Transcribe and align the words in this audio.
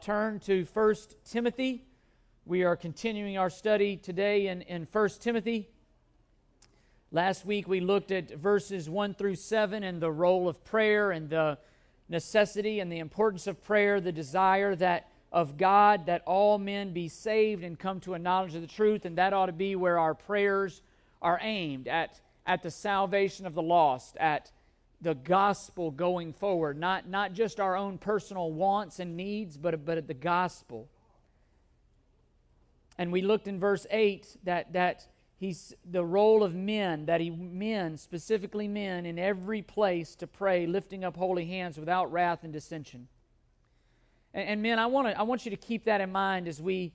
turn 0.00 0.40
to 0.40 0.66
1 0.72 0.94
Timothy. 1.30 1.84
We 2.46 2.64
are 2.64 2.74
continuing 2.74 3.36
our 3.36 3.50
study 3.50 3.98
today 3.98 4.46
in, 4.46 4.62
in 4.62 4.88
1 4.90 5.08
Timothy. 5.20 5.68
Last 7.12 7.44
week 7.44 7.68
we 7.68 7.80
looked 7.80 8.10
at 8.10 8.30
verses 8.30 8.88
1 8.88 9.12
through 9.12 9.34
7 9.34 9.82
and 9.82 10.00
the 10.00 10.10
role 10.10 10.48
of 10.48 10.64
prayer 10.64 11.10
and 11.10 11.28
the 11.28 11.58
necessity 12.08 12.80
and 12.80 12.90
the 12.90 12.98
importance 12.98 13.46
of 13.46 13.62
prayer, 13.62 14.00
the 14.00 14.10
desire 14.10 14.74
that 14.76 15.10
of 15.32 15.58
God 15.58 16.06
that 16.06 16.22
all 16.24 16.56
men 16.56 16.94
be 16.94 17.08
saved 17.08 17.62
and 17.62 17.78
come 17.78 18.00
to 18.00 18.14
a 18.14 18.18
knowledge 18.18 18.54
of 18.54 18.62
the 18.62 18.66
truth, 18.66 19.04
and 19.04 19.18
that 19.18 19.34
ought 19.34 19.46
to 19.46 19.52
be 19.52 19.76
where 19.76 19.98
our 19.98 20.14
prayers 20.14 20.80
are 21.20 21.38
aimed 21.42 21.88
at, 21.88 22.20
at 22.46 22.62
the 22.62 22.70
salvation 22.70 23.44
of 23.44 23.54
the 23.54 23.62
lost, 23.62 24.16
at 24.16 24.50
the 25.02 25.14
gospel 25.14 25.90
going 25.90 26.32
forward, 26.32 26.78
not, 26.78 27.08
not 27.08 27.32
just 27.32 27.58
our 27.58 27.76
own 27.76 27.98
personal 27.98 28.52
wants 28.52 28.98
and 29.00 29.16
needs, 29.16 29.56
but, 29.56 29.84
but 29.84 30.06
the 30.06 30.14
gospel. 30.14 30.88
And 32.98 33.10
we 33.10 33.22
looked 33.22 33.48
in 33.48 33.58
verse 33.58 33.86
8 33.90 34.36
that, 34.44 34.74
that 34.74 35.06
he's 35.38 35.74
the 35.90 36.04
role 36.04 36.44
of 36.44 36.54
men, 36.54 37.06
that 37.06 37.20
he 37.20 37.30
men, 37.30 37.96
specifically 37.96 38.68
men, 38.68 39.06
in 39.06 39.18
every 39.18 39.62
place 39.62 40.14
to 40.16 40.26
pray, 40.26 40.66
lifting 40.66 41.02
up 41.02 41.16
holy 41.16 41.46
hands 41.46 41.78
without 41.78 42.12
wrath 42.12 42.44
and 42.44 42.52
dissension. 42.52 43.08
And, 44.34 44.48
and 44.48 44.62
men, 44.62 44.78
I 44.78 44.86
want 44.86 45.08
to 45.08 45.18
I 45.18 45.22
want 45.22 45.46
you 45.46 45.50
to 45.50 45.56
keep 45.56 45.84
that 45.86 46.02
in 46.02 46.12
mind 46.12 46.46
as 46.46 46.60
we 46.60 46.92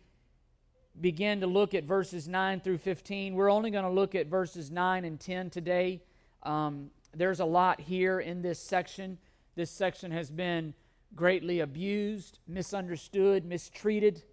begin 1.02 1.42
to 1.42 1.48
look 1.48 1.74
at 1.74 1.84
verses 1.86 2.28
9 2.28 2.62
through 2.62 2.78
15. 2.78 3.34
We're 3.34 3.52
only 3.52 3.72
going 3.72 3.84
to 3.84 3.90
look 3.90 4.16
at 4.16 4.28
verses 4.28 4.72
9 4.72 5.06
and 5.06 5.20
10 5.20 5.50
today. 5.50 6.02
Um, 6.44 6.92
there's 7.16 7.40
a 7.40 7.46
lot 7.46 7.80
here 7.80 8.20
in 8.20 8.42
this 8.42 8.60
section. 8.60 9.18
This 9.56 9.72
section 9.72 10.12
has 10.12 10.30
been 10.30 10.74
greatly 11.16 11.62
abused, 11.62 12.40
misunderstood, 12.48 13.46
mistreated. 13.46 14.24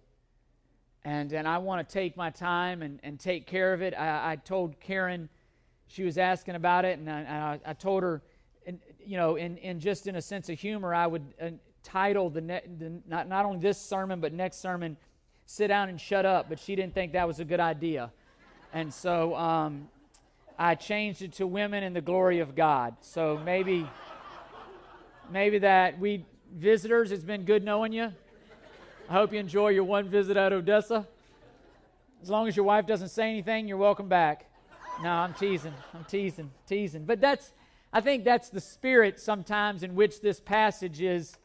And, 1.05 1.31
and 1.33 1.47
I 1.47 1.57
want 1.57 1.87
to 1.87 1.93
take 1.93 2.15
my 2.17 2.29
time 2.29 2.81
and, 2.81 2.99
and 3.03 3.19
take 3.19 3.47
care 3.47 3.73
of 3.73 3.81
it. 3.81 3.93
I, 3.97 4.33
I 4.33 4.35
told 4.35 4.79
Karen, 4.79 5.29
she 5.87 6.03
was 6.03 6.17
asking 6.17 6.55
about 6.55 6.85
it, 6.85 6.97
and 6.97 7.09
I, 7.09 7.59
I, 7.65 7.71
I 7.71 7.73
told 7.73 8.03
her, 8.03 8.21
you 9.05 9.17
know, 9.17 9.35
in, 9.35 9.57
in 9.57 9.79
just 9.79 10.07
in 10.07 10.15
a 10.15 10.21
sense 10.21 10.49
of 10.49 10.59
humor, 10.59 10.93
I 10.93 11.07
would 11.07 11.33
uh, 11.41 11.49
title 11.83 12.29
the, 12.29 12.41
ne- 12.41 12.63
the 12.79 13.01
not, 13.07 13.27
not 13.27 13.45
only 13.45 13.59
this 13.59 13.77
sermon, 13.77 14.19
but 14.19 14.33
next 14.33 14.61
sermon, 14.61 14.97
Sit 15.45 15.67
Down 15.67 15.89
and 15.89 15.99
Shut 15.99 16.25
Up. 16.25 16.47
But 16.47 16.59
she 16.59 16.75
didn't 16.75 16.93
think 16.93 17.13
that 17.13 17.27
was 17.27 17.39
a 17.39 17.45
good 17.45 17.59
idea. 17.59 18.11
And 18.73 18.93
so 18.93 19.35
um, 19.35 19.89
I 20.57 20.75
changed 20.75 21.21
it 21.21 21.33
to 21.33 21.47
women 21.47 21.83
in 21.83 21.93
the 21.93 22.01
glory 22.01 22.39
of 22.39 22.55
God. 22.55 22.95
So 23.01 23.39
maybe, 23.43 23.87
maybe 25.31 25.59
that 25.59 25.99
we 25.99 26.25
visitors, 26.55 27.11
it's 27.11 27.23
been 27.23 27.43
good 27.43 27.63
knowing 27.63 27.91
you. 27.93 28.11
I 29.09 29.13
hope 29.13 29.33
you 29.33 29.39
enjoy 29.39 29.69
your 29.69 29.83
one 29.83 30.07
visit 30.07 30.37
at 30.37 30.53
Odessa. 30.53 31.07
As 32.21 32.29
long 32.29 32.47
as 32.47 32.55
your 32.55 32.65
wife 32.65 32.85
doesn't 32.85 33.09
say 33.09 33.29
anything, 33.29 33.67
you're 33.67 33.77
welcome 33.77 34.07
back. 34.07 34.49
No, 35.01 35.09
I'm 35.09 35.33
teasing. 35.33 35.73
I'm 35.93 36.05
teasing, 36.05 36.51
teasing. 36.67 37.05
But 37.05 37.19
that's, 37.19 37.51
I 37.91 37.99
think 38.01 38.23
that's 38.23 38.49
the 38.49 38.61
spirit 38.61 39.19
sometimes 39.19 39.83
in 39.83 39.95
which 39.95 40.21
this 40.21 40.39
passage 40.39 41.01
is 41.01 41.37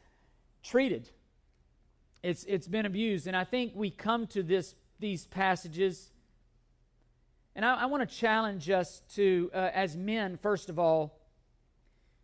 treated. 0.63 1.09
It's, 2.23 2.45
it's 2.45 2.69
been 2.69 2.87
abused. 2.87 3.27
And 3.27 3.37
I 3.37 3.45
think 3.45 3.73
we 3.75 3.91
come 3.91 4.27
to 4.29 4.43
this, 4.43 4.75
these 5.01 5.27
passages 5.27 6.13
and 7.59 7.65
I, 7.65 7.75
I 7.75 7.87
want 7.87 8.09
to 8.09 8.17
challenge 8.17 8.71
us 8.71 9.03
to, 9.17 9.51
uh, 9.53 9.71
as 9.75 9.97
men, 9.97 10.37
first 10.37 10.71
of 10.71 10.79
all, 10.79 11.19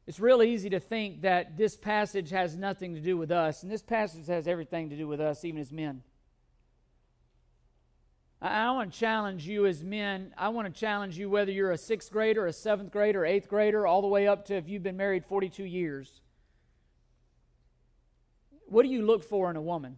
it's 0.07 0.21
real 0.21 0.45
easy 0.45 0.71
to 0.71 0.79
think 0.79 1.23
that 1.23 1.57
this 1.57 1.77
passage 1.77 2.31
has 2.31 2.57
nothing 2.57 2.95
to 2.95 3.01
do 3.01 3.17
with 3.17 3.33
us, 3.33 3.65
and 3.65 3.73
this 3.73 3.83
passage 3.83 4.29
has 4.29 4.47
everything 4.47 4.91
to 4.91 4.97
do 4.97 5.09
with 5.09 5.21
us, 5.21 5.45
even 5.45 5.61
as 5.61 5.73
men. 5.73 6.05
I, 8.41 8.67
I 8.67 8.71
want 8.71 8.93
to 8.93 8.97
challenge 8.97 9.45
you 9.45 9.67
as 9.67 9.83
men. 9.83 10.33
I 10.39 10.51
want 10.51 10.73
to 10.73 10.81
challenge 10.81 11.19
you 11.19 11.29
whether 11.29 11.51
you're 11.51 11.73
a 11.73 11.79
sixth 11.79 12.13
grader, 12.13 12.47
a 12.47 12.53
seventh 12.53 12.93
grader, 12.93 13.27
eighth 13.27 13.49
grader, 13.49 13.89
all 13.89 14.03
the 14.03 14.07
way 14.07 14.29
up 14.29 14.45
to 14.45 14.55
if 14.55 14.69
you've 14.69 14.85
been 14.85 14.97
married 14.97 15.25
42 15.25 15.65
years. 15.65 16.21
What 18.67 18.85
do 18.85 18.89
you 18.89 19.05
look 19.05 19.25
for 19.25 19.51
in 19.51 19.57
a 19.57 19.63
woman? 19.63 19.97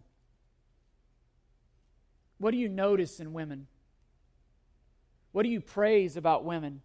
What 2.39 2.49
do 2.49 2.57
you 2.57 2.69
notice 2.69 3.19
in 3.19 3.33
women? 3.33 3.67
What 5.37 5.43
do 5.43 5.49
you 5.49 5.61
praise 5.61 6.17
about 6.17 6.45
women? 6.45 6.81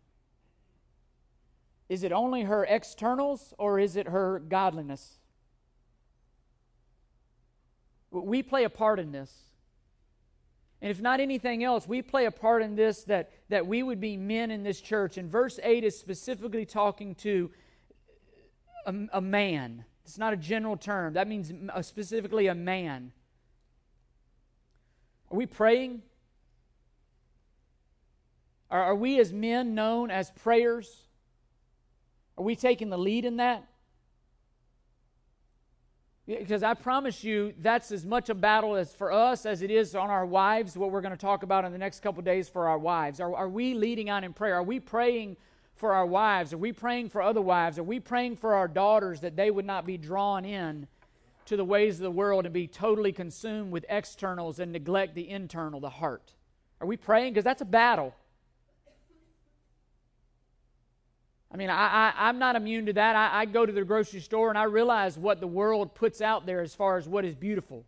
Is 1.89 2.03
it 2.03 2.13
only 2.13 2.43
her 2.43 2.67
externals 2.67 3.55
or 3.57 3.79
is 3.79 3.97
it 3.97 4.09
her 4.09 4.41
godliness? 4.41 5.21
We 8.11 8.43
play 8.43 8.65
a 8.65 8.69
part 8.69 8.99
in 8.99 9.11
this. 9.11 9.33
And 10.83 10.91
if 10.91 11.01
not 11.01 11.19
anything 11.19 11.65
else, 11.65 11.89
we 11.89 12.03
play 12.03 12.27
a 12.27 12.31
part 12.31 12.61
in 12.61 12.77
this 12.77 13.05
that, 13.05 13.33
that 13.49 13.67
we 13.67 13.83
would 13.83 14.03
be 14.03 14.19
men 14.19 14.51
in 14.51 14.63
this 14.63 14.83
church. 14.83 15.17
And 15.17 15.31
verse 15.31 15.59
8 15.63 15.83
is 15.83 15.99
specifically 15.99 16.67
talking 16.67 17.15
to 17.15 17.51
a, 18.85 18.95
a 19.15 19.21
man. 19.23 19.87
It's 20.05 20.19
not 20.19 20.35
a 20.35 20.37
general 20.37 20.77
term, 20.77 21.15
that 21.15 21.27
means 21.27 21.51
uh, 21.73 21.81
specifically 21.81 22.49
a 22.49 22.55
man. 22.55 23.13
Are 25.31 25.39
we 25.39 25.47
praying? 25.47 26.03
Are, 28.73 28.83
are 28.85 28.95
we 28.95 29.21
as 29.21 29.33
men 29.33 29.75
known 29.75 30.11
as 30.11 30.31
prayers? 30.31 31.05
Are 32.39 32.43
we 32.43 32.57
taking 32.57 32.89
the 32.89 32.99
lead 32.99 33.27
in 33.27 33.37
that? 33.37 33.69
Because 36.27 36.63
I 36.63 36.73
promise 36.75 37.23
you, 37.23 37.53
that's 37.59 37.93
as 37.93 38.07
much 38.07 38.31
a 38.31 38.35
battle 38.35 38.77
as 38.77 38.95
for 38.95 39.13
us 39.13 39.45
as 39.45 39.61
it 39.61 39.71
is 39.71 39.95
on 39.95 40.09
our 40.09 40.25
wives, 40.25 40.77
what 40.77 40.91
we're 40.91 41.01
going 41.03 41.13
to 41.13 41.19
talk 41.19 41.43
about 41.43 41.65
in 41.65 41.73
the 41.73 41.79
next 41.79 42.01
couple 42.01 42.23
days 42.23 42.49
for 42.49 42.69
our 42.69 42.79
wives. 42.79 43.21
Are, 43.21 43.35
are 43.35 43.49
we 43.49 43.75
leading 43.75 44.09
on 44.09 44.25
in 44.25 44.33
prayer? 44.33 44.55
Are 44.55 44.63
we 44.63 44.81
praying 44.81 45.37
for 45.75 45.93
our 45.93 46.07
wives? 46.07 46.53
Are 46.53 46.59
we 46.59 46.73
praying 46.73 47.11
for 47.11 47.21
other 47.21 47.43
wives? 47.43 47.79
Are 47.79 47.83
we 47.83 48.01
praying 48.01 48.37
for 48.37 48.55
our 48.55 48.69
daughters 48.69 49.21
that 49.21 49.37
they 49.37 49.51
would 49.51 49.67
not 49.67 49.85
be 49.85 49.99
drawn 49.99 50.45
in 50.45 50.87
to 51.47 51.57
the 51.57 51.65
ways 51.65 51.97
of 51.97 52.05
the 52.05 52.11
world 52.11 52.47
and 52.47 52.55
be 52.55 52.69
totally 52.69 53.13
consumed 53.13 53.73
with 53.73 53.85
externals 53.91 54.61
and 54.61 54.73
neglect 54.73 55.15
the 55.15 55.29
internal, 55.29 55.81
the 55.81 55.91
heart? 55.91 56.33
Are 56.81 56.87
we 56.87 56.97
praying? 56.97 57.35
Because 57.35 57.45
that's 57.45 57.63
a 57.63 57.67
battle. 57.67 58.15
I 61.53 61.57
mean, 61.59 61.69
I, 61.69 62.13
I, 62.17 62.31
am 62.31 62.39
not 62.39 62.57
immune 62.57 62.87
to 62.87 62.95
that. 62.95 63.15
I, 63.15 63.43
I 63.43 63.45
go 63.45 63.67
to 63.67 63.73
the 63.73 63.85
grocery 63.85 64.21
store 64.21 64.49
and 64.49 64.57
I 64.57 64.65
realize 64.65 65.19
what 65.19 65.39
the 65.39 65.47
world 65.47 65.95
puts 65.95 66.23
out 66.23 66.47
there 66.47 66.63
as 66.63 66.75
far 66.75 66.97
as 66.97 67.07
what 67.07 67.27
is 67.27 67.35
beautiful. 67.35 67.85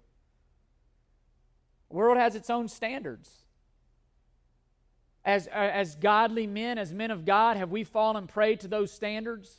The 1.88 1.96
world 1.96 2.18
has 2.18 2.34
its 2.34 2.50
own 2.50 2.68
standards. 2.68 3.30
As, 5.24 5.48
uh, 5.48 5.52
as 5.52 5.94
godly 5.94 6.46
men, 6.46 6.76
as 6.76 6.92
men 6.92 7.10
of 7.10 7.24
God, 7.24 7.56
have 7.56 7.70
we 7.70 7.84
fallen 7.84 8.26
prey 8.26 8.56
to 8.56 8.68
those 8.68 8.92
standards? 8.92 9.50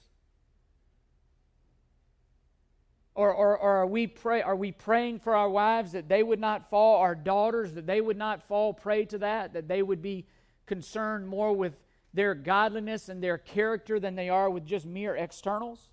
Or, 3.15 3.33
or, 3.33 3.57
or, 3.57 3.69
are, 3.77 3.87
we 3.87 4.05
pray, 4.05 4.43
are 4.43 4.55
we 4.55 4.71
praying 4.71 5.19
for 5.19 5.35
our 5.35 5.49
wives 5.49 5.93
that 5.93 6.07
they 6.07 6.21
would 6.21 6.39
not 6.39 6.69
fall, 6.69 6.97
our 6.97 7.15
daughters, 7.15 7.73
that 7.73 7.87
they 7.87 8.01
would 8.01 8.17
not 8.17 8.43
fall 8.43 8.71
prey 8.71 9.05
to 9.05 9.17
that, 9.19 9.53
that 9.53 9.67
they 9.67 9.81
would 9.81 10.03
be 10.03 10.27
concerned 10.67 11.27
more 11.27 11.53
with 11.53 11.73
their 12.15 12.33
godliness 12.33 13.09
and 13.09 13.21
their 13.21 13.37
character 13.37 13.99
than 13.99 14.15
they 14.15 14.29
are 14.29 14.49
with 14.49 14.65
just 14.65 14.85
mere 14.85 15.15
externals? 15.15 15.89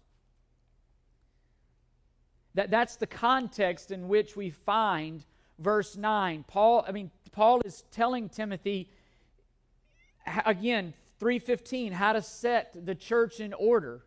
That, 2.54 2.70
that's 2.70 2.96
the 2.96 3.06
context 3.06 3.90
in 3.90 4.08
which 4.08 4.36
we 4.36 4.50
find 4.50 5.24
verse 5.58 5.96
9. 5.96 6.44
Paul, 6.46 6.84
I 6.86 6.92
mean, 6.92 7.10
Paul 7.32 7.60
is 7.64 7.84
telling 7.90 8.28
Timothy, 8.28 8.90
again, 10.46 10.94
315, 11.18 11.92
how 11.92 12.12
to 12.12 12.22
set 12.22 12.86
the 12.86 12.94
church 12.94 13.40
in 13.40 13.52
order. 13.52 14.04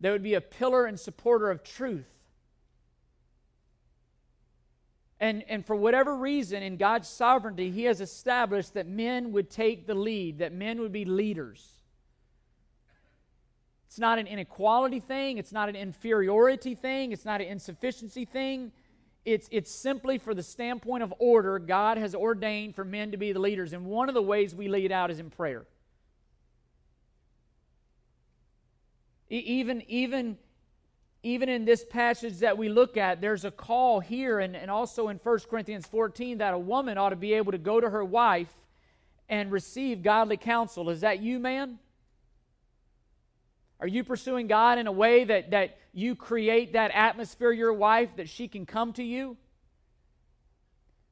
There 0.00 0.12
would 0.12 0.22
be 0.22 0.34
a 0.34 0.40
pillar 0.40 0.86
and 0.86 0.98
supporter 0.98 1.50
of 1.50 1.62
truth 1.62 2.19
And, 5.20 5.44
and 5.48 5.64
for 5.64 5.76
whatever 5.76 6.16
reason, 6.16 6.62
in 6.62 6.78
God's 6.78 7.06
sovereignty, 7.06 7.70
He 7.70 7.84
has 7.84 8.00
established 8.00 8.74
that 8.74 8.88
men 8.88 9.32
would 9.32 9.50
take 9.50 9.86
the 9.86 9.94
lead, 9.94 10.38
that 10.38 10.52
men 10.52 10.80
would 10.80 10.92
be 10.92 11.04
leaders. 11.04 11.74
It's 13.86 13.98
not 13.98 14.18
an 14.18 14.26
inequality 14.26 15.00
thing, 15.00 15.36
it's 15.36 15.52
not 15.52 15.68
an 15.68 15.76
inferiority 15.76 16.74
thing, 16.74 17.12
it's 17.12 17.24
not 17.24 17.40
an 17.40 17.48
insufficiency 17.48 18.24
thing. 18.24 18.72
It's, 19.26 19.48
it's 19.52 19.70
simply 19.70 20.16
for 20.16 20.32
the 20.32 20.42
standpoint 20.42 21.02
of 21.02 21.12
order, 21.18 21.58
God 21.58 21.98
has 21.98 22.14
ordained 22.14 22.74
for 22.74 22.86
men 22.86 23.10
to 23.10 23.18
be 23.18 23.32
the 23.32 23.38
leaders. 23.38 23.74
And 23.74 23.84
one 23.84 24.08
of 24.08 24.14
the 24.14 24.22
ways 24.22 24.54
we 24.54 24.68
lead 24.68 24.90
out 24.90 25.10
is 25.10 25.18
in 25.18 25.28
prayer. 25.28 25.66
Even, 29.28 29.82
even 29.88 30.38
even 31.22 31.48
in 31.48 31.64
this 31.64 31.84
passage 31.84 32.38
that 32.38 32.56
we 32.56 32.68
look 32.68 32.96
at, 32.96 33.20
there's 33.20 33.44
a 33.44 33.50
call 33.50 34.00
here 34.00 34.40
and, 34.40 34.56
and 34.56 34.70
also 34.70 35.08
in 35.08 35.18
1 35.18 35.38
Corinthians 35.50 35.86
14 35.86 36.38
that 36.38 36.54
a 36.54 36.58
woman 36.58 36.96
ought 36.96 37.10
to 37.10 37.16
be 37.16 37.34
able 37.34 37.52
to 37.52 37.58
go 37.58 37.78
to 37.78 37.90
her 37.90 38.04
wife 38.04 38.52
and 39.28 39.52
receive 39.52 40.02
godly 40.02 40.38
counsel. 40.38 40.88
Is 40.88 41.02
that 41.02 41.20
you, 41.20 41.38
man? 41.38 41.78
Are 43.80 43.86
you 43.86 44.02
pursuing 44.02 44.46
God 44.46 44.78
in 44.78 44.86
a 44.86 44.92
way 44.92 45.24
that, 45.24 45.50
that 45.50 45.78
you 45.92 46.14
create 46.14 46.72
that 46.72 46.90
atmosphere, 46.92 47.52
your 47.52 47.72
wife, 47.72 48.16
that 48.16 48.28
she 48.28 48.48
can 48.48 48.64
come 48.64 48.92
to 48.94 49.02
you? 49.02 49.36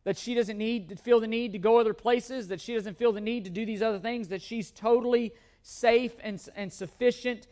That 0.04 0.16
she 0.16 0.34
doesn't 0.34 0.56
need 0.56 0.88
to 0.88 0.96
feel 0.96 1.20
the 1.20 1.26
need 1.26 1.52
to 1.52 1.58
go 1.58 1.78
other 1.78 1.94
places, 1.94 2.48
that 2.48 2.60
she 2.62 2.74
doesn't 2.74 2.96
feel 2.96 3.12
the 3.12 3.20
need 3.20 3.44
to 3.44 3.50
do 3.50 3.66
these 3.66 3.82
other 3.82 3.98
things, 3.98 4.28
that 4.28 4.40
she's 4.40 4.70
totally 4.70 5.32
safe 5.62 6.12
and, 6.22 6.42
and 6.56 6.72
sufficient 6.72 7.46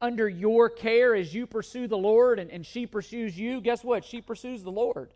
under 0.00 0.28
your 0.28 0.70
care 0.70 1.14
as 1.14 1.34
you 1.34 1.46
pursue 1.46 1.86
the 1.86 1.98
Lord 1.98 2.38
and, 2.38 2.50
and 2.50 2.64
she 2.64 2.86
pursues 2.86 3.38
you. 3.38 3.60
Guess 3.60 3.84
what? 3.84 4.04
She 4.04 4.20
pursues 4.20 4.62
the 4.62 4.70
Lord. 4.70 5.12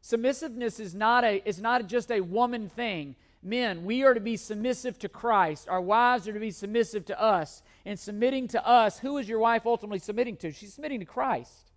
Submissiveness 0.00 0.80
is 0.80 0.94
not, 0.94 1.24
a, 1.24 1.46
is 1.48 1.60
not 1.60 1.86
just 1.86 2.10
a 2.10 2.20
woman 2.20 2.68
thing. 2.68 3.14
Men, 3.42 3.84
we 3.84 4.04
are 4.04 4.14
to 4.14 4.20
be 4.20 4.36
submissive 4.36 4.98
to 5.00 5.08
Christ. 5.08 5.68
Our 5.68 5.80
wives 5.80 6.28
are 6.28 6.32
to 6.32 6.40
be 6.40 6.50
submissive 6.50 7.04
to 7.06 7.20
us. 7.20 7.62
And 7.84 7.98
submitting 7.98 8.48
to 8.48 8.66
us, 8.66 8.98
who 8.98 9.18
is 9.18 9.28
your 9.28 9.40
wife 9.40 9.66
ultimately 9.66 9.98
submitting 9.98 10.36
to? 10.38 10.52
She's 10.52 10.74
submitting 10.74 11.00
to 11.00 11.06
Christ. 11.06 11.70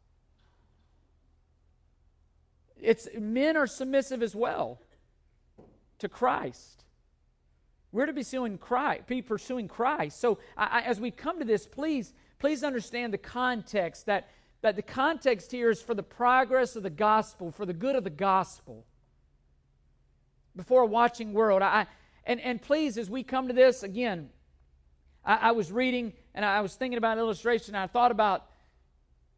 It's 2.80 3.08
men 3.20 3.58
are 3.58 3.68
submissive 3.68 4.22
as 4.22 4.36
well 4.36 4.80
to 6.00 6.10
Christ. 6.10 6.85
We're 7.96 8.08
to 8.08 8.12
be 8.12 8.24
pursuing 8.24 8.58
Christ, 8.58 9.08
be 9.08 9.22
pursuing 9.22 9.70
Christ. 9.70 10.20
So 10.20 10.38
I, 10.58 10.66
I, 10.66 10.82
as 10.82 11.00
we 11.00 11.12
come 11.12 11.40
to 11.40 11.46
this, 11.46 11.66
please, 11.66 12.14
please 12.40 12.62
understand 12.62 13.14
the 13.14 13.18
context 13.18 14.08
that, 14.08 14.30
that 14.64 14.76
the 14.76 14.82
context 14.82 15.50
here 15.50 15.70
is 15.70 15.82
for 15.82 15.94
the 15.94 16.04
progress 16.04 16.76
of 16.76 16.84
the 16.84 16.90
gospel, 16.90 17.52
for 17.52 17.66
the 17.66 17.72
good 17.72 17.96
of 17.96 18.04
the 18.04 18.10
gospel. 18.10 18.86
Before 20.58 20.82
a 20.82 20.86
watching 20.86 21.32
world. 21.32 21.62
I, 21.62 21.88
and, 22.26 22.42
and 22.42 22.62
please, 22.62 22.98
as 22.98 23.10
we 23.10 23.24
come 23.24 23.48
to 23.48 23.54
this, 23.54 23.82
again, 23.82 24.30
I, 25.24 25.36
I 25.36 25.52
was 25.54 25.72
reading 25.72 26.12
and 26.34 26.44
I 26.44 26.60
was 26.60 26.76
thinking 26.76 26.98
about 26.98 27.14
an 27.14 27.20
illustration. 27.20 27.76
I 27.76 27.88
thought 27.88 28.12
about 28.12 28.46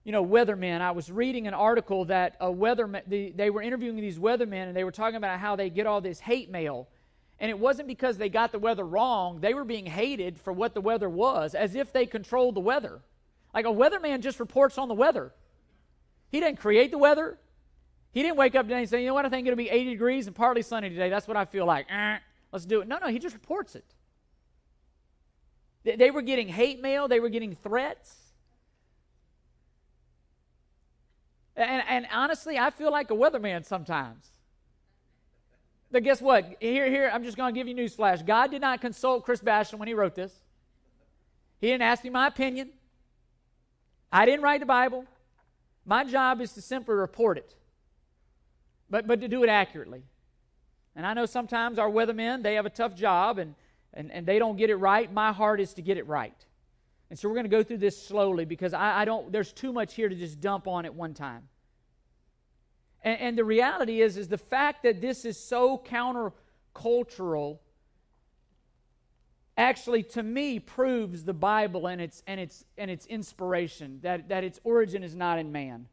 you 0.03 0.11
know, 0.11 0.25
weathermen. 0.25 0.81
I 0.81 0.91
was 0.91 1.11
reading 1.11 1.45
an 1.45 1.53
article 1.53 2.05
that 2.05 2.37
a 2.41 2.47
weatherman, 2.47 3.03
the, 3.05 3.33
they 3.33 3.51
were 3.51 3.61
interviewing 3.61 3.97
these 3.97 4.17
weathermen, 4.17 4.63
and 4.67 4.75
they 4.75 4.83
were 4.83 4.91
talking 4.91 5.17
about 5.17 5.39
how 5.39 5.55
they 5.55 5.69
get 5.69 5.85
all 5.85 6.01
this 6.01 6.19
hate 6.19 6.49
mail 6.49 6.87
and 7.39 7.49
it 7.49 7.59
wasn't 7.59 7.87
because 7.87 8.17
they 8.17 8.29
got 8.29 8.51
the 8.51 8.59
weather 8.59 8.83
wrong. 8.83 9.39
They 9.41 9.53
were 9.53 9.63
being 9.63 9.85
hated 9.85 10.39
for 10.39 10.51
what 10.51 10.73
the 10.73 10.81
weather 10.81 11.09
was, 11.09 11.53
as 11.53 11.75
if 11.75 11.93
they 11.93 12.05
controlled 12.05 12.55
the 12.55 12.61
weather. 12.61 13.01
Like 13.53 13.65
a 13.65 13.69
weatherman 13.69 14.21
just 14.21 14.39
reports 14.39 14.77
on 14.77 14.87
the 14.87 14.93
weather. 14.93 15.33
He 16.29 16.39
didn't 16.39 16.59
create 16.59 16.91
the 16.91 16.97
weather. 16.97 17.37
He 18.11 18.23
didn't 18.23 18.37
wake 18.37 18.55
up 18.55 18.65
today 18.65 18.79
and 18.79 18.89
say, 18.89 19.01
you 19.01 19.07
know 19.07 19.13
what, 19.13 19.25
I 19.25 19.29
think 19.29 19.47
it'll 19.47 19.57
be 19.57 19.69
80 19.69 19.91
degrees 19.91 20.27
and 20.27 20.35
partly 20.35 20.63
sunny 20.63 20.89
today. 20.89 21.09
That's 21.09 21.27
what 21.27 21.37
I 21.37 21.45
feel 21.45 21.65
like. 21.65 21.85
Eh, 21.89 22.17
let's 22.51 22.65
do 22.65 22.81
it. 22.81 22.87
No, 22.87 22.97
no, 22.97 23.07
he 23.07 23.19
just 23.19 23.35
reports 23.35 23.75
it. 23.75 23.85
They 25.83 26.11
were 26.11 26.21
getting 26.21 26.49
hate 26.49 26.81
mail, 26.81 27.07
they 27.07 27.19
were 27.19 27.29
getting 27.29 27.55
threats. 27.55 28.15
And, 31.55 31.83
and 31.87 32.07
honestly, 32.11 32.57
I 32.57 32.69
feel 32.69 32.91
like 32.91 33.09
a 33.09 33.15
weatherman 33.15 33.65
sometimes. 33.65 34.29
But 35.91 36.03
guess 36.03 36.21
what? 36.21 36.57
Here, 36.59 36.89
here, 36.89 37.09
I'm 37.13 37.23
just 37.23 37.37
going 37.37 37.53
to 37.53 37.57
give 37.57 37.67
you 37.67 37.73
news 37.73 37.95
flash. 37.95 38.21
God 38.21 38.51
did 38.51 38.61
not 38.61 38.81
consult 38.81 39.23
Chris 39.23 39.41
Basham 39.41 39.79
when 39.79 39.87
he 39.87 39.93
wrote 39.93 40.15
this. 40.15 40.33
He 41.59 41.67
didn't 41.67 41.83
ask 41.83 42.03
me 42.03 42.09
my 42.09 42.27
opinion. 42.27 42.69
I 44.11 44.25
didn't 44.25 44.41
write 44.41 44.59
the 44.59 44.65
Bible. 44.65 45.05
My 45.85 46.03
job 46.03 46.41
is 46.41 46.53
to 46.53 46.61
simply 46.61 46.95
report 46.95 47.37
it, 47.37 47.55
but, 48.89 49.07
but 49.07 49.21
to 49.21 49.27
do 49.27 49.43
it 49.43 49.49
accurately. 49.49 50.03
And 50.95 51.05
I 51.05 51.13
know 51.13 51.25
sometimes 51.25 51.79
our 51.79 51.89
weathermen, 51.89 52.43
they 52.43 52.55
have 52.55 52.65
a 52.65 52.69
tough 52.69 52.95
job 52.95 53.37
and, 53.37 53.55
and, 53.93 54.11
and 54.11 54.25
they 54.25 54.39
don't 54.39 54.57
get 54.57 54.69
it 54.69 54.75
right. 54.75 55.11
My 55.11 55.31
heart 55.31 55.61
is 55.61 55.73
to 55.75 55.81
get 55.81 55.97
it 55.97 56.05
right. 56.07 56.35
And 57.09 57.17
so 57.17 57.29
we're 57.29 57.35
going 57.35 57.45
to 57.45 57.49
go 57.49 57.63
through 57.63 57.77
this 57.77 58.01
slowly 58.01 58.43
because 58.43 58.73
I, 58.73 59.01
I 59.01 59.05
don't, 59.05 59.31
there's 59.31 59.53
too 59.53 59.71
much 59.71 59.93
here 59.93 60.09
to 60.09 60.15
just 60.15 60.41
dump 60.41 60.67
on 60.67 60.85
at 60.85 60.93
one 60.93 61.13
time. 61.13 61.47
And, 63.03 63.19
and 63.19 63.37
the 63.37 63.43
reality 63.43 64.01
is, 64.01 64.17
is 64.17 64.27
the 64.27 64.37
fact 64.37 64.83
that 64.83 65.01
this 65.01 65.25
is 65.25 65.39
so 65.39 65.77
countercultural 65.77 67.59
actually 69.57 70.03
to 70.03 70.21
me 70.21 70.59
proves 70.59 71.23
the 71.23 71.33
bible 71.33 71.87
and 71.87 71.99
its 71.99 72.21
and 72.27 72.39
its 72.39 72.63
and 72.77 72.91
its 72.91 73.07
inspiration 73.07 73.99
that 74.03 74.29
that 74.29 74.43
its 74.43 74.59
origin 74.63 75.03
is 75.03 75.15
not 75.15 75.39
in 75.39 75.51
man. 75.51 75.87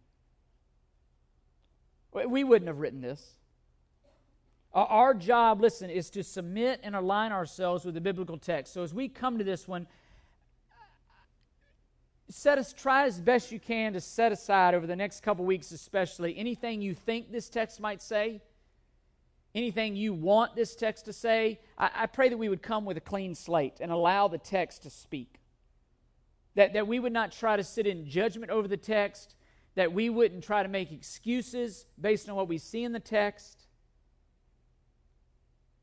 We 2.12 2.44
wouldn't 2.44 2.68
have 2.68 2.78
written 2.78 3.00
this. 3.00 3.34
Our 4.72 5.14
job 5.14 5.60
listen 5.60 5.90
is 5.90 6.10
to 6.10 6.22
submit 6.22 6.80
and 6.82 6.94
align 6.94 7.32
ourselves 7.32 7.84
with 7.84 7.94
the 7.94 8.00
biblical 8.00 8.38
text. 8.38 8.72
So 8.72 8.82
as 8.82 8.92
we 8.92 9.08
come 9.08 9.38
to 9.38 9.44
this 9.44 9.66
one 9.66 9.86
set 12.28 12.58
us 12.58 12.72
try 12.72 13.04
as 13.04 13.20
best 13.20 13.52
you 13.52 13.60
can 13.60 13.92
to 13.92 14.00
set 14.00 14.32
aside 14.32 14.74
over 14.74 14.86
the 14.86 14.96
next 14.96 15.22
couple 15.22 15.44
weeks 15.44 15.70
especially 15.72 16.36
anything 16.38 16.80
you 16.80 16.94
think 16.94 17.30
this 17.30 17.48
text 17.48 17.80
might 17.80 18.00
say 18.00 18.40
anything 19.54 19.94
you 19.94 20.12
want 20.12 20.56
this 20.56 20.74
text 20.74 21.04
to 21.04 21.12
say. 21.12 21.60
I, 21.78 21.90
I, 21.94 22.06
pray 22.06 22.28
that 22.28 22.36
we 22.36 22.48
would 22.48 22.62
come 22.62 22.84
with 22.84 22.96
a 22.96 23.00
clean 23.00 23.34
slate 23.34 23.74
and 23.80 23.92
allow 23.92 24.28
the 24.28 24.38
text 24.38 24.82
to 24.82 24.90
speak. 24.90 25.40
That, 26.56 26.72
that 26.74 26.86
we 26.86 26.98
would 26.98 27.12
not 27.12 27.32
try 27.32 27.56
to 27.56 27.64
sit 27.64 27.86
in 27.86 28.08
judgment 28.08 28.50
over 28.50 28.68
the 28.68 28.76
text 28.76 29.34
that 29.76 29.92
we 29.92 30.08
wouldn't 30.08 30.44
try 30.44 30.62
to 30.62 30.68
make 30.68 30.92
excuses 30.92 31.86
based 32.00 32.28
on 32.28 32.36
what 32.36 32.46
we 32.46 32.58
see 32.58 32.84
in 32.84 32.92
the 32.92 33.00
text. 33.00 33.66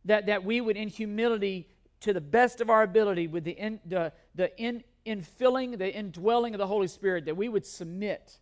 That, 0.05 0.27
that 0.27 0.44
we 0.44 0.61
would 0.61 0.77
in 0.77 0.87
humility 0.87 1.67
to 2.01 2.13
the 2.13 2.21
best 2.21 2.61
of 2.61 2.69
our 2.69 2.83
ability 2.83 3.27
with 3.27 3.44
the, 3.44 3.51
in, 3.51 3.79
the, 3.85 4.13
the 4.33 4.57
in, 4.57 4.83
infilling, 5.06 5.77
the 5.77 5.94
indwelling 5.94 6.53
of 6.53 6.59
the 6.59 6.68
Holy 6.68 6.88
Spirit, 6.88 7.25
that 7.25 7.38
we 7.38 7.50
would 7.50 7.65
submit 7.65 8.39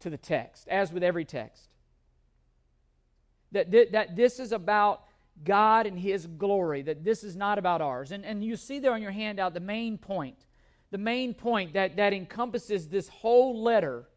to 0.00 0.10
the 0.10 0.16
text, 0.16 0.68
as 0.68 0.92
with 0.92 1.02
every 1.02 1.24
text. 1.24 1.68
That, 3.52 3.70
th- 3.70 3.92
that 3.92 4.16
this 4.16 4.38
is 4.38 4.52
about 4.52 5.02
God 5.44 5.86
and 5.86 5.98
His 5.98 6.26
glory, 6.26 6.82
that 6.82 7.04
this 7.04 7.24
is 7.24 7.36
not 7.36 7.58
about 7.58 7.80
ours. 7.80 8.12
And, 8.12 8.24
and 8.24 8.44
you 8.44 8.56
see 8.56 8.78
there 8.78 8.92
on 8.92 9.02
your 9.02 9.10
handout 9.10 9.54
the 9.54 9.60
main 9.60 9.98
point, 9.98 10.36
the 10.90 10.98
main 10.98 11.34
point 11.34 11.74
that, 11.74 11.96
that 11.96 12.12
encompasses 12.12 12.88
this 12.88 13.08
whole 13.08 13.62
letter. 13.62 14.08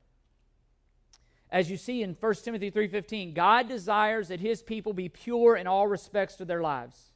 As 1.50 1.70
you 1.70 1.78
see 1.78 2.02
in 2.02 2.16
1 2.20 2.34
Timothy 2.44 2.72
3:15, 2.72 3.34
God 3.34 3.68
desires 3.68 4.30
that 4.30 4.40
his 4.40 4.62
people 4.62 4.94
be 4.94 5.10
pure 5.10 5.58
in 5.58 5.68
all 5.68 5.88
respects 5.88 6.36
to 6.36 6.46
their 6.46 6.62
lives 6.62 7.12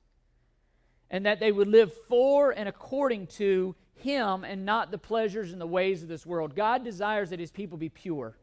and 1.10 1.25
that 1.25 1.40
they 1.40 1.51
would 1.51 1.68
live 1.68 1.94
for 2.10 2.51
and 2.51 2.68
according 2.68 3.28
to 3.28 3.75
him 3.95 4.44
and 4.44 4.65
not 4.65 4.92
the 4.92 4.97
pleasures 4.97 5.51
and 5.51 5.62
the 5.62 5.68
ways 5.68 6.03
of 6.03 6.09
this 6.09 6.25
world. 6.25 6.56
God 6.56 6.83
desires 6.83 7.30
that 7.30 7.39
his 7.39 7.51
people 7.51 7.77
be 7.77 7.89
pure. 7.89 8.38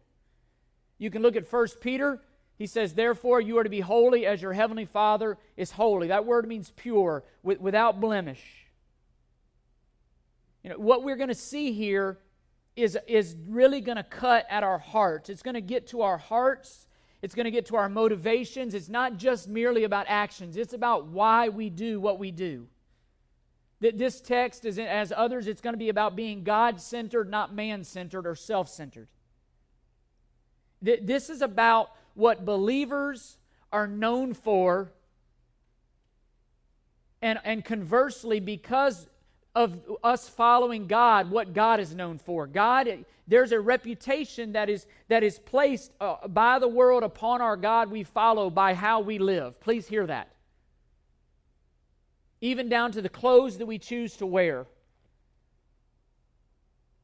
You 0.99 1.11
can 1.11 1.23
look 1.23 1.37
at 1.37 1.51
1 1.51 1.67
Peter. 1.81 2.21
He 2.57 2.67
says, 2.67 2.95
Therefore, 2.95 3.41
you 3.41 3.59
are 3.59 3.65
to 3.65 3.71
be 3.71 3.81
holy 3.81 4.27
as 4.27 4.41
your 4.41 4.53
heavenly 4.53 4.85
Father 4.85 5.39
is 5.57 5.73
holy. 5.73 6.09
That 6.09 6.27
word 6.27 6.47
means 6.47 6.73
pure, 6.77 7.25
without 7.43 8.01
blemish. 8.01 8.43
You 10.63 10.71
know, 10.71 10.79
what 10.79 11.03
we're 11.03 11.17
going 11.17 11.29
to 11.29 11.35
see 11.35 11.73
here 11.73 12.19
is, 12.77 12.97
is 13.07 13.37
really 13.49 13.81
going 13.81 13.97
to 13.97 14.05
cut 14.05 14.47
at 14.49 14.63
our 14.63 14.79
hearts. 14.79 15.29
It's 15.29 15.43
going 15.43 15.55
to 15.55 15.61
get 15.61 15.89
to 15.89 16.03
our 16.03 16.19
hearts. 16.19 16.87
It's 17.21 17.35
going 17.35 17.45
to 17.45 17.51
get 17.51 17.67
to 17.67 17.77
our 17.77 17.89
motivations. 17.89 18.75
It's 18.75 18.89
not 18.89 19.17
just 19.17 19.49
merely 19.49 19.85
about 19.85 20.07
actions, 20.09 20.57
it's 20.57 20.73
about 20.73 21.07
why 21.07 21.49
we 21.49 21.71
do 21.71 22.01
what 22.01 22.19
we 22.19 22.31
do. 22.31 22.67
That 23.83 23.99
this 23.99 24.21
text 24.21 24.65
is 24.65 24.79
as 24.79 25.13
others, 25.15 25.49
it's 25.49 25.61
going 25.61 25.75
to 25.75 25.79
be 25.79 25.89
about 25.89 26.15
being 26.15 26.45
God 26.45 26.81
centered, 26.81 27.29
not 27.29 27.53
man 27.53 27.83
centered 27.83 28.29
or 28.29 28.37
self 28.37 28.69
centered. 28.69 29.09
This 30.81 31.29
is 31.29 31.43
about 31.43 31.91
what 32.15 32.45
believers 32.45 33.39
are 33.73 33.89
known 33.89 34.35
for. 34.35 34.93
And, 37.21 37.41
and 37.45 37.65
conversely, 37.65 38.39
because 38.39 39.09
of 39.55 39.81
us 40.05 40.29
following 40.29 40.87
God, 40.87 41.31
what 41.31 41.53
God 41.53 41.81
is 41.81 41.93
known 41.93 42.19
for. 42.19 42.47
God, 42.47 43.05
there's 43.27 43.51
a 43.51 43.61
reputation 43.61 44.53
that 44.53 44.71
is, 44.71 44.87
that 45.09 45.25
is 45.25 45.41
placed 45.41 45.93
uh, 46.01 46.29
by 46.29 46.61
the 46.61 46.69
world 46.69 47.03
upon 47.03 47.41
our 47.41 47.57
God 47.57 47.91
we 47.91 48.05
follow 48.05 48.49
by 48.49 48.75
how 48.75 49.01
we 49.01 49.19
live. 49.19 49.61
Please 49.61 49.89
hear 49.89 50.07
that 50.07 50.29
even 52.43 52.69
down 52.69 52.93
to 52.93 53.01
the 53.01 53.09
clothes 53.09 53.57
that 53.57 53.67
we 53.67 53.79
choose 53.79 54.17
to 54.19 54.27
wear. 54.27 54.67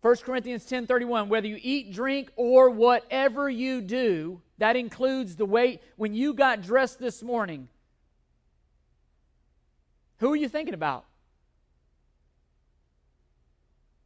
1 0.02 0.16
Corinthians 0.25 0.66
10:31 0.66 1.28
whether 1.28 1.47
you 1.47 1.59
eat, 1.62 1.92
drink 1.92 2.30
or 2.37 2.68
whatever 2.68 3.49
you 3.49 3.80
do, 3.80 4.42
that 4.59 4.76
includes 4.76 5.37
the 5.37 5.47
way 5.47 5.80
when 5.97 6.12
you 6.12 6.35
got 6.35 6.61
dressed 6.61 6.99
this 6.99 7.23
morning. 7.23 7.68
Who 10.18 10.33
are 10.33 10.37
you 10.37 10.49
thinking 10.49 10.75
about? 10.75 11.04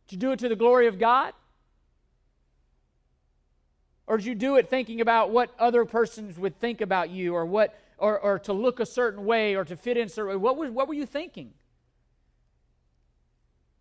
Did 0.07 0.17
you 0.17 0.19
do 0.21 0.33
it 0.33 0.39
to 0.41 0.49
the 0.51 0.57
glory 0.57 0.87
of 0.87 0.99
God? 0.99 1.33
Or 4.07 4.19
did 4.19 4.27
you 4.27 4.35
do 4.35 4.57
it 4.57 4.69
thinking 4.69 5.01
about 5.01 5.31
what 5.31 5.55
other 5.59 5.87
persons 5.87 6.39
would 6.39 6.59
think 6.59 6.83
about 6.83 7.09
you 7.09 7.35
or 7.35 7.47
what 7.47 7.75
or, 8.03 8.19
or 8.19 8.39
to 8.41 8.53
look 8.53 8.81
a 8.81 8.85
certain 8.85 9.25
way 9.25 9.55
or 9.55 9.65
to 9.65 9.77
fit 9.77 9.97
in 9.97 10.09
certain 10.09 10.33
way. 10.33 10.37
What, 10.37 10.57
was, 10.57 10.71
what 10.73 10.89
were 10.89 10.95
you 10.95 11.07
thinking? 11.07 11.53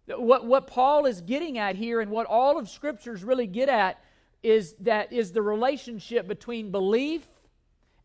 What, 0.06 0.46
what 0.46 0.68
Paul 0.68 1.08
is 1.08 1.22
getting 1.22 1.58
at 1.58 1.76
here 1.76 2.00
and 2.02 2.12
what 2.12 2.28
all 2.28 2.60
of 2.60 2.70
scriptures 2.70 3.24
really 3.24 3.48
get 3.48 3.68
at 3.68 4.00
is 4.44 4.76
that 4.82 5.12
is 5.12 5.32
the 5.32 5.42
relationship 5.42 6.28
between 6.28 6.70
belief 6.70 7.26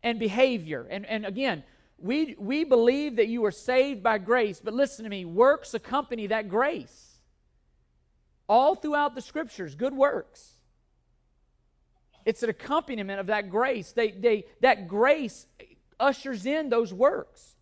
and 0.01 0.17
behavior. 0.17 0.87
And, 0.89 1.05
and 1.05 1.23
again, 1.23 1.63
we, 1.99 2.35
we 2.39 2.63
believe 2.63 3.17
that 3.17 3.27
you 3.27 3.45
are 3.45 3.51
saved 3.51 4.01
by 4.01 4.17
grace, 4.17 4.59
but 4.63 4.73
listen 4.73 5.03
to 5.03 5.09
me, 5.09 5.23
works 5.23 5.75
accompany 5.75 6.27
that 6.27 6.49
grace. 6.49 7.19
All 8.49 8.73
throughout 8.73 9.13
the 9.13 9.21
scriptures, 9.21 9.75
good 9.75 9.93
works. 9.93 10.53
It's 12.25 12.41
an 12.41 12.49
accompaniment 12.49 13.19
of 13.19 13.27
that 13.27 13.51
grace. 13.51 13.91
They, 13.91 14.11
they, 14.11 14.45
that 14.61 14.87
grace 14.87 15.45
ushers 15.99 16.45
in 16.45 16.69
those 16.69 16.93
works. 16.93 17.55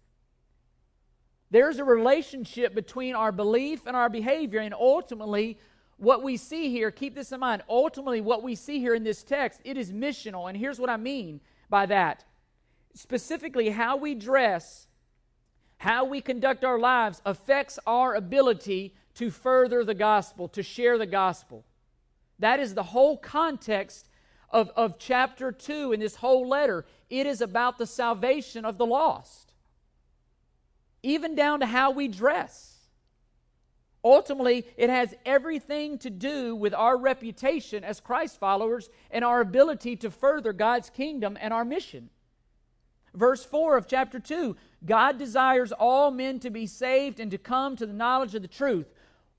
There's 1.51 1.79
a 1.79 1.83
relationship 1.83 2.73
between 2.75 3.15
our 3.15 3.31
belief 3.31 3.85
and 3.85 3.95
our 3.95 4.09
behavior, 4.09 4.59
and 4.59 4.73
ultimately, 4.73 5.57
what 5.97 6.23
we 6.23 6.37
see 6.37 6.69
here, 6.69 6.91
keep 6.91 7.15
this 7.15 7.31
in 7.31 7.39
mind, 7.39 7.63
ultimately, 7.69 8.19
what 8.19 8.43
we 8.43 8.55
see 8.55 8.79
here 8.79 8.95
in 8.95 9.03
this 9.03 9.23
text, 9.23 9.61
it 9.63 9.77
is 9.77 9.91
missional. 9.91 10.49
And 10.49 10.57
here's 10.57 10.79
what 10.79 10.89
I 10.89 10.97
mean 10.97 11.39
by 11.69 11.85
that 11.85 12.25
specifically, 12.93 13.69
how 13.69 13.97
we 13.97 14.15
dress, 14.15 14.87
how 15.77 16.05
we 16.05 16.21
conduct 16.21 16.63
our 16.63 16.79
lives 16.79 17.21
affects 17.25 17.77
our 17.85 18.15
ability 18.15 18.95
to 19.15 19.29
further 19.29 19.83
the 19.83 19.93
gospel, 19.93 20.47
to 20.49 20.63
share 20.63 20.97
the 20.97 21.05
gospel. 21.05 21.65
That 22.39 22.59
is 22.59 22.73
the 22.73 22.83
whole 22.83 23.17
context 23.17 24.09
of, 24.49 24.69
of 24.75 24.97
chapter 24.99 25.51
2 25.51 25.93
in 25.93 25.99
this 25.99 26.15
whole 26.15 26.47
letter. 26.47 26.85
It 27.09 27.27
is 27.27 27.41
about 27.41 27.77
the 27.77 27.87
salvation 27.87 28.65
of 28.65 28.77
the 28.77 28.85
lost, 28.85 29.53
even 31.03 31.35
down 31.35 31.59
to 31.59 31.65
how 31.65 31.91
we 31.91 32.07
dress. 32.07 32.75
Ultimately, 34.03 34.67
it 34.77 34.91
has 34.91 35.15
everything 35.25 35.97
to 35.99 36.11
do 36.11 36.55
with 36.55 36.75
our 36.75 36.95
reputation 36.95 37.83
as 37.83 37.99
Christ 37.99 38.39
followers 38.39 38.89
and 39.09 39.25
our 39.25 39.41
ability 39.41 39.95
to 39.97 40.11
further 40.11 40.53
God's 40.53 40.91
kingdom 40.91 41.37
and 41.41 41.51
our 41.51 41.65
mission. 41.65 42.11
Verse 43.15 43.43
4 43.43 43.77
of 43.77 43.87
chapter 43.87 44.19
2 44.19 44.55
God 44.85 45.17
desires 45.17 45.71
all 45.71 46.11
men 46.11 46.39
to 46.41 46.51
be 46.51 46.67
saved 46.67 47.19
and 47.19 47.31
to 47.31 47.39
come 47.39 47.75
to 47.75 47.87
the 47.87 47.93
knowledge 47.93 48.35
of 48.35 48.43
the 48.43 48.47
truth. 48.47 48.93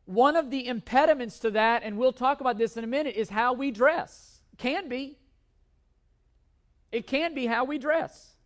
One 0.06 0.34
of 0.34 0.50
the 0.50 0.66
impediments 0.66 1.38
to 1.40 1.50
that, 1.52 1.82
and 1.84 1.96
we'll 1.96 2.12
talk 2.12 2.40
about 2.40 2.58
this 2.58 2.76
in 2.76 2.82
a 2.82 2.88
minute, 2.88 3.14
is 3.14 3.28
how 3.28 3.52
we 3.52 3.70
dress. 3.70 4.35
Can 4.58 4.88
be. 4.88 5.18
It 6.92 7.06
can 7.06 7.34
be 7.34 7.46
how 7.46 7.64
we 7.64 7.78
dress. 7.78 8.36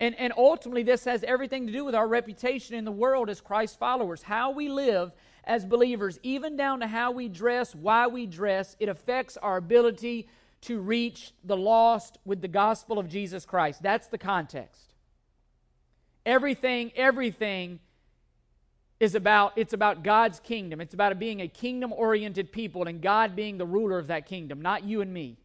And, 0.00 0.14
and 0.16 0.32
ultimately, 0.36 0.82
this 0.82 1.04
has 1.04 1.22
everything 1.24 1.66
to 1.66 1.72
do 1.72 1.84
with 1.84 1.94
our 1.94 2.08
reputation 2.08 2.74
in 2.74 2.84
the 2.84 2.92
world 2.92 3.30
as 3.30 3.40
Christ 3.40 3.78
followers. 3.78 4.22
How 4.22 4.50
we 4.50 4.68
live 4.68 5.12
as 5.44 5.64
believers, 5.64 6.18
even 6.22 6.56
down 6.56 6.80
to 6.80 6.86
how 6.86 7.10
we 7.10 7.28
dress, 7.28 7.74
why 7.74 8.06
we 8.06 8.26
dress, 8.26 8.76
it 8.80 8.88
affects 8.88 9.36
our 9.36 9.56
ability 9.56 10.28
to 10.62 10.80
reach 10.80 11.32
the 11.44 11.56
lost 11.56 12.18
with 12.24 12.40
the 12.40 12.48
gospel 12.48 12.98
of 12.98 13.08
Jesus 13.08 13.44
Christ. 13.44 13.82
That's 13.82 14.06
the 14.06 14.18
context. 14.18 14.94
Everything, 16.24 16.90
everything 16.96 17.80
is 19.00 19.14
about 19.14 19.52
it's 19.56 19.72
about 19.72 20.02
God's 20.02 20.40
kingdom. 20.40 20.80
It's 20.80 20.94
about 20.94 21.18
being 21.18 21.40
a 21.40 21.48
kingdom-oriented 21.48 22.52
people 22.52 22.84
and 22.84 23.00
God 23.00 23.34
being 23.34 23.58
the 23.58 23.66
ruler 23.66 23.98
of 23.98 24.06
that 24.06 24.26
kingdom, 24.26 24.62
not 24.62 24.84
you 24.84 25.00
and 25.00 25.12
me. 25.12 25.36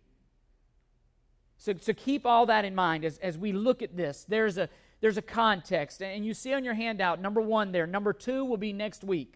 So, 1.57 1.73
so 1.79 1.93
keep 1.93 2.25
all 2.25 2.45
that 2.45 2.63
in 2.63 2.73
mind 2.73 3.03
as, 3.03 3.17
as 3.17 3.37
we 3.37 3.51
look 3.51 3.81
at 3.81 3.97
this. 3.97 4.25
There's 4.27 4.57
a 4.57 4.69
there's 5.01 5.17
a 5.17 5.21
context, 5.21 6.01
and 6.01 6.25
you 6.25 6.33
see 6.33 6.53
on 6.53 6.63
your 6.63 6.73
handout 6.73 7.21
number 7.21 7.41
one 7.41 7.71
there. 7.71 7.87
Number 7.87 8.11
two 8.11 8.43
will 8.43 8.57
be 8.57 8.73
next 8.73 9.03
week. 9.03 9.35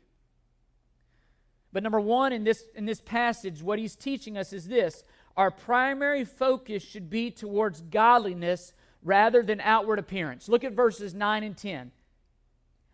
But 1.71 1.83
number 1.83 1.99
one 1.99 2.33
in 2.33 2.43
this 2.43 2.65
in 2.75 2.85
this 2.85 3.01
passage, 3.01 3.63
what 3.63 3.79
he's 3.79 3.95
teaching 3.95 4.37
us 4.37 4.53
is 4.53 4.67
this: 4.67 5.03
our 5.35 5.51
primary 5.51 6.23
focus 6.23 6.83
should 6.83 7.09
be 7.09 7.31
towards 7.31 7.81
godliness 7.81 8.73
rather 9.01 9.41
than 9.43 9.59
outward 9.61 9.99
appearance. 9.99 10.47
Look 10.47 10.63
at 10.63 10.73
verses 10.73 11.13
9 11.13 11.43
and 11.43 11.57
10. 11.57 11.91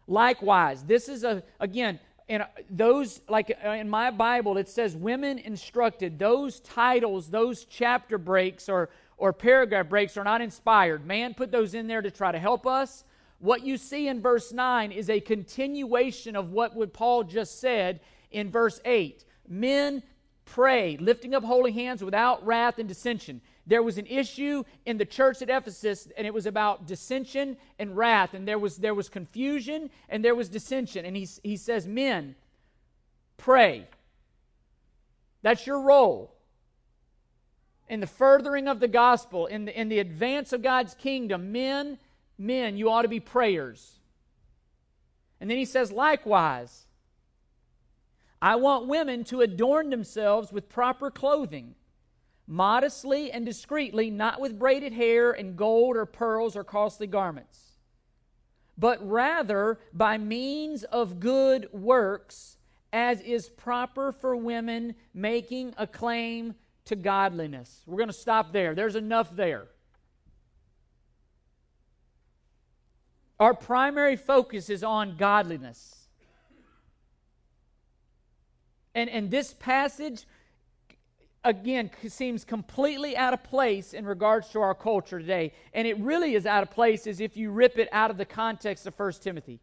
Likewise, 0.10 0.84
this 0.84 1.08
is 1.08 1.24
a, 1.24 1.44
again, 1.60 2.00
in 2.28 2.44
those, 2.70 3.22
like 3.30 3.56
uh, 3.64 3.70
in 3.70 3.88
my 3.88 4.10
Bible, 4.10 4.58
it 4.58 4.68
says 4.68 4.96
women 4.96 5.38
instructed. 5.38 6.18
Those 6.18 6.60
titles, 6.62 7.30
those 7.30 7.66
chapter 7.66 8.18
breaks 8.18 8.68
or, 8.68 8.90
or 9.18 9.32
paragraph 9.32 9.88
breaks 9.88 10.18
are 10.18 10.24
not 10.24 10.42
inspired. 10.42 11.06
Man 11.06 11.36
put 11.36 11.52
those 11.52 11.76
in 11.76 11.86
there 11.88 12.02
to 12.02 12.10
try 12.10 12.32
to 12.32 12.40
help 12.40 12.66
us. 12.66 13.04
What 13.38 13.64
you 13.64 13.78
see 13.78 14.08
in 14.08 14.20
verse 14.20 14.52
9 14.52 14.92
is 14.92 15.12
a 15.12 15.20
continuation 15.20 16.36
of 16.36 16.52
what 16.52 16.76
would 16.76 16.92
Paul 16.92 17.24
just 17.24 17.60
said 17.60 18.00
in 18.32 18.50
verse 18.50 18.82
8. 18.86 19.24
Men 19.48 20.02
pray, 20.46 20.98
lifting 20.98 21.36
up 21.36 21.44
holy 21.44 21.72
hands 21.72 22.04
without 22.04 22.44
wrath 22.46 22.80
and 22.80 22.88
dissension. 22.88 23.42
There 23.70 23.84
was 23.84 24.00
an 24.00 24.08
issue 24.08 24.64
in 24.88 24.98
the 24.98 25.06
church 25.06 25.44
at 25.44 25.50
Ephesus, 25.50 26.08
and 26.18 26.26
it 26.26 26.34
was 26.34 26.48
about 26.48 26.88
dissension 26.88 27.56
and 27.78 27.96
wrath, 27.96 28.34
and 28.34 28.48
there 28.48 28.58
was, 28.58 28.78
there 28.78 28.96
was 28.96 29.10
confusion 29.10 29.92
and 30.10 30.26
there 30.26 30.34
was 30.34 30.50
dissension. 30.50 31.06
And 31.06 31.16
he, 31.16 31.30
he 31.44 31.56
says, 31.56 31.86
Men, 31.86 32.34
pray. 33.38 33.88
That's 35.44 35.68
your 35.68 35.82
role. 35.82 36.34
In 37.88 38.00
the 38.00 38.08
furthering 38.08 38.68
of 38.68 38.80
the 38.80 38.88
gospel, 38.88 39.46
in 39.46 39.66
the, 39.66 39.80
in 39.80 39.88
the 39.88 40.00
advance 40.00 40.52
of 40.52 40.64
God's 40.64 40.96
kingdom, 40.96 41.52
men, 41.52 42.00
men, 42.40 42.76
you 42.76 42.90
ought 42.90 43.04
to 43.04 43.08
be 43.08 43.20
prayers. 43.20 44.00
And 45.40 45.48
then 45.48 45.60
he 45.60 45.66
says, 45.66 45.92
likewise, 45.92 46.88
I 48.42 48.56
want 48.56 48.88
women 48.88 49.24
to 49.26 49.42
adorn 49.42 49.92
themselves 49.92 50.52
with 50.52 50.70
proper 50.70 51.12
clothing, 51.12 51.76
modestly 52.50 53.32
and 53.32 53.46
discreetly, 53.46 54.10
not 54.10 54.42
with 54.42 54.58
braided 54.58 54.92
hair 54.92 55.32
and 55.32 55.56
gold 55.56 55.96
or 55.96 56.06
pearls 56.08 56.56
or 56.56 56.64
costly 56.64 57.06
garments, 57.06 57.78
but 58.76 59.08
rather 59.08 59.80
by 59.94 60.18
means 60.18 60.84
of 60.86 61.20
good 61.20 61.70
works, 61.72 62.58
as 62.92 63.22
is 63.22 63.48
proper 63.50 64.12
for 64.12 64.36
women 64.36 64.96
making 65.14 65.76
a 65.78 65.86
claim 65.86 66.56
to 66.86 66.96
godliness. 66.96 67.84
We're 67.86 67.98
going 67.98 68.08
to 68.08 68.14
stop 68.14 68.52
there. 68.52 68.74
There's 68.74 68.96
enough 68.96 69.36
there. 69.36 69.68
Our 73.40 73.54
primary 73.54 74.16
focus 74.16 74.72
is 74.72 74.84
on 74.84 75.18
godliness. 75.18 76.08
And, 78.96 79.08
and 79.08 79.30
this 79.30 79.54
passage, 79.54 80.26
again, 81.44 81.90
seems 82.08 82.44
completely 82.44 83.16
out 83.16 83.34
of 83.34 83.44
place 83.44 83.94
in 83.94 84.06
regards 84.06 84.50
to 84.50 84.62
our 84.62 84.76
culture 84.76 85.20
today. 85.20 85.54
And 85.74 85.88
it 85.88 85.98
really 86.00 86.36
is 86.36 86.46
out 86.46 86.64
of 86.64 86.72
place 86.72 87.08
as 87.08 87.20
if 87.20 87.38
you 87.38 87.52
rip 87.52 87.78
it 87.78 87.90
out 87.92 88.12
of 88.12 88.18
the 88.18 88.26
context 88.26 88.86
of 88.86 88.98
1 88.98 89.14
Timothy. 89.22 89.60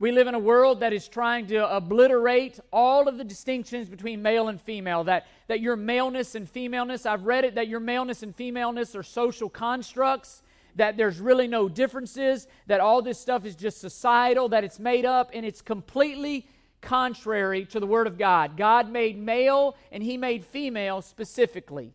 We 0.00 0.12
live 0.12 0.28
in 0.28 0.34
a 0.36 0.38
world 0.38 0.80
that 0.80 0.92
is 0.92 1.08
trying 1.08 1.48
to 1.48 1.74
obliterate 1.74 2.60
all 2.72 3.08
of 3.08 3.18
the 3.18 3.24
distinctions 3.24 3.88
between 3.88 4.22
male 4.22 4.46
and 4.46 4.60
female. 4.60 5.02
That, 5.04 5.26
that 5.48 5.60
your 5.60 5.74
maleness 5.74 6.36
and 6.36 6.48
femaleness, 6.48 7.04
I've 7.04 7.24
read 7.24 7.44
it, 7.44 7.56
that 7.56 7.66
your 7.66 7.80
maleness 7.80 8.22
and 8.22 8.34
femaleness 8.34 8.94
are 8.94 9.02
social 9.02 9.48
constructs, 9.48 10.42
that 10.76 10.96
there's 10.96 11.18
really 11.18 11.48
no 11.48 11.68
differences, 11.68 12.46
that 12.68 12.78
all 12.78 13.02
this 13.02 13.18
stuff 13.18 13.44
is 13.44 13.56
just 13.56 13.80
societal, 13.80 14.48
that 14.50 14.62
it's 14.62 14.78
made 14.78 15.04
up, 15.04 15.30
and 15.34 15.44
it's 15.44 15.60
completely 15.60 16.46
contrary 16.80 17.64
to 17.66 17.80
the 17.80 17.86
Word 17.86 18.06
of 18.06 18.18
God. 18.18 18.56
God 18.56 18.90
made 18.90 19.18
male 19.18 19.76
and 19.90 20.02
He 20.02 20.16
made 20.16 20.44
female 20.44 21.02
specifically. 21.02 21.92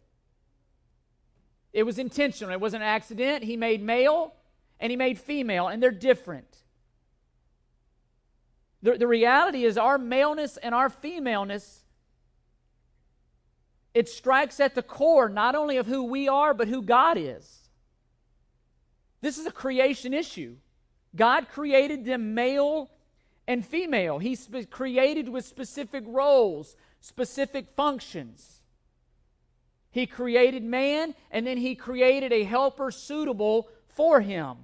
It 1.71 1.83
was 1.83 1.97
intentional, 1.97 2.53
it 2.53 2.61
wasn't 2.61 2.83
an 2.83 2.89
accident. 2.89 3.43
He 3.43 3.57
made 3.57 3.81
male 3.81 4.33
and 4.79 4.91
He 4.91 4.97
made 4.97 5.17
female, 5.17 5.67
and 5.67 5.81
they're 5.81 5.91
different. 5.91 6.57
The, 8.81 8.97
the 8.97 9.07
reality 9.07 9.63
is, 9.63 9.77
our 9.77 9.97
maleness 9.97 10.57
and 10.57 10.75
our 10.75 10.89
femaleness. 10.89 11.83
It 13.93 14.09
strikes 14.09 14.59
at 14.59 14.75
the 14.75 14.81
core 14.81 15.29
not 15.29 15.55
only 15.55 15.77
of 15.77 15.85
who 15.85 16.03
we 16.03 16.27
are, 16.27 16.53
but 16.53 16.67
who 16.67 16.81
God 16.81 17.17
is. 17.17 17.69
This 19.21 19.37
is 19.37 19.45
a 19.45 19.51
creation 19.51 20.13
issue. 20.13 20.57
God 21.15 21.47
created 21.47 22.03
them 22.03 22.33
male 22.33 22.89
and 23.47 23.65
female. 23.65 24.19
He's 24.19 24.49
created 24.69 25.29
with 25.29 25.45
specific 25.45 26.03
roles, 26.07 26.75
specific 27.01 27.67
functions. 27.75 28.61
He 29.91 30.05
created 30.07 30.63
man, 30.63 31.13
and 31.29 31.45
then 31.45 31.57
he 31.57 31.75
created 31.75 32.33
a 32.33 32.43
helper 32.43 32.89
suitable 32.89 33.69
for 33.87 34.21
him. 34.21 34.57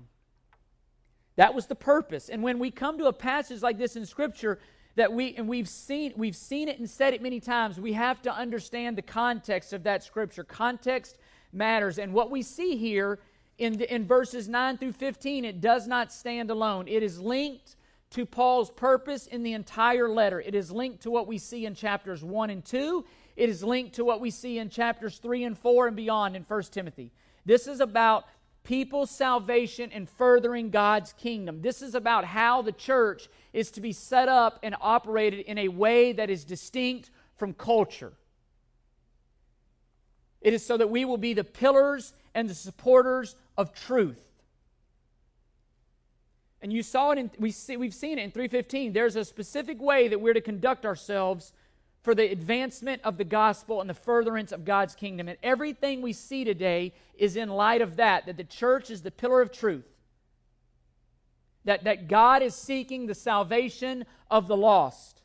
That 1.36 1.54
was 1.54 1.68
the 1.68 1.76
purpose. 1.76 2.30
And 2.30 2.42
when 2.42 2.60
we 2.60 2.72
come 2.72 2.98
to 2.98 3.06
a 3.06 3.14
passage 3.14 3.62
like 3.62 3.78
this 3.78 3.96
in 3.96 4.06
Scripture, 4.06 4.60
that 4.96 5.14
we 5.14 5.36
and 5.36 5.48
we've 5.48 5.70
seen 5.70 6.14
we've 6.18 6.36
seen 6.36 6.68
it 6.68 6.80
and 6.80 6.90
said 6.90 7.14
it 7.14 7.22
many 7.22 7.40
times, 7.40 7.80
we 7.80 7.94
have 7.94 8.22
to 8.24 8.34
understand 8.34 8.98
the 8.98 9.02
context 9.04 9.72
of 9.72 9.84
that 9.84 10.04
Scripture. 10.04 10.44
Context 10.44 11.18
matters, 11.54 12.00
and 12.00 12.12
what 12.12 12.32
we 12.32 12.42
see 12.42 12.76
here 12.76 13.20
in 13.58 13.78
the, 13.78 13.94
in 13.94 14.06
verses 14.06 14.50
nine 14.50 14.78
through 14.78 14.94
fifteen, 14.94 15.46
it 15.46 15.62
does 15.62 15.88
not 15.88 16.12
stand 16.12 16.50
alone. 16.50 16.88
It 16.88 17.04
is 17.04 17.20
linked 17.20 17.76
to 18.12 18.26
Paul's 18.26 18.72
purpose 18.72 19.28
in 19.28 19.44
the 19.44 19.54
entire 19.54 20.10
letter. 20.10 20.42
It 20.42 20.56
is 20.56 20.72
linked 20.72 21.04
to 21.04 21.12
what 21.12 21.28
we 21.28 21.38
see 21.38 21.66
in 21.66 21.76
chapters 21.76 22.24
1 22.24 22.50
and 22.50 22.66
2. 22.66 23.06
It 23.36 23.50
is 23.50 23.64
linked 23.64 23.96
to 23.96 24.06
what 24.06 24.20
we 24.20 24.32
see 24.32 24.58
in 24.58 24.70
chapters 24.70 25.18
3 25.20 25.44
and 25.44 25.58
4 25.58 25.88
and 25.88 25.96
beyond 25.96 26.36
in 26.36 26.44
1 26.44 26.64
Timothy. 26.64 27.12
This 27.46 27.68
is 27.68 27.80
about 27.80 28.26
people's 28.64 29.12
salvation 29.12 29.92
and 29.92 30.10
furthering 30.10 30.70
God's 30.70 31.14
kingdom. 31.14 31.62
This 31.62 31.82
is 31.82 31.96
about 31.96 32.26
how 32.26 32.62
the 32.62 32.72
church 32.72 33.30
is 33.54 33.72
to 33.72 33.82
be 33.82 33.92
set 33.92 34.28
up 34.28 34.60
and 34.64 34.76
operated 34.82 35.42
in 35.42 35.58
a 35.58 35.68
way 35.68 36.12
that 36.12 36.30
is 36.30 36.44
distinct 36.44 37.12
from 37.38 37.54
culture. 37.54 38.14
It 40.42 40.54
is 40.54 40.66
so 40.66 40.78
that 40.78 40.90
we 40.90 41.06
will 41.06 41.18
be 41.18 41.34
the 41.34 41.44
pillars 41.44 42.14
and 42.34 42.50
the 42.50 42.56
supporters 42.56 43.36
of 43.58 43.74
truth. 43.74 44.29
And 46.62 46.74
you 46.74 46.84
saw 46.84 47.12
it 47.12 47.18
in 47.18 47.32
we 47.40 47.52
see, 47.52 47.78
we've 47.78 47.94
seen 47.94 48.20
it 48.20 48.24
in 48.24 48.32
315. 48.32 48.94
There's 48.94 49.16
a 49.16 49.24
specific 49.24 49.82
way 49.82 50.08
that 50.08 50.20
we're 50.20 50.34
to 50.34 50.42
conduct 50.42 50.86
ourselves 50.86 51.54
for 52.02 52.16
the 52.16 52.32
advancement 52.32 53.02
of 53.04 53.18
the 53.18 53.24
gospel 53.24 53.82
and 53.82 53.90
the 53.90 53.94
furtherance 53.94 54.52
of 54.52 54.66
God's 54.66 54.96
kingdom. 54.96 55.28
And 55.28 55.38
everything 55.44 56.02
we 56.02 56.14
see 56.14 56.44
today 56.44 56.94
is 57.18 57.36
in 57.36 57.50
light 57.50 57.82
of 57.82 57.98
that, 57.98 58.26
that 58.26 58.38
the 58.38 58.44
church 58.44 58.90
is 58.90 59.02
the 59.02 59.12
pillar 59.12 59.42
of 59.42 59.52
truth. 59.52 59.86
That, 61.66 61.84
that 61.84 62.08
God 62.08 62.42
is 62.42 62.56
seeking 62.56 63.06
the 63.06 63.16
salvation 63.16 64.06
of 64.32 64.48
the 64.48 64.58
lost. 64.58 65.19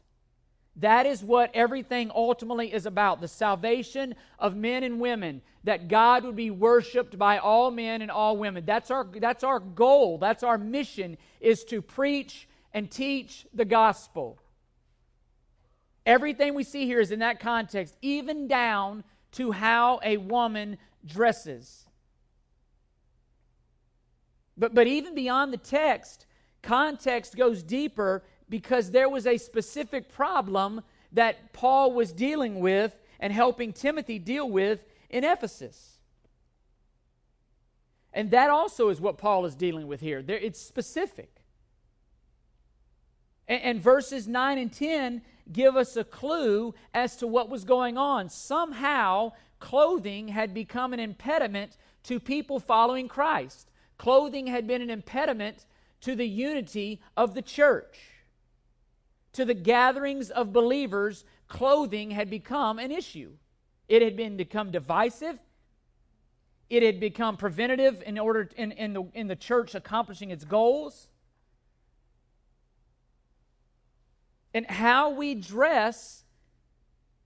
That 0.76 1.06
is 1.06 1.22
what 1.22 1.50
everything 1.54 2.10
ultimately 2.14 2.72
is 2.72 2.84
about 2.84 3.20
the 3.20 3.28
salvation 3.28 4.16
of 4.38 4.56
men 4.56 4.82
and 4.82 4.98
women, 4.98 5.40
that 5.62 5.86
God 5.88 6.24
would 6.24 6.34
be 6.34 6.50
worshiped 6.50 7.16
by 7.16 7.38
all 7.38 7.70
men 7.70 8.02
and 8.02 8.10
all 8.10 8.36
women. 8.36 8.64
That's 8.66 8.90
our, 8.90 9.04
that's 9.04 9.44
our 9.44 9.60
goal, 9.60 10.18
that's 10.18 10.42
our 10.42 10.58
mission, 10.58 11.16
is 11.40 11.64
to 11.64 11.80
preach 11.80 12.48
and 12.72 12.90
teach 12.90 13.46
the 13.54 13.64
gospel. 13.64 14.38
Everything 16.04 16.54
we 16.54 16.64
see 16.64 16.86
here 16.86 17.00
is 17.00 17.12
in 17.12 17.20
that 17.20 17.38
context, 17.38 17.96
even 18.02 18.48
down 18.48 19.04
to 19.32 19.52
how 19.52 20.00
a 20.02 20.16
woman 20.16 20.76
dresses. 21.06 21.86
But, 24.56 24.74
but 24.74 24.86
even 24.86 25.14
beyond 25.14 25.52
the 25.52 25.58
text, 25.58 26.26
context 26.62 27.36
goes 27.36 27.62
deeper 27.62 28.22
because 28.48 28.90
there 28.90 29.08
was 29.08 29.26
a 29.26 29.38
specific 29.38 30.12
problem 30.12 30.82
that 31.12 31.52
Paul 31.52 31.92
was 31.92 32.12
dealing 32.12 32.60
with 32.60 32.94
and 33.20 33.32
helping 33.32 33.72
Timothy 33.72 34.18
deal 34.18 34.48
with 34.48 34.84
in 35.08 35.24
Ephesus. 35.24 35.98
And 38.12 38.30
that 38.30 38.50
also 38.50 38.90
is 38.90 39.00
what 39.00 39.18
Paul 39.18 39.44
is 39.44 39.54
dealing 39.54 39.86
with 39.86 40.00
here. 40.00 40.22
There, 40.22 40.38
it's 40.38 40.60
specific. 40.60 41.30
And, 43.48 43.62
and 43.62 43.80
verses 43.80 44.28
9 44.28 44.58
and 44.58 44.72
10 44.72 45.22
give 45.52 45.76
us 45.76 45.96
a 45.96 46.04
clue 46.04 46.74
as 46.92 47.16
to 47.16 47.26
what 47.26 47.48
was 47.48 47.64
going 47.64 47.98
on. 47.98 48.28
Somehow, 48.28 49.32
clothing 49.58 50.28
had 50.28 50.54
become 50.54 50.92
an 50.92 51.00
impediment 51.00 51.76
to 52.04 52.20
people 52.20 52.60
following 52.60 53.08
Christ. 53.08 53.70
Clothing 53.98 54.46
had 54.46 54.66
been 54.66 54.82
an 54.82 54.90
impediment 54.90 55.66
to 56.02 56.14
the 56.14 56.28
unity 56.28 57.00
of 57.16 57.34
the 57.34 57.42
church 57.42 58.13
to 59.34 59.44
the 59.44 59.54
gatherings 59.54 60.30
of 60.30 60.52
believers, 60.52 61.24
clothing 61.48 62.10
had 62.10 62.30
become 62.30 62.78
an 62.78 62.90
issue. 62.90 63.32
It 63.88 64.02
had 64.02 64.16
been 64.16 64.36
become 64.36 64.70
divisive. 64.70 65.38
It 66.70 66.82
had 66.82 66.98
become 66.98 67.36
preventative 67.36 68.02
in 68.06 68.18
order 68.18 68.48
in, 68.56 68.72
in, 68.72 68.94
the, 68.94 69.04
in 69.12 69.26
the 69.28 69.36
church 69.36 69.74
accomplishing 69.74 70.30
its 70.30 70.44
goals. 70.44 71.08
And 74.54 74.66
how 74.66 75.10
we 75.10 75.34
dress, 75.34 76.24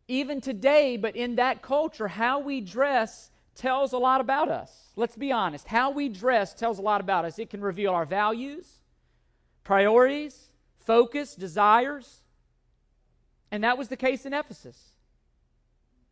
even 0.09 0.41
today, 0.41 0.97
but 0.97 1.15
in 1.15 1.37
that 1.37 1.63
culture, 1.63 2.09
how 2.09 2.41
we 2.41 2.61
dress 2.61 3.31
tells 3.55 3.93
a 3.93 3.99
lot 3.99 4.21
about 4.21 4.49
us. 4.49 4.93
Let's 4.97 5.17
be 5.17 5.31
honest. 5.31 5.69
How 5.69 5.91
we 5.91 6.09
dress 6.09 6.55
tells 6.55 6.79
a 6.79 6.83
lot 6.83 7.01
about 7.01 7.25
us. 7.25 7.39
It 7.39 7.51
can 7.51 7.61
reveal 7.61 7.93
our 7.93 8.07
values, 8.07 8.81
priorities, 9.63 10.48
focus, 10.89 11.35
desires. 11.35 12.23
And 13.51 13.63
that 13.63 13.77
was 13.77 13.89
the 13.89 13.97
case 13.97 14.25
in 14.25 14.33
Ephesus. 14.33 14.93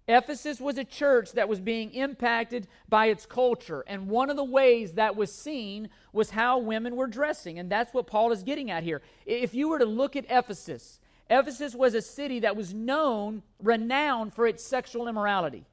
Ephesus 0.06 0.60
was 0.60 0.76
a 0.76 0.84
church 0.84 1.32
that 1.32 1.48
was 1.48 1.60
being 1.60 1.92
impacted 1.94 2.68
by 2.86 3.06
its 3.06 3.24
culture. 3.24 3.82
And 3.86 4.06
one 4.06 4.28
of 4.28 4.36
the 4.36 4.44
ways 4.44 4.92
that 4.92 5.16
was 5.16 5.32
seen 5.32 5.88
was 6.12 6.30
how 6.30 6.58
women 6.58 6.94
were 6.94 7.06
dressing. 7.06 7.58
And 7.58 7.72
that's 7.72 7.94
what 7.94 8.06
Paul 8.06 8.30
is 8.32 8.42
getting 8.42 8.70
at 8.70 8.82
here. 8.82 9.00
If 9.24 9.54
you 9.54 9.70
were 9.70 9.78
to 9.78 9.86
look 9.86 10.14
at 10.14 10.26
Ephesus, 10.28 11.00
Ephesus 11.30 11.74
was 11.74 11.94
a 11.94 12.02
city 12.02 12.40
that 12.40 12.54
was 12.54 12.74
known, 12.74 13.42
renowned 13.60 14.34
for 14.34 14.46
its 14.46 14.62
sexual 14.62 15.08
immorality. 15.08 15.64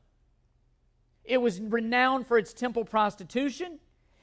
It 1.26 1.40
was 1.40 1.60
renowned 1.60 2.26
for 2.26 2.38
its 2.38 2.54
temple 2.54 2.86
prostitution. 2.86 3.80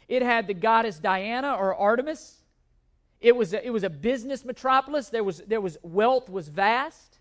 It 0.08 0.22
had 0.22 0.46
the 0.46 0.54
goddess 0.54 0.98
Diana 0.98 1.52
or 1.52 1.74
Artemis. 1.74 2.39
It 3.20 3.36
was 3.36 3.52
a, 3.52 3.64
it 3.64 3.70
was 3.70 3.84
a 3.84 3.90
business 3.90 4.44
metropolis. 4.44 5.10
There 5.10 5.24
was, 5.24 5.38
there 5.46 5.60
was 5.60 5.76
wealth 5.82 6.28
was 6.28 6.48
vast. 6.48 7.18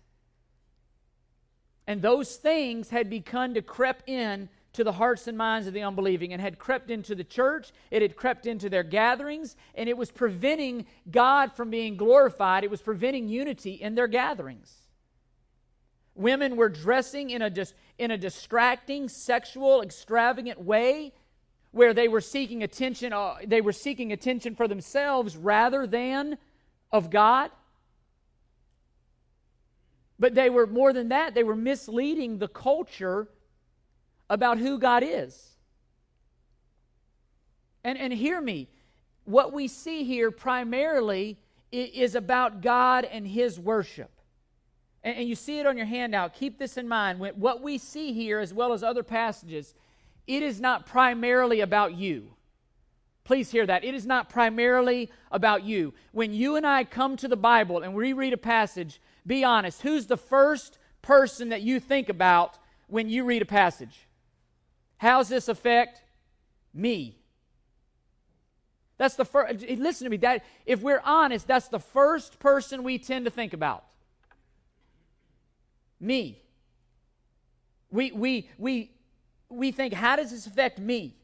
And 1.86 2.00
those 2.00 2.36
things 2.36 2.90
had 2.90 3.10
begun 3.10 3.54
to 3.54 3.62
creep 3.62 4.02
in 4.06 4.48
to 4.72 4.84
the 4.84 4.92
hearts 4.92 5.26
and 5.26 5.36
minds 5.36 5.66
of 5.66 5.74
the 5.74 5.82
unbelieving 5.82 6.32
and 6.32 6.40
had 6.40 6.58
crept 6.58 6.90
into 6.90 7.14
the 7.14 7.24
church. 7.24 7.72
It 7.90 8.02
had 8.02 8.16
crept 8.16 8.46
into 8.46 8.70
their 8.70 8.84
gatherings, 8.84 9.56
and 9.74 9.88
it 9.88 9.96
was 9.96 10.10
preventing 10.10 10.86
God 11.10 11.52
from 11.52 11.70
being 11.70 11.96
glorified. 11.96 12.62
It 12.64 12.70
was 12.70 12.80
preventing 12.80 13.28
unity 13.28 13.72
in 13.72 13.94
their 13.94 14.06
gatherings. 14.06 14.72
Women 16.14 16.56
were 16.56 16.68
dressing 16.68 17.30
in 17.30 17.42
a, 17.42 17.50
dis- 17.50 17.74
in 17.98 18.10
a 18.10 18.18
distracting, 18.18 19.08
sexual, 19.08 19.82
extravagant 19.82 20.60
way 20.60 21.12
where 21.72 21.94
they 21.94 22.08
were 22.08 22.20
seeking 22.20 22.62
attention 22.62 23.12
uh, 23.12 23.36
they 23.44 23.60
were 23.60 23.72
seeking 23.72 24.12
attention 24.12 24.54
for 24.54 24.66
themselves 24.66 25.36
rather 25.36 25.86
than 25.86 26.36
of 26.90 27.10
God. 27.10 27.50
But 30.18 30.34
they 30.34 30.50
were 30.50 30.66
more 30.66 30.92
than 30.92 31.08
that 31.08 31.34
they 31.34 31.44
were 31.44 31.56
misleading 31.56 32.38
the 32.38 32.48
culture 32.48 33.28
about 34.28 34.58
who 34.58 34.78
God 34.78 35.02
is. 35.04 35.56
And 37.84 37.96
and 37.96 38.12
hear 38.12 38.40
me 38.40 38.68
what 39.24 39.52
we 39.52 39.68
see 39.68 40.04
here 40.04 40.30
primarily 40.30 41.38
is 41.70 42.14
about 42.16 42.62
God 42.62 43.04
and 43.04 43.26
his 43.26 43.58
worship. 43.60 44.10
And, 45.04 45.18
and 45.18 45.28
you 45.28 45.34
see 45.34 45.60
it 45.60 45.66
on 45.66 45.76
your 45.76 45.86
handout. 45.86 46.34
Keep 46.34 46.58
this 46.58 46.76
in 46.76 46.88
mind. 46.88 47.20
What 47.20 47.62
we 47.62 47.78
see 47.78 48.12
here 48.12 48.40
as 48.40 48.52
well 48.52 48.72
as 48.72 48.82
other 48.82 49.02
passages 49.02 49.74
it 50.26 50.42
is 50.42 50.60
not 50.60 50.86
primarily 50.86 51.60
about 51.60 51.94
you. 51.94 52.34
Please 53.24 53.50
hear 53.50 53.66
that. 53.66 53.84
It 53.84 53.94
is 53.94 54.06
not 54.06 54.28
primarily 54.28 55.10
about 55.30 55.64
you. 55.64 55.94
When 56.12 56.32
you 56.32 56.56
and 56.56 56.66
I 56.66 56.84
come 56.84 57.16
to 57.18 57.28
the 57.28 57.36
Bible 57.36 57.82
and 57.82 57.94
we 57.94 58.12
read 58.12 58.32
a 58.32 58.36
passage, 58.36 59.00
be 59.26 59.44
honest, 59.44 59.82
who's 59.82 60.06
the 60.06 60.16
first 60.16 60.78
person 61.02 61.50
that 61.50 61.62
you 61.62 61.78
think 61.80 62.08
about 62.08 62.58
when 62.88 63.08
you 63.08 63.24
read 63.24 63.42
a 63.42 63.46
passage? 63.46 64.08
How's 64.98 65.28
this 65.28 65.48
affect 65.48 66.02
me? 66.74 67.20
That's 69.00 69.14
the 69.14 69.24
first 69.24 69.64
eh, 69.66 69.76
listen 69.78 70.04
to 70.04 70.10
me, 70.10 70.18
that 70.18 70.44
if 70.66 70.82
we're 70.82 71.00
honest, 71.02 71.46
that's 71.46 71.68
the 71.68 71.78
first 71.78 72.38
person 72.38 72.82
we 72.82 72.98
tend 72.98 73.24
to 73.24 73.30
think 73.30 73.54
about. 73.54 73.84
Me. 75.98 76.42
We 77.90 78.12
we 78.12 78.50
we 78.58 78.90
we 79.50 79.72
think, 79.72 79.92
how 79.92 80.16
does 80.16 80.30
this 80.30 80.46
affect 80.46 80.78
me? 80.78 81.16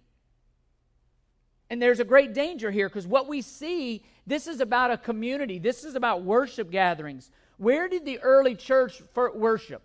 And 1.71 1.81
there's 1.81 2.01
a 2.01 2.05
great 2.05 2.35
danger 2.35 2.71
here 2.71 2.89
because 2.89 3.07
what 3.07 3.27
we 3.29 3.43
see, 3.43 4.05
this 4.27 4.47
is 4.47 4.61
about 4.61 4.91
a 4.91 4.99
community, 4.99 5.59
this 5.59 5.85
is 5.85 5.95
about 5.95 6.23
worship 6.23 6.71
gatherings. 6.71 7.31
Where 7.57 7.89
did 7.89 8.05
the 8.05 8.19
early 8.21 8.55
church 8.55 9.01
worship? 9.15 9.83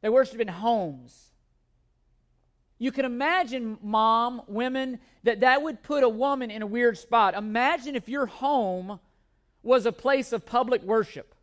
They 0.00 0.08
worshiped 0.08 0.40
in 0.40 0.48
homes. 0.48 1.30
You 2.78 2.92
can 2.92 3.04
imagine, 3.04 3.78
mom, 3.82 4.42
women, 4.48 4.98
that 5.22 5.40
that 5.40 5.62
would 5.62 5.82
put 5.82 6.02
a 6.02 6.08
woman 6.08 6.50
in 6.50 6.62
a 6.62 6.66
weird 6.66 6.98
spot. 6.98 7.34
Imagine 7.34 7.96
if 7.96 8.08
your 8.08 8.26
home 8.26 9.00
was 9.62 9.86
a 9.86 9.92
place 9.92 10.32
of 10.32 10.44
public 10.44 10.82
worship. 10.82 11.34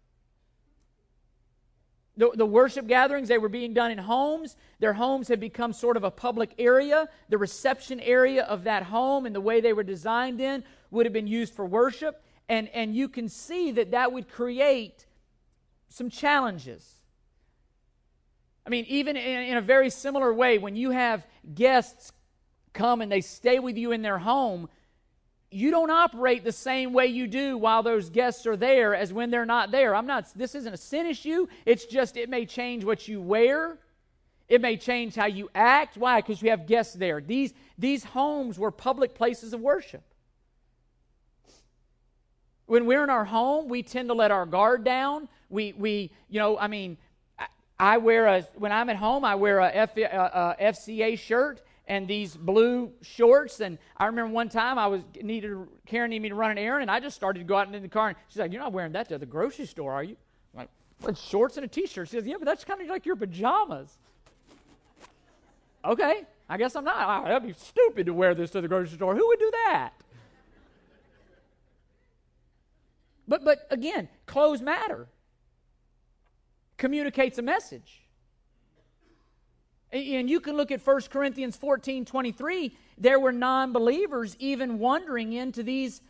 The, 2.16 2.32
the 2.36 2.46
worship 2.46 2.88
gatherings, 2.88 3.28
they 3.28 3.40
were 3.40 3.50
being 3.50 3.74
done 3.74 3.90
in 3.92 3.98
homes. 3.98 4.56
Their 4.80 4.94
homes 4.94 5.28
had 5.28 5.40
become 5.40 5.74
sort 5.74 5.98
of 5.98 6.04
a 6.04 6.12
public 6.12 6.54
area. 6.60 7.10
The 7.30 7.40
reception 7.40 8.00
area 8.00 8.44
of 8.44 8.66
that 8.66 8.84
home 8.84 9.26
and 9.26 9.34
the 9.34 9.42
way 9.42 9.62
they 9.62 9.74
were 9.74 9.84
designed 9.84 10.40
in 10.40 10.64
would 10.92 11.06
have 11.06 11.14
been 11.14 11.28
used 11.28 11.54
for 11.54 11.66
worship. 11.66 12.24
And, 12.48 12.70
and 12.70 12.96
you 12.96 13.10
can 13.10 13.30
see 13.30 13.72
that 13.72 13.92
that 13.92 14.12
would 14.12 14.30
create 14.30 15.08
some 15.90 16.10
challenges. 16.10 17.02
I 18.66 18.70
mean, 18.70 18.86
even 18.88 19.18
in, 19.18 19.42
in 19.44 19.58
a 19.58 19.62
very 19.62 19.90
similar 19.90 20.32
way, 20.34 20.58
when 20.58 20.76
you 20.76 20.92
have 20.92 21.26
guests 21.54 22.12
come 22.74 23.02
and 23.02 23.12
they 23.12 23.22
stay 23.22 23.60
with 23.60 23.78
you 23.78 23.92
in 23.92 24.04
their 24.04 24.20
home, 24.20 24.70
you 25.54 25.72
don't 25.72 25.92
operate 25.92 26.44
the 26.44 26.52
same 26.52 26.94
way 26.94 27.08
you 27.08 27.28
do 27.28 27.58
while 27.58 27.84
those 27.84 28.10
guests 28.10 28.46
are 28.48 28.58
there 28.58 28.96
as 28.96 29.14
when 29.14 29.30
they're 29.30 29.46
not 29.46 29.72
there. 29.72 29.96
I'm 29.96 30.08
not, 30.08 30.28
this 30.36 30.56
isn't 30.56 30.74
a 30.74 30.78
sin 30.78 31.06
issue. 31.06 31.48
It's 31.66 31.86
just 31.86 32.18
it 32.18 32.30
may 32.30 32.46
change 32.46 32.84
what 32.84 33.08
you 33.08 33.22
wear. 33.22 33.78
It 34.50 34.62
may 34.62 34.78
change 34.78 35.16
how 35.16 35.28
you 35.28 35.50
act. 35.54 35.98
Why? 35.98 36.22
Because 36.22 36.42
you 36.42 36.50
have 36.50 36.68
guests 36.68 36.96
there. 36.96 37.22
These, 37.22 37.54
these 37.78 38.04
homes 38.04 38.58
were 38.58 38.72
public 38.72 39.16
places 39.16 39.54
of 39.54 39.62
worship. 39.62 40.04
When 42.66 42.86
we're 42.86 43.04
in 43.04 43.10
our 43.10 43.26
home, 43.26 43.68
we 43.70 43.84
tend 43.84 44.10
to 44.10 44.14
let 44.14 44.32
our 44.32 44.46
guard 44.46 44.84
down. 44.84 45.30
We, 45.50 45.74
we 45.74 46.12
you 46.30 46.40
know, 46.40 46.58
I 46.58 46.68
mean, 46.68 46.98
I 47.80 47.98
wear 47.98 48.28
a, 48.28 48.42
when 48.56 48.72
I'm 48.72 48.90
at 48.90 48.96
home, 48.96 49.26
I 49.26 49.36
wear 49.36 49.60
a, 49.60 49.70
F, 49.70 49.98
uh, 49.98 50.02
uh, 50.02 50.56
a, 50.60 50.66
a 50.66 50.72
FCA 50.72 51.20
shirt 51.20 51.62
and 51.88 52.08
these 52.08 52.36
blue 52.36 52.92
shorts. 53.02 53.60
And 53.60 53.78
I 53.98 54.06
remember 54.06 54.34
one 54.34 54.50
time 54.50 54.78
I 54.78 54.88
was 54.88 55.02
needed 55.22 55.56
Karen 55.86 56.10
needed 56.10 56.22
me 56.22 56.30
to 56.30 56.36
run 56.36 56.52
an 56.52 56.58
errand, 56.58 56.84
and 56.84 56.92
I 56.92 57.00
just 57.00 57.16
started 57.16 57.40
to 57.40 57.46
go 57.46 57.58
out 57.58 57.74
in 57.74 57.82
the 57.82 57.88
car. 57.88 58.10
And 58.10 58.18
she's 58.30 58.40
like, 58.40 58.52
"You're 58.52 58.62
not 58.62 58.74
wearing 58.74 58.94
that 58.94 59.10
to 59.10 59.18
the 59.18 59.26
grocery 59.26 59.66
store, 59.66 59.94
are 59.94 60.04
you?" 60.04 60.16
I'm 60.54 60.60
like, 60.60 60.70
well, 61.02 61.16
shorts 61.16 61.58
and 61.58 61.66
a 61.66 61.68
t-shirt. 61.68 62.08
She 62.08 62.18
says, 62.18 62.26
"Yeah, 62.26 62.36
but 62.40 62.46
that's 62.46 62.64
kind 62.64 62.82
of 62.82 62.88
like 62.88 63.06
your 63.06 63.16
pajamas." 63.16 63.98
okay, 65.86 66.24
I 66.50 66.58
guess 66.58 66.76
I'm 66.76 66.86
not. 66.86 67.24
Oh, 67.24 67.28
that'd 67.28 67.48
be 67.48 67.54
stupid 67.54 68.06
to 68.06 68.14
wear 68.14 68.34
this 68.34 68.52
to 68.52 68.62
the 68.62 68.68
grocery 68.68 68.96
store. 68.96 69.16
Who 69.16 69.28
would 69.28 69.40
do 69.40 69.52
that? 69.66 69.94
But 73.28 73.44
but 73.44 73.68
again, 73.70 74.10
clothes 74.26 74.62
matter. 74.62 75.08
Communicates 76.78 77.38
a 77.38 77.42
message. 77.42 78.03
And 79.94 80.28
you 80.28 80.40
can 80.40 80.58
look 80.58 80.72
at 80.72 80.86
1 80.86 81.02
Corinthians 81.12 81.56
14 81.56 82.04
23. 82.04 82.76
There 82.98 83.20
were 83.20 83.32
non 83.32 83.72
believers 83.72 84.36
even 84.40 84.80
wandering 84.80 85.34
into 85.34 85.62
these 85.62 86.02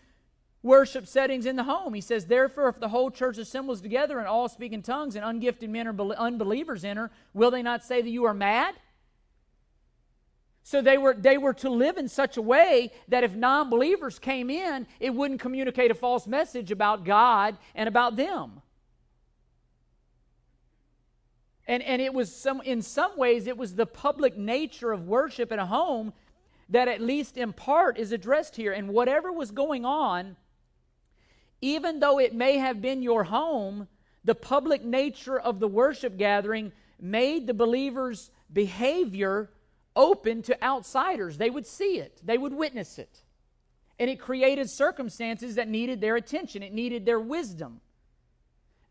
worship 0.64 1.06
settings 1.06 1.46
in 1.46 1.58
the 1.58 1.66
home. 1.66 1.94
He 1.94 2.00
says, 2.00 2.26
Therefore, 2.26 2.70
if 2.70 2.80
the 2.80 2.88
whole 2.88 3.12
church 3.12 3.38
assembles 3.38 3.82
together 3.82 4.18
and 4.20 4.28
all 4.28 4.48
speak 4.48 4.72
in 4.72 4.82
tongues 4.82 5.18
and 5.18 5.26
ungifted 5.26 5.70
men 5.70 5.88
or 5.88 6.16
unbelievers 6.16 6.86
enter, 6.86 7.12
will 7.34 7.52
they 7.52 7.62
not 7.62 7.84
say 7.84 8.02
that 8.02 8.10
you 8.10 8.24
are 8.24 8.34
mad? 8.34 8.76
So 10.64 10.82
they 10.82 10.98
were, 10.98 11.14
they 11.14 11.38
were 11.38 11.54
to 11.56 11.70
live 11.70 11.98
in 11.98 12.08
such 12.08 12.38
a 12.38 12.42
way 12.42 12.92
that 13.10 13.26
if 13.26 13.36
non 13.36 13.70
believers 13.70 14.18
came 14.18 14.50
in, 14.50 14.88
it 15.02 15.14
wouldn't 15.14 15.42
communicate 15.42 15.92
a 15.92 15.96
false 15.96 16.26
message 16.26 16.72
about 16.72 17.04
God 17.04 17.58
and 17.76 17.90
about 17.90 18.16
them. 18.16 18.62
And, 21.68 21.82
and 21.84 22.02
it 22.02 22.14
was 22.14 22.34
some, 22.36 22.62
in 22.62 22.82
some 22.82 23.18
ways, 23.18 23.48
it 23.48 23.58
was 23.58 23.76
the 23.76 23.86
public 23.86 24.38
nature 24.38 24.92
of 24.92 25.08
worship 25.08 25.52
in 25.52 25.60
a 25.60 25.66
home 25.66 26.14
that, 26.70 26.88
at 26.88 27.02
least 27.02 27.38
in 27.38 27.54
part, 27.54 27.98
is 27.98 28.12
addressed 28.12 28.56
here. 28.56 28.74
And 28.74 28.90
whatever 28.90 29.32
was 29.32 29.52
going 29.52 29.86
on, 29.86 30.36
even 31.62 32.00
though 32.00 32.20
it 32.20 32.34
may 32.34 32.58
have 32.58 32.82
been 32.82 33.02
your 33.02 33.24
home, 33.24 33.88
the 34.26 34.36
public 34.36 34.84
nature 34.84 35.40
of 35.40 35.60
the 35.60 35.68
worship 35.68 36.18
gathering 36.18 36.74
made 37.00 37.48
the 37.48 37.54
believer's 37.54 38.32
behavior 38.52 39.50
open 39.96 40.42
to 40.44 40.64
outsiders. 40.64 41.38
They 41.38 41.50
would 41.50 41.68
see 41.68 42.00
it, 42.00 42.20
they 42.24 42.38
would 42.38 42.54
witness 42.54 42.98
it. 42.98 43.22
And 44.00 44.10
it 44.10 44.20
created 44.20 44.70
circumstances 44.70 45.56
that 45.56 45.70
needed 45.70 46.02
their 46.02 46.16
attention, 46.16 46.64
it 46.64 46.74
needed 46.74 47.06
their 47.06 47.20
wisdom. 47.20 47.80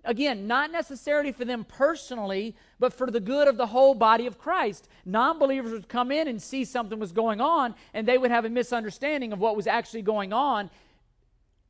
Again, 0.05 0.49
not 0.49 0.73
necessarily 0.73 1.31
for 1.31 1.45
them 1.45 1.65
personally, 1.65 2.57
but 2.81 2.93
for 2.93 3.09
the 3.11 3.21
good 3.21 3.47
of 3.47 3.57
the 3.57 3.69
whole 3.69 3.95
body 3.95 4.27
of 4.27 4.37
Christ. 4.37 4.89
Non 5.05 5.39
believers 5.39 5.71
would 5.71 5.89
come 5.89 6.11
in 6.11 6.27
and 6.27 6.43
see 6.43 6.65
something 6.65 6.99
was 6.99 7.13
going 7.13 7.41
on, 7.41 7.75
and 7.95 8.07
they 8.07 8.19
would 8.19 8.33
have 8.33 8.45
a 8.45 8.51
misunderstanding 8.51 9.33
of 9.33 9.39
what 9.39 9.55
was 9.55 9.69
actually 9.69 10.03
going 10.03 10.33
on, 10.33 10.71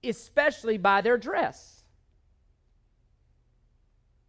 especially 0.02 0.78
by 0.78 1.02
their 1.02 1.18
dress. 1.18 1.82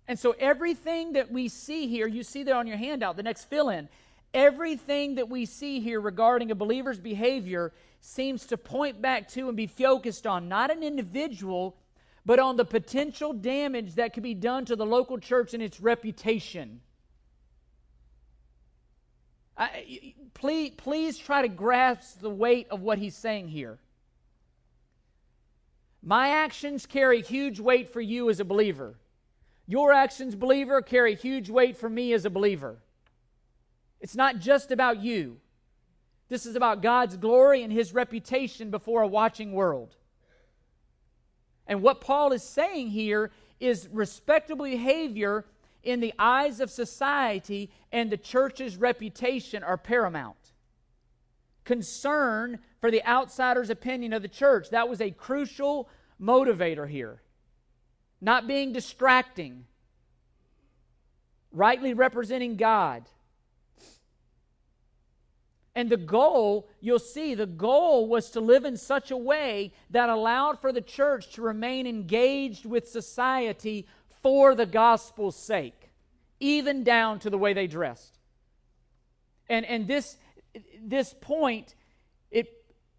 And 0.05 0.19
so, 0.19 0.35
everything 0.37 1.13
that 1.13 1.31
we 1.31 1.47
see 1.47 1.87
here, 1.87 2.05
you 2.05 2.23
see 2.23 2.43
there 2.43 2.57
on 2.57 2.67
your 2.67 2.75
handout, 2.75 3.15
the 3.15 3.23
next 3.23 3.45
fill 3.45 3.69
in, 3.69 3.87
everything 4.33 5.15
that 5.15 5.29
we 5.29 5.45
see 5.45 5.79
here 5.79 6.01
regarding 6.01 6.51
a 6.51 6.55
believer's 6.55 6.99
behavior 6.99 7.71
seems 8.01 8.45
to 8.47 8.57
point 8.57 9.01
back 9.01 9.29
to 9.29 9.47
and 9.47 9.55
be 9.55 9.67
focused 9.67 10.27
on 10.27 10.49
not 10.49 10.71
an 10.71 10.83
individual 10.83 11.77
but 12.25 12.39
on 12.39 12.55
the 12.55 12.65
potential 12.65 13.33
damage 13.33 13.95
that 13.95 14.13
could 14.13 14.23
be 14.23 14.33
done 14.33 14.65
to 14.65 14.75
the 14.75 14.85
local 14.85 15.17
church 15.17 15.53
and 15.53 15.61
its 15.61 15.79
reputation. 15.79 16.81
I, 19.57 20.13
please, 20.33 20.73
please 20.77 21.17
try 21.17 21.41
to 21.41 21.47
grasp 21.47 22.21
the 22.21 22.29
weight 22.29 22.67
of 22.69 22.81
what 22.81 22.97
he's 22.97 23.15
saying 23.15 23.49
here. 23.49 23.79
My 26.01 26.29
actions 26.29 26.85
carry 26.85 27.21
huge 27.21 27.59
weight 27.59 27.91
for 27.93 28.01
you 28.01 28.29
as 28.29 28.39
a 28.39 28.45
believer. 28.45 28.95
Your 29.67 29.93
actions, 29.93 30.35
believer, 30.35 30.81
carry 30.81 31.15
huge 31.15 31.49
weight 31.49 31.77
for 31.77 31.89
me 31.89 32.13
as 32.13 32.25
a 32.25 32.29
believer. 32.29 32.77
It's 34.01 34.15
not 34.15 34.39
just 34.39 34.71
about 34.71 35.01
you. 35.01 35.37
This 36.27 36.45
is 36.45 36.55
about 36.55 36.81
God's 36.81 37.15
glory 37.15 37.63
and 37.63 37.71
his 37.71 37.93
reputation 37.93 38.69
before 38.69 39.01
a 39.01 39.07
watching 39.07 39.53
world. 39.53 39.95
And 41.67 41.81
what 41.81 42.01
Paul 42.01 42.31
is 42.31 42.43
saying 42.43 42.89
here 42.89 43.31
is 43.59 43.87
respectable 43.91 44.65
behavior 44.65 45.45
in 45.83 45.99
the 45.99 46.13
eyes 46.17 46.59
of 46.59 46.69
society 46.69 47.69
and 47.91 48.09
the 48.09 48.17
church's 48.17 48.77
reputation 48.77 49.63
are 49.63 49.77
paramount. 49.77 50.37
Concern 51.63 52.59
for 52.81 52.91
the 52.91 53.05
outsider's 53.05 53.69
opinion 53.69 54.13
of 54.13 54.21
the 54.21 54.27
church, 54.27 54.69
that 54.71 54.89
was 54.89 54.99
a 54.99 55.11
crucial 55.11 55.89
motivator 56.21 56.87
here. 56.87 57.21
Not 58.19 58.47
being 58.47 58.73
distracting, 58.73 59.65
rightly 61.51 61.93
representing 61.93 62.55
God. 62.57 63.03
And 65.75 65.89
the 65.89 65.97
goal, 65.97 66.69
you'll 66.81 66.99
see, 66.99 67.33
the 67.33 67.47
goal 67.47 68.07
was 68.07 68.29
to 68.31 68.39
live 68.39 68.63
in 68.63 68.77
such 68.77 69.09
a 69.09 69.17
way 69.17 69.73
that 69.89 70.07
allowed 70.09 70.61
for 70.61 70.71
the 70.71 70.81
church 70.81 71.33
to 71.33 71.41
remain 71.41 71.87
engaged 71.87 72.65
with 72.65 72.87
society 72.87 73.87
for 74.21 74.53
the 74.53 74.67
gospel's 74.67 75.35
sake, 75.35 75.91
even 76.39 76.83
down 76.83 77.19
to 77.19 77.29
the 77.29 77.39
way 77.39 77.53
they 77.53 77.65
dressed. 77.65 78.19
And, 79.49 79.65
and 79.65 79.87
this, 79.87 80.15
this 80.79 81.15
point, 81.19 81.73
it, 82.29 82.47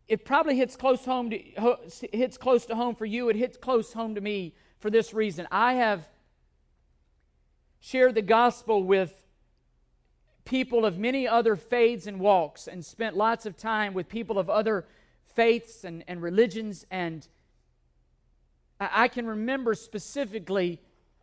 it 0.08 0.24
probably 0.24 0.56
hits 0.56 0.74
close 0.74 1.04
home 1.04 1.30
to, 1.30 1.38
hits 2.12 2.37
close 2.37 2.66
to 2.66 2.74
home 2.74 2.96
for 2.96 3.06
you. 3.06 3.28
It 3.28 3.37
hits 3.37 3.56
close 3.56 3.92
home 3.92 4.16
to 4.16 4.20
me 4.20 4.54
for 4.80 4.90
this 4.90 5.14
reason. 5.14 5.46
I 5.50 5.74
have 5.74 6.06
shared 7.78 8.16
the 8.16 8.22
gospel 8.22 8.82
with 8.82 9.23
people 10.44 10.85
of 10.85 10.98
many 10.98 11.26
other 11.26 11.57
faiths 11.57 12.07
and 12.07 12.20
walks 12.20 12.68
and 12.68 12.85
spent 12.85 13.16
lots 13.16 13.46
of 13.46 13.57
time 13.57 13.94
with 13.94 14.09
people 14.09 14.38
of 14.38 14.50
other 14.50 14.85
faiths 15.35 15.85
and, 15.85 16.04
and 16.07 16.22
religions. 16.22 16.87
And 16.90 17.26
I, 18.78 19.04
I 19.04 19.09
can 19.09 19.26
remember 19.26 19.74
specifically, 19.74 20.80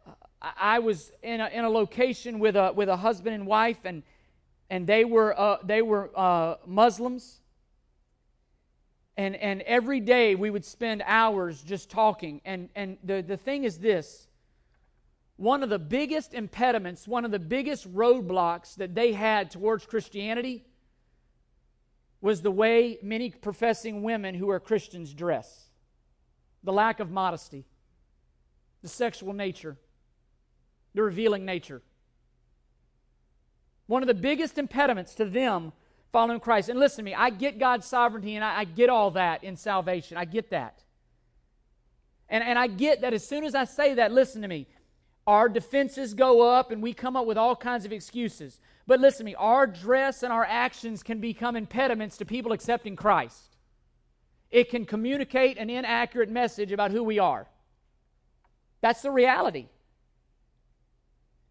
uh, 0.07 0.11
I 0.41 0.79
was 0.79 1.11
in 1.21 1.39
a, 1.39 1.47
in 1.47 1.65
a 1.65 1.69
location 1.69 2.39
with 2.39 2.55
a, 2.55 2.73
with 2.73 2.89
a 2.89 2.97
husband 2.97 3.35
and 3.35 3.45
wife, 3.45 3.79
and, 3.85 4.03
and 4.69 4.87
they 4.87 5.05
were, 5.05 5.39
uh, 5.39 5.57
they 5.63 5.81
were 5.81 6.09
uh, 6.15 6.55
Muslims. 6.65 7.41
And, 9.17 9.35
and 9.35 9.61
every 9.63 9.99
day 9.99 10.35
we 10.35 10.49
would 10.49 10.65
spend 10.65 11.03
hours 11.05 11.61
just 11.61 11.91
talking. 11.91 12.41
And, 12.43 12.69
and 12.75 12.97
the, 13.03 13.21
the 13.21 13.37
thing 13.37 13.65
is 13.65 13.77
this 13.77 14.27
one 15.41 15.63
of 15.63 15.69
the 15.69 15.79
biggest 15.79 16.35
impediments, 16.35 17.07
one 17.07 17.25
of 17.25 17.31
the 17.31 17.39
biggest 17.39 17.91
roadblocks 17.91 18.75
that 18.75 18.93
they 18.93 19.11
had 19.11 19.49
towards 19.49 19.87
Christianity 19.87 20.63
was 22.21 22.43
the 22.43 22.51
way 22.51 22.99
many 23.01 23.31
professing 23.31 24.03
women 24.03 24.35
who 24.35 24.51
are 24.51 24.59
Christians 24.59 25.15
dress 25.15 25.69
the 26.63 26.71
lack 26.71 26.99
of 26.99 27.09
modesty, 27.09 27.65
the 28.83 28.87
sexual 28.87 29.33
nature, 29.33 29.77
the 30.93 31.01
revealing 31.01 31.43
nature. 31.43 31.81
One 33.87 34.03
of 34.03 34.07
the 34.07 34.13
biggest 34.13 34.59
impediments 34.59 35.15
to 35.15 35.25
them 35.25 35.71
following 36.11 36.39
Christ. 36.39 36.69
And 36.69 36.79
listen 36.79 36.97
to 36.97 37.03
me, 37.03 37.15
I 37.15 37.31
get 37.31 37.57
God's 37.57 37.87
sovereignty 37.87 38.35
and 38.35 38.45
I, 38.45 38.59
I 38.59 38.63
get 38.65 38.91
all 38.91 39.09
that 39.11 39.43
in 39.43 39.57
salvation. 39.57 40.17
I 40.17 40.25
get 40.25 40.51
that. 40.51 40.83
And, 42.29 42.43
and 42.43 42.59
I 42.59 42.67
get 42.67 43.01
that 43.01 43.15
as 43.15 43.27
soon 43.27 43.43
as 43.43 43.55
I 43.55 43.63
say 43.63 43.95
that, 43.95 44.11
listen 44.11 44.43
to 44.43 44.47
me, 44.47 44.67
our 45.27 45.47
defenses 45.47 46.13
go 46.13 46.41
up 46.41 46.71
and 46.71 46.81
we 46.81 46.93
come 46.93 47.15
up 47.15 47.25
with 47.25 47.37
all 47.37 47.55
kinds 47.55 47.85
of 47.85 47.91
excuses. 47.91 48.59
But 48.87 48.99
listen 48.99 49.19
to 49.19 49.23
me, 49.25 49.35
our 49.35 49.67
dress 49.67 50.23
and 50.23 50.33
our 50.33 50.45
actions 50.45 51.03
can 51.03 51.19
become 51.19 51.55
impediments 51.55 52.17
to 52.17 52.25
people 52.25 52.51
accepting 52.51 52.95
Christ. 52.95 53.55
It 54.49 54.69
can 54.69 54.85
communicate 54.85 55.57
an 55.57 55.69
inaccurate 55.69 56.29
message 56.29 56.71
about 56.71 56.91
who 56.91 57.03
we 57.03 57.19
are. 57.19 57.47
That's 58.81 59.01
the 59.01 59.11
reality. 59.11 59.67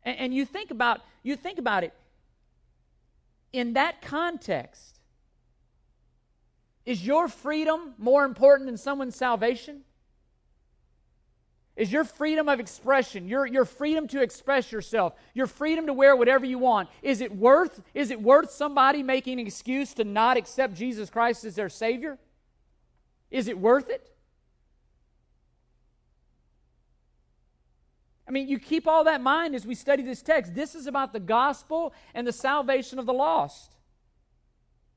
And, 0.03 0.19
and 0.19 0.35
you 0.35 0.45
think 0.45 0.71
about 0.71 1.01
you 1.23 1.37
think 1.37 1.59
about 1.59 1.85
it 1.85 1.95
in 3.53 3.75
that 3.75 4.03
context. 4.03 4.99
Is 6.87 7.07
your 7.07 7.29
freedom 7.29 7.95
more 7.99 8.25
important 8.25 8.67
than 8.67 8.77
someone's 8.77 9.15
salvation? 9.15 9.83
Is 11.77 11.93
your 11.93 12.05
freedom 12.05 12.49
of 12.49 12.61
expression, 12.61 13.29
your, 13.29 13.47
your 13.47 13.65
freedom 13.65 14.07
to 14.09 14.21
express 14.21 14.71
yourself, 14.71 15.15
your 15.35 15.47
freedom 15.47 15.87
to 15.87 15.93
wear 15.93 16.15
whatever 16.15 16.45
you 16.45 16.59
want, 16.59 16.89
is 17.01 17.21
it 17.21 17.35
worth 17.35 17.81
is 17.95 18.11
it 18.11 18.21
worth 18.21 18.51
somebody 18.51 19.03
making 19.03 19.41
an 19.41 19.47
excuse 19.47 19.95
to 19.95 20.05
not 20.05 20.37
accept 20.37 20.75
Jesus 20.75 21.09
Christ 21.11 21.45
as 21.45 21.55
their 21.55 21.69
Savior? 21.69 22.19
Is 23.31 23.49
it 23.49 23.59
worth 23.59 23.89
it? 23.89 24.11
I 28.27 28.33
mean, 28.33 28.49
you 28.49 28.59
keep 28.61 28.87
all 28.87 29.03
that 29.05 29.17
in 29.17 29.23
mind 29.23 29.55
as 29.55 29.67
we 29.67 29.75
study 29.75 30.05
this 30.05 30.23
text. 30.23 30.55
This 30.55 30.77
is 30.77 30.87
about 30.87 31.13
the 31.13 31.19
gospel 31.19 31.93
and 32.15 32.27
the 32.27 32.33
salvation 32.33 32.99
of 32.99 33.07
the 33.07 33.13
lost. 33.13 33.77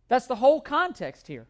That's 0.08 0.28
the 0.28 0.36
whole 0.36 0.62
context 0.62 1.26
here. 1.26 1.48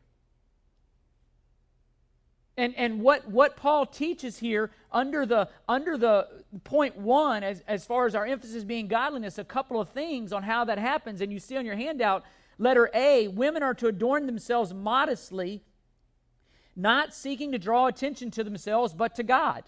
And, 2.55 2.75
and 2.75 3.01
what, 3.01 3.27
what 3.27 3.57
Paul 3.57 3.85
teaches 3.87 4.37
here 4.37 4.69
under 4.91 5.25
the, 5.25 5.49
under 5.67 5.97
the 5.97 6.27
point 6.63 6.95
one, 6.97 7.43
as, 7.43 7.63
as 7.67 7.83
far 7.85 8.05
as 8.05 8.13
our 8.13 8.27
emphasis 8.27 8.63
being 8.63 8.87
godliness, 8.87 9.39
a 9.39 9.43
couple 9.43 9.81
of 9.81 9.89
things 9.89 10.31
on 10.31 10.43
how 10.43 10.65
that 10.65 10.77
happens. 10.77 11.21
And 11.21 11.33
you 11.33 11.39
see 11.39 11.57
on 11.57 11.65
your 11.65 11.75
handout, 11.75 12.23
letter 12.59 12.91
A, 12.93 13.27
women 13.27 13.63
are 13.63 13.73
to 13.73 13.87
adorn 13.87 14.27
themselves 14.27 14.71
modestly, 14.71 15.63
not 16.75 17.13
seeking 17.13 17.51
to 17.53 17.59
draw 17.59 17.87
attention 17.87 18.29
to 18.31 18.43
themselves, 18.43 18.93
but 18.93 19.15
to 19.15 19.23
God. 19.23 19.63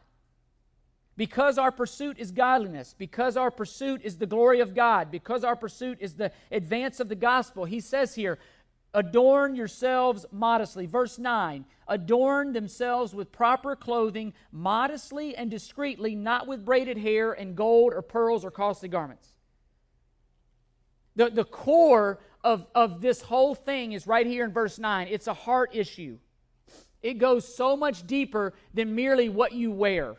Because 1.17 1.57
our 1.57 1.71
pursuit 1.71 2.19
is 2.19 2.31
godliness, 2.31 2.93
because 2.95 3.37
our 3.37 3.49
pursuit 3.49 4.01
is 4.03 4.17
the 4.17 4.25
glory 4.25 4.59
of 4.59 4.75
God, 4.75 5.09
because 5.09 5.43
our 5.43 5.55
pursuit 5.55 5.97
is 6.01 6.15
the 6.15 6.31
advance 6.51 6.99
of 6.99 7.07
the 7.07 7.15
gospel, 7.15 7.65
he 7.65 7.79
says 7.79 8.15
here, 8.15 8.37
Adorn 8.95 9.55
yourselves 9.55 10.25
modestly. 10.31 10.85
Verse 10.85 11.19
9 11.19 11.65
Adorn 11.87 12.53
themselves 12.53 13.13
with 13.13 13.31
proper 13.31 13.75
clothing, 13.75 14.33
modestly 14.51 15.35
and 15.35 15.51
discreetly, 15.51 16.15
not 16.15 16.47
with 16.47 16.65
braided 16.65 16.97
hair 16.97 17.33
and 17.33 17.55
gold 17.55 17.93
or 17.93 18.01
pearls 18.01 18.43
or 18.43 18.49
costly 18.49 18.89
garments. 18.89 19.35
The, 21.15 21.29
the 21.29 21.43
core 21.43 22.19
of, 22.43 22.65
of 22.73 23.01
this 23.01 23.21
whole 23.21 23.53
thing 23.53 23.91
is 23.91 24.07
right 24.07 24.25
here 24.25 24.45
in 24.45 24.51
verse 24.51 24.79
9. 24.79 25.07
It's 25.09 25.27
a 25.27 25.33
heart 25.33 25.75
issue. 25.75 26.17
It 27.03 27.19
goes 27.19 27.55
so 27.55 27.77
much 27.77 28.07
deeper 28.07 28.53
than 28.73 28.95
merely 28.95 29.29
what 29.29 29.51
you 29.51 29.71
wear. 29.71 30.15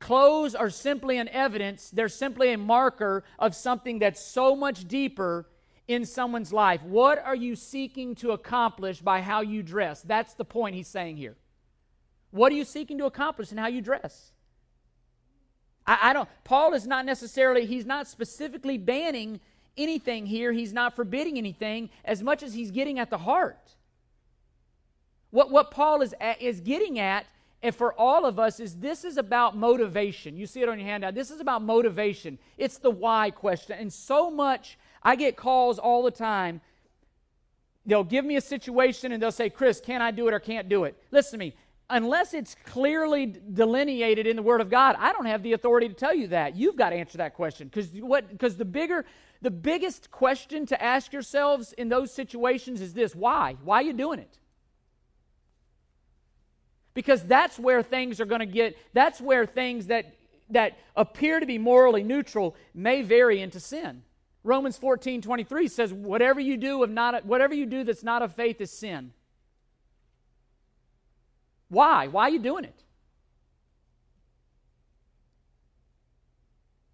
Clothes 0.00 0.54
are 0.54 0.68
simply 0.68 1.16
an 1.16 1.28
evidence, 1.28 1.88
they're 1.88 2.10
simply 2.10 2.52
a 2.52 2.58
marker 2.58 3.24
of 3.38 3.54
something 3.54 4.00
that's 4.00 4.20
so 4.20 4.54
much 4.54 4.86
deeper 4.86 5.46
in 5.86 6.04
someone's 6.04 6.52
life. 6.52 6.82
What 6.82 7.18
are 7.24 7.34
you 7.34 7.56
seeking 7.56 8.14
to 8.16 8.32
accomplish 8.32 9.00
by 9.00 9.20
how 9.20 9.42
you 9.42 9.62
dress? 9.62 10.02
That's 10.02 10.34
the 10.34 10.44
point 10.44 10.74
he's 10.74 10.88
saying 10.88 11.16
here. 11.16 11.36
What 12.30 12.52
are 12.52 12.56
you 12.56 12.64
seeking 12.64 12.98
to 12.98 13.04
accomplish 13.06 13.52
in 13.52 13.58
how 13.58 13.68
you 13.68 13.80
dress? 13.80 14.32
I, 15.86 15.98
I 16.02 16.12
don't, 16.12 16.28
Paul 16.42 16.74
is 16.74 16.86
not 16.86 17.04
necessarily, 17.04 17.66
he's 17.66 17.86
not 17.86 18.08
specifically 18.08 18.78
banning 18.78 19.40
anything 19.76 20.26
here, 20.26 20.52
he's 20.52 20.72
not 20.72 20.96
forbidding 20.96 21.38
anything 21.38 21.90
as 22.04 22.22
much 22.22 22.42
as 22.42 22.54
he's 22.54 22.70
getting 22.70 22.98
at 22.98 23.10
the 23.10 23.18
heart. 23.18 23.74
What, 25.30 25.50
what 25.50 25.70
Paul 25.70 26.00
is, 26.02 26.14
at, 26.20 26.40
is 26.40 26.60
getting 26.60 26.98
at 26.98 27.26
and 27.64 27.74
for 27.74 27.98
all 27.98 28.26
of 28.26 28.38
us 28.38 28.60
is 28.60 28.76
this 28.76 29.04
is 29.04 29.16
about 29.16 29.56
motivation. 29.56 30.36
You 30.36 30.46
see 30.46 30.60
it 30.60 30.68
on 30.68 30.78
your 30.78 30.86
handout. 30.86 31.14
This 31.14 31.30
is 31.30 31.40
about 31.40 31.62
motivation. 31.62 32.38
It's 32.58 32.76
the 32.76 32.90
why 32.90 33.30
question. 33.30 33.78
And 33.78 33.90
so 33.90 34.30
much 34.30 34.76
I 35.04 35.16
get 35.16 35.36
calls 35.36 35.78
all 35.78 36.02
the 36.02 36.10
time. 36.10 36.60
They'll 37.86 38.04
give 38.04 38.24
me 38.24 38.36
a 38.36 38.40
situation 38.40 39.12
and 39.12 39.22
they'll 39.22 39.32
say, 39.32 39.50
Chris, 39.50 39.80
can 39.80 40.00
I 40.00 40.10
do 40.10 40.26
it 40.28 40.34
or 40.34 40.40
can't 40.40 40.68
do 40.68 40.84
it? 40.84 40.96
Listen 41.10 41.38
to 41.38 41.44
me. 41.44 41.54
Unless 41.90 42.32
it's 42.32 42.56
clearly 42.64 43.26
delineated 43.26 44.26
in 44.26 44.36
the 44.36 44.42
Word 44.42 44.62
of 44.62 44.70
God, 44.70 44.96
I 44.98 45.12
don't 45.12 45.26
have 45.26 45.42
the 45.42 45.52
authority 45.52 45.88
to 45.88 45.94
tell 45.94 46.14
you 46.14 46.28
that. 46.28 46.56
You've 46.56 46.76
got 46.76 46.90
to 46.90 46.96
answer 46.96 47.18
that 47.18 47.34
question. 47.34 47.68
Because 47.68 47.90
what 47.90 48.30
because 48.30 48.56
the 48.56 48.64
bigger 48.64 49.04
the 49.42 49.50
biggest 49.50 50.10
question 50.10 50.64
to 50.66 50.82
ask 50.82 51.12
yourselves 51.12 51.74
in 51.74 51.90
those 51.90 52.10
situations 52.10 52.80
is 52.80 52.94
this 52.94 53.14
why? 53.14 53.58
Why 53.62 53.80
are 53.80 53.82
you 53.82 53.92
doing 53.92 54.18
it? 54.18 54.38
Because 56.94 57.22
that's 57.22 57.58
where 57.58 57.82
things 57.82 58.20
are 58.20 58.24
going 58.24 58.40
to 58.40 58.46
get, 58.46 58.78
that's 58.94 59.20
where 59.20 59.44
things 59.44 59.88
that 59.88 60.14
that 60.48 60.78
appear 60.96 61.40
to 61.40 61.46
be 61.46 61.58
morally 61.58 62.02
neutral 62.02 62.56
may 62.74 63.02
vary 63.02 63.42
into 63.42 63.60
sin. 63.60 64.02
Romans 64.44 64.76
14, 64.76 65.22
23 65.22 65.68
says, 65.68 65.92
whatever 65.92 66.38
you 66.38 66.58
do 66.58 66.82
of 66.82 66.90
not 66.90 67.24
whatever 67.24 67.54
you 67.54 67.64
do 67.64 67.82
that's 67.82 68.04
not 68.04 68.20
of 68.20 68.34
faith 68.34 68.60
is 68.60 68.70
sin. 68.70 69.12
Why? 71.68 72.08
Why 72.08 72.24
are 72.24 72.30
you 72.30 72.38
doing 72.38 72.64
it? 72.64 72.78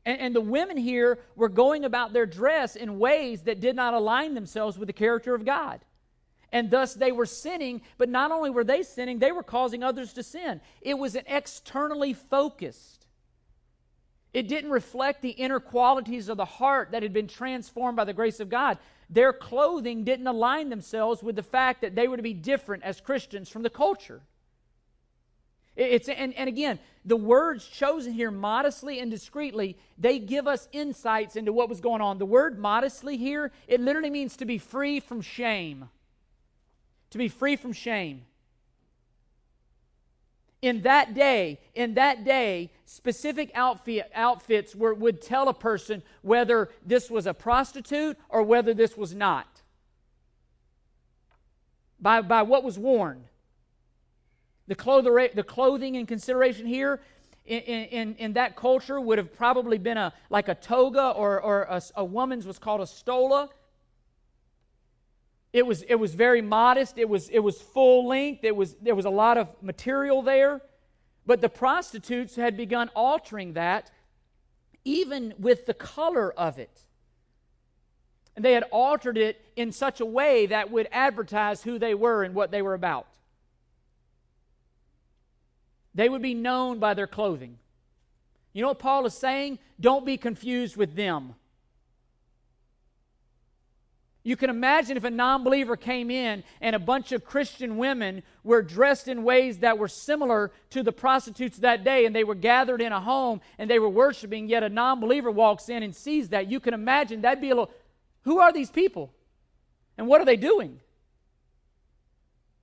And, 0.07 0.21
and, 0.21 0.35
the 0.35 0.41
women 0.41 0.79
here 0.79 1.19
were 1.37 1.51
going 1.51 1.85
about 1.85 2.15
their 2.15 2.25
dress 2.25 2.75
in 2.75 2.99
ways 2.99 3.43
that 3.43 3.61
did 3.61 3.77
not 3.77 3.93
align 3.93 4.35
themselves 4.35 4.79
with 4.79 4.87
the 4.87 4.95
character 4.95 5.35
of 5.35 5.45
God. 5.45 5.81
And 6.53 6.71
thus 6.71 6.95
they 6.95 7.13
were 7.13 7.27
sinning, 7.27 7.83
but 7.99 8.09
not 8.09 8.31
only 8.31 8.49
were 8.49 8.65
they 8.65 8.83
sinning, 8.83 9.19
they 9.19 9.31
were 9.31 9.43
causing 9.43 9.83
others 9.83 10.15
to 10.15 10.23
sin. 10.23 10.61
It 10.81 10.99
was 10.99 11.17
an 11.17 11.25
externally 11.27 12.15
focused 12.15 13.00
it 14.33 14.49
didn't 14.49 14.71
reflect 14.71 15.23
the 15.23 15.31
inner 15.31 15.61
qualities 15.61 16.29
of 16.29 16.37
the 16.37 16.45
heart 16.45 16.93
that 16.93 17.03
had 17.03 17.13
been 17.13 17.27
transformed 17.27 17.97
by 17.97 18.05
the 18.05 18.13
grace 18.13 18.41
of 18.41 18.49
God. 18.49 18.79
Their 19.09 19.33
clothing 19.33 20.05
didn't 20.05 20.27
align 20.27 20.69
themselves 20.69 21.23
with 21.23 21.35
the 21.35 21.43
fact 21.43 21.81
that 21.81 21.97
they 21.97 22.07
were 22.07 22.17
to 22.17 22.23
be 22.23 22.35
different 22.35 22.85
as 22.85 23.01
Christians 23.01 23.49
from 23.49 23.63
the 23.63 23.71
culture. 23.71 24.23
It's, 25.75 26.09
and, 26.09 26.35
and 26.35 26.49
again, 26.49 26.79
the 27.05 27.17
words 27.17 27.67
chosen 27.67 28.13
here, 28.13 28.31
modestly 28.31 29.01
and 29.01 29.11
discreetly, 29.11 29.77
they 29.99 30.19
give 30.19 30.47
us 30.47 30.69
insights 30.73 31.35
into 31.35 31.53
what 31.53 31.69
was 31.69 31.81
going 31.81 32.03
on. 32.03 32.19
The 32.19 32.27
word 32.27 32.59
modestly 32.59 33.17
here, 33.17 33.51
it 33.67 33.81
literally 33.81 34.11
means 34.11 34.37
to 34.37 34.45
be 34.45 34.59
free 34.59 35.01
from 35.01 35.23
shame. 35.23 35.89
To 37.11 37.19
be 37.19 37.29
free 37.29 37.57
from 37.57 37.73
shame 37.73 38.27
in 40.63 40.83
that 40.83 41.15
day, 41.15 41.59
in 41.75 41.95
that 41.95 42.25
day, 42.25 42.71
specific 42.85 43.51
outfit, 43.55 44.11
outfits 44.15 44.75
were, 44.75 44.93
would 44.95 45.23
tell 45.23 45.49
a 45.49 45.55
person 45.55 46.03
whether 46.23 46.69
this 46.85 47.11
was 47.11 47.27
a 47.27 47.33
prostitute 47.33 48.19
or 48.29 48.43
whether 48.43 48.75
this 48.75 48.97
was 48.97 49.15
not. 49.15 49.63
By, 51.99 52.21
by 52.21 52.43
what 52.43 52.63
was 52.63 52.79
worn. 52.79 53.25
The, 54.69 55.31
the 55.35 55.43
clothing 55.43 55.95
in 55.95 56.07
consideration 56.07 56.67
here 56.67 57.01
in, 57.47 57.61
in, 57.61 58.15
in 58.17 58.33
that 58.35 58.55
culture 58.55 59.01
would 59.01 59.19
have 59.19 59.35
probably 59.35 59.79
been 59.79 59.97
a, 59.97 60.13
like 60.29 60.49
a 60.49 60.55
toga 60.55 61.11
or, 61.11 61.41
or 61.41 61.63
a, 61.63 61.83
a 61.97 62.05
woman's 62.05 62.47
was 62.47 62.59
called 62.59 62.81
a 62.81 62.87
stola. 62.87 63.49
It 65.53 65.67
was, 65.67 65.83
it 65.83 65.97
was 65.97 66.15
very 66.15 66.43
modest. 66.43 66.97
It 66.97 67.09
was, 67.09 67.29
it 67.29 67.41
was 67.41 67.61
full 67.61 68.07
length. 68.07 68.45
It 68.45 68.55
was, 68.55 68.75
there 68.81 68.95
was 68.95 69.05
a 69.05 69.11
lot 69.11 69.37
of 69.37 69.49
material 69.63 70.23
there. 70.23 70.61
But 71.27 71.41
the 71.41 71.49
prostitutes 71.49 72.37
had 72.37 72.57
begun 72.57 72.91
altering 72.95 73.55
that, 73.55 73.91
even 74.85 75.35
with 75.39 75.67
the 75.67 75.75
color 75.75 76.33
of 76.33 76.59
it. 76.59 76.81
And 78.37 78.45
they 78.45 78.53
had 78.53 78.65
altered 78.71 79.19
it 79.19 79.45
in 79.57 79.73
such 79.73 80.01
a 80.01 80.07
way 80.07 80.47
that 80.47 80.71
would 80.71 80.89
advertise 80.93 81.63
who 81.63 81.79
they 81.79 81.95
were 81.95 82.23
and 82.23 82.35
what 82.35 82.51
they 82.51 82.63
were 82.63 82.75
about. 82.75 83.07
They 85.95 86.09
would 86.09 86.23
be 86.23 86.35
known 86.35 86.79
by 86.79 86.95
their 86.95 87.09
clothing. 87.09 87.59
You 88.53 88.63
know 88.63 88.69
what 88.69 88.79
Paul 88.79 89.05
is 89.07 89.15
saying? 89.15 89.59
Don't 89.81 90.07
be 90.07 90.17
confused 90.17 90.77
with 90.77 90.95
them. 90.95 91.35
You 94.23 94.37
can 94.37 94.51
imagine 94.51 94.97
if 94.97 95.05
a 95.05 95.11
non 95.11 95.45
believer 95.45 95.77
came 95.77 96.11
in 96.11 96.45
and 96.61 96.77
a 96.77 96.79
bunch 96.79 97.13
of 97.13 97.25
Christian 97.25 97.79
women 97.79 98.23
were 98.45 98.61
dressed 98.61 99.09
in 99.09 99.25
ways 99.25 99.59
that 99.59 99.79
were 99.79 99.89
similar 99.89 100.53
to 100.71 100.83
the 100.83 100.93
prostitutes 100.93 101.59
that 101.59 101.85
day, 101.85 102.05
and 102.05 102.15
they 102.15 102.25
were 102.25 102.35
gathered 102.35 102.83
in 102.83 102.93
a 102.93 103.01
home 103.01 103.41
and 103.59 103.71
they 103.71 103.79
were 103.79 103.89
worshiping, 103.89 104.49
yet 104.49 104.63
a 104.63 104.69
non 104.69 105.01
believer 105.01 105.31
walks 105.31 105.71
in 105.71 105.83
and 105.83 105.95
sees 105.97 106.29
that. 106.31 106.51
You 106.51 106.61
can 106.61 106.75
imagine 106.75 107.23
that'd 107.23 107.41
be 107.41 107.51
a 107.51 107.55
little, 107.55 107.73
who 108.23 108.39
are 108.41 108.53
these 108.53 108.71
people? 108.71 109.11
And 109.97 110.07
what 110.07 110.21
are 110.21 110.27
they 110.27 110.37
doing? 110.37 110.79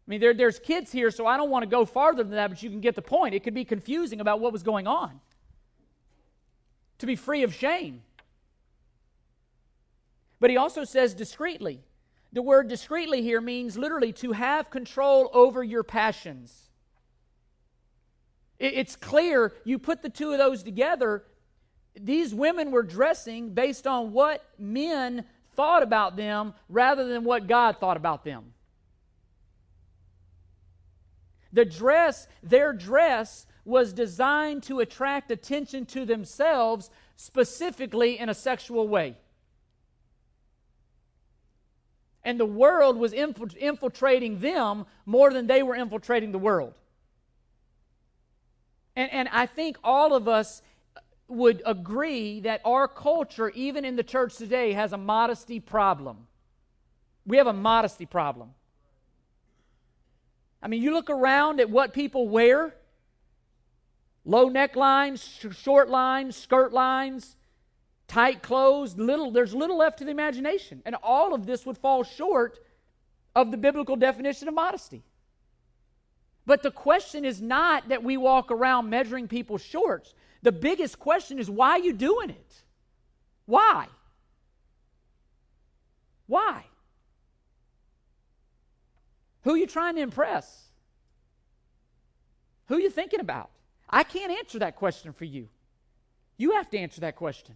I 0.08 0.10
mean, 0.10 0.22
there, 0.22 0.34
there's 0.34 0.60
kids 0.60 0.91
here, 0.91 1.12
so 1.12 1.26
I 1.26 1.38
don't 1.38 1.50
want 1.50 1.63
to 1.63 1.70
go 1.70 1.86
farther 1.86 2.24
than 2.24 2.34
that, 2.34 2.50
but 2.50 2.63
you 2.63 2.70
can 2.70 2.82
get 2.82 2.96
the 2.96 3.02
point. 3.02 3.34
It 3.34 3.43
could 3.43 3.54
be 3.54 3.65
confusing 3.65 4.22
about 4.22 4.39
what 4.39 4.54
was 4.54 4.63
going 4.63 4.88
on. 4.88 5.20
To 7.00 7.06
be 7.06 7.15
free 7.15 7.43
of 7.43 7.54
shame. 7.54 8.04
But 10.39 10.50
he 10.50 10.58
also 10.58 10.84
says 10.84 11.13
discreetly. 11.13 11.82
The 12.34 12.41
word 12.41 12.67
discreetly 12.67 13.21
here 13.21 13.41
means 13.41 13.78
literally 13.78 14.13
to 14.13 14.34
have 14.34 14.69
control 14.69 15.30
over 15.34 15.63
your 15.63 15.84
passions. 15.84 16.69
It's 18.60 18.95
clear, 18.95 19.54
you 19.63 19.78
put 19.78 20.02
the 20.02 20.10
two 20.10 20.32
of 20.32 20.39
those 20.39 20.63
together, 20.63 21.23
these 22.00 22.34
women 22.34 22.71
were 22.71 22.84
dressing 22.84 23.54
based 23.54 23.88
on 23.88 24.12
what 24.13 24.43
men 24.58 25.26
thought 25.56 25.84
about 25.84 26.15
them 26.15 26.54
rather 26.69 27.08
than 27.08 27.23
what 27.23 27.47
God 27.47 27.78
thought 27.80 27.97
about 27.97 28.23
them. 28.23 28.54
The 31.54 31.65
dress, 31.65 32.28
their 32.43 32.73
dress, 32.73 33.47
was 33.65 33.93
designed 33.93 34.63
to 34.63 34.80
attract 34.80 35.32
attention 35.32 35.86
to 35.88 36.06
themselves, 36.06 36.89
specifically 37.15 38.19
in 38.19 38.30
a 38.30 38.34
sexual 38.34 38.88
way. 38.88 39.17
And 42.27 42.37
the 42.37 42.45
world 42.45 42.97
was 42.97 43.13
infiltrating 43.13 44.39
them 44.39 44.85
more 45.05 45.31
than 45.31 45.47
they 45.47 45.63
were 45.63 45.75
infiltrating 45.75 46.33
the 46.33 46.37
world. 46.37 46.73
And, 48.97 49.09
and 49.13 49.29
I 49.31 49.45
think 49.45 49.77
all 49.81 50.13
of 50.13 50.27
us 50.27 50.61
would 51.29 51.61
agree 51.65 52.41
that 52.41 52.59
our 52.65 52.89
culture, 52.89 53.47
even 53.51 53.85
in 53.85 53.95
the 53.95 54.03
church 54.03 54.35
today, 54.35 54.73
has 54.73 54.91
a 54.91 54.97
modesty 54.97 55.61
problem. 55.61 56.27
We 57.25 57.37
have 57.37 57.47
a 57.47 57.53
modesty 57.53 58.05
problem. 58.05 58.49
I 60.61 60.67
mean, 60.67 60.81
you 60.81 60.91
look 60.91 61.09
around 61.09 61.61
at 61.61 61.69
what 61.69 61.93
people 61.93 62.27
wear 62.27 62.75
low 64.25 64.49
necklines, 64.49 65.23
sh- 65.23 65.55
short 65.55 65.87
lines, 65.87 66.35
skirt 66.35 66.73
lines, 66.73 67.37
tight 68.08 68.41
clothes, 68.41 68.98
little, 68.98 69.32
there's 69.32 69.54
little 69.54 69.78
left 69.78 70.00
to 70.00 70.06
the 70.06 70.12
imagination. 70.12 70.82
And 70.86 70.96
all 71.04 71.34
of 71.34 71.46
this 71.46 71.65
would 71.65 71.78
fall 71.78 72.04
short 72.04 72.60
of 73.36 73.52
the 73.52 73.58
biblical 73.58 73.96
definition 73.96 74.48
of 74.48 74.54
modesty. 74.54 75.04
But 76.46 76.63
the 76.63 76.72
question 76.72 77.26
is 77.26 77.41
not 77.41 77.89
that 77.89 78.04
we 78.04 78.15
walk 78.15 78.52
around 78.52 78.89
measuring 78.89 79.28
people's 79.28 79.62
shorts. 79.62 80.13
The 80.43 80.52
biggest 80.52 80.98
question 80.98 81.39
is 81.39 81.50
why 81.50 81.72
are 81.72 81.80
you 81.80 81.93
doing 81.93 82.30
it? 82.30 82.54
Why? 83.46 83.88
Why? 86.26 86.63
Who 89.43 89.54
are 89.54 89.58
you 89.58 89.67
trying 89.67 89.96
to 89.96 90.02
impress? 90.02 90.63
Who 92.67 92.76
are 92.76 92.80
you 92.80 92.89
thinking 92.89 93.20
about? 93.20 93.50
I 93.89 94.04
can't 94.04 94.32
answer 94.32 94.60
that 94.60 94.76
question 94.76 95.13
for 95.13 95.26
you. 95.26 95.48
You 96.38 96.52
have 96.52 96.70
to 96.70 96.78
answer 96.78 97.02
that 97.02 97.15
question. 97.15 97.56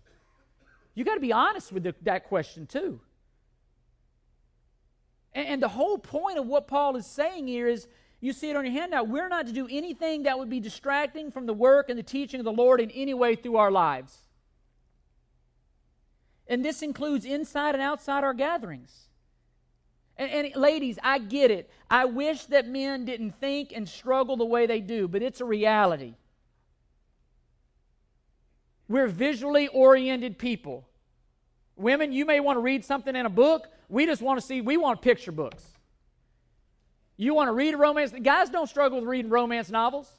You 0.93 1.03
got 1.03 1.15
to 1.15 1.21
be 1.21 1.31
honest 1.31 1.71
with 1.71 1.83
the, 1.83 1.95
that 2.01 2.25
question, 2.25 2.67
too. 2.67 2.99
And, 5.33 5.47
and 5.47 5.63
the 5.63 5.69
whole 5.69 5.97
point 5.97 6.37
of 6.37 6.47
what 6.47 6.67
Paul 6.67 6.95
is 6.95 7.05
saying 7.05 7.47
here 7.47 7.67
is 7.67 7.87
you 8.19 8.33
see 8.33 8.49
it 8.49 8.55
on 8.55 8.65
your 8.65 8.73
handout. 8.73 9.07
We're 9.07 9.29
not 9.29 9.47
to 9.47 9.53
do 9.53 9.67
anything 9.69 10.23
that 10.23 10.37
would 10.37 10.49
be 10.49 10.59
distracting 10.59 11.31
from 11.31 11.45
the 11.45 11.53
work 11.53 11.89
and 11.89 11.97
the 11.97 12.03
teaching 12.03 12.39
of 12.39 12.45
the 12.45 12.51
Lord 12.51 12.79
in 12.79 12.91
any 12.91 13.13
way 13.13 13.35
through 13.35 13.57
our 13.57 13.71
lives. 13.71 14.19
And 16.47 16.63
this 16.63 16.81
includes 16.81 17.25
inside 17.25 17.75
and 17.75 17.81
outside 17.81 18.23
our 18.23 18.33
gatherings. 18.33 19.07
And, 20.17 20.29
and, 20.29 20.55
ladies, 20.55 20.99
I 21.01 21.17
get 21.17 21.49
it. 21.49 21.71
I 21.89 22.05
wish 22.05 22.45
that 22.45 22.67
men 22.67 23.05
didn't 23.05 23.39
think 23.39 23.71
and 23.73 23.87
struggle 23.87 24.37
the 24.37 24.45
way 24.45 24.67
they 24.67 24.81
do, 24.81 25.07
but 25.07 25.23
it's 25.23 25.41
a 25.41 25.45
reality. 25.45 26.15
We're 28.91 29.07
visually 29.07 29.69
oriented 29.69 30.37
people. 30.37 30.85
Women, 31.77 32.11
you 32.11 32.25
may 32.25 32.41
want 32.41 32.57
to 32.57 32.61
read 32.61 32.83
something 32.83 33.15
in 33.15 33.25
a 33.25 33.29
book. 33.29 33.67
We 33.87 34.05
just 34.05 34.21
want 34.21 34.41
to 34.41 34.45
see, 34.45 34.59
we 34.59 34.75
want 34.75 35.01
picture 35.01 35.31
books. 35.31 35.65
You 37.15 37.33
want 37.33 37.47
to 37.47 37.53
read 37.53 37.73
a 37.73 37.77
romance? 37.77 38.11
Guys 38.21 38.49
don't 38.49 38.67
struggle 38.67 38.99
with 38.99 39.07
reading 39.07 39.31
romance 39.31 39.69
novels. 39.69 40.11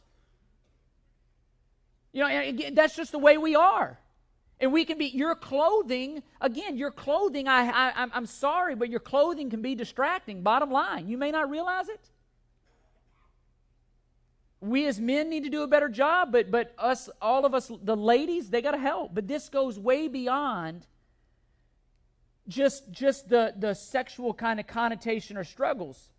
You 2.15 2.23
know, 2.27 2.71
that's 2.73 2.97
just 2.97 3.13
the 3.13 3.19
way 3.19 3.37
we 3.37 3.55
are. 3.55 3.99
And 4.59 4.73
we 4.73 4.87
can 4.87 4.97
be, 4.97 5.07
your 5.07 5.35
clothing, 5.35 6.23
again, 6.41 6.79
your 6.79 6.93
clothing, 6.93 7.49
I, 7.49 7.69
I, 7.69 8.07
I'm 8.15 8.25
sorry, 8.25 8.75
but 8.75 8.89
your 8.89 9.01
clothing 9.01 9.51
can 9.51 9.61
be 9.61 9.75
distracting. 9.75 10.41
Bottom 10.41 10.71
line, 10.71 11.09
you 11.09 11.19
may 11.19 11.31
not 11.31 11.51
realize 11.51 11.91
it. 11.91 12.09
We 14.63 14.87
as 14.87 15.01
men 15.01 15.29
need 15.29 15.43
to 15.43 15.51
do 15.51 15.65
a 15.65 15.67
better 15.67 15.89
job, 15.89 16.31
but, 16.31 16.53
but 16.53 16.73
us, 16.79 17.11
all 17.21 17.45
of 17.45 17.53
us, 17.53 17.71
the 17.83 17.97
ladies, 17.97 18.49
they 18.49 18.63
got 18.63 18.71
to 18.71 18.79
help. 18.79 19.13
But 19.13 19.27
this 19.27 19.49
goes 19.49 19.77
way 19.77 20.07
beyond 20.07 20.87
just, 22.47 22.93
just 22.93 23.29
the, 23.29 23.55
the 23.59 23.75
sexual 23.75 24.33
kind 24.33 24.61
of 24.61 24.69
connotation 24.69 25.37
or 25.37 25.43
struggles. 25.43 26.11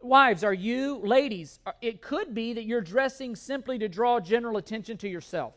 Wives, 0.00 0.44
are 0.44 0.54
you, 0.54 0.98
ladies, 0.98 1.58
it 1.82 2.02
could 2.02 2.34
be 2.36 2.52
that 2.52 2.64
you're 2.64 2.80
dressing 2.80 3.34
simply 3.34 3.76
to 3.80 3.88
draw 3.88 4.20
general 4.20 4.56
attention 4.56 4.96
to 4.98 5.08
yourself. 5.08 5.54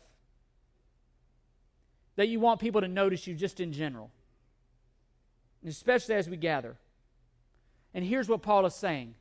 That 2.15 2.27
you 2.27 2.39
want 2.39 2.59
people 2.59 2.81
to 2.81 2.87
notice 2.87 3.27
you 3.27 3.35
just 3.35 3.59
in 3.59 3.71
general, 3.71 4.09
especially 5.63 6.15
as 6.15 6.27
we 6.27 6.37
gather. 6.37 6.75
And 7.93 8.03
here's 8.03 8.27
what 8.27 8.41
Paul 8.41 8.65
is 8.65 8.73
saying 8.73 9.13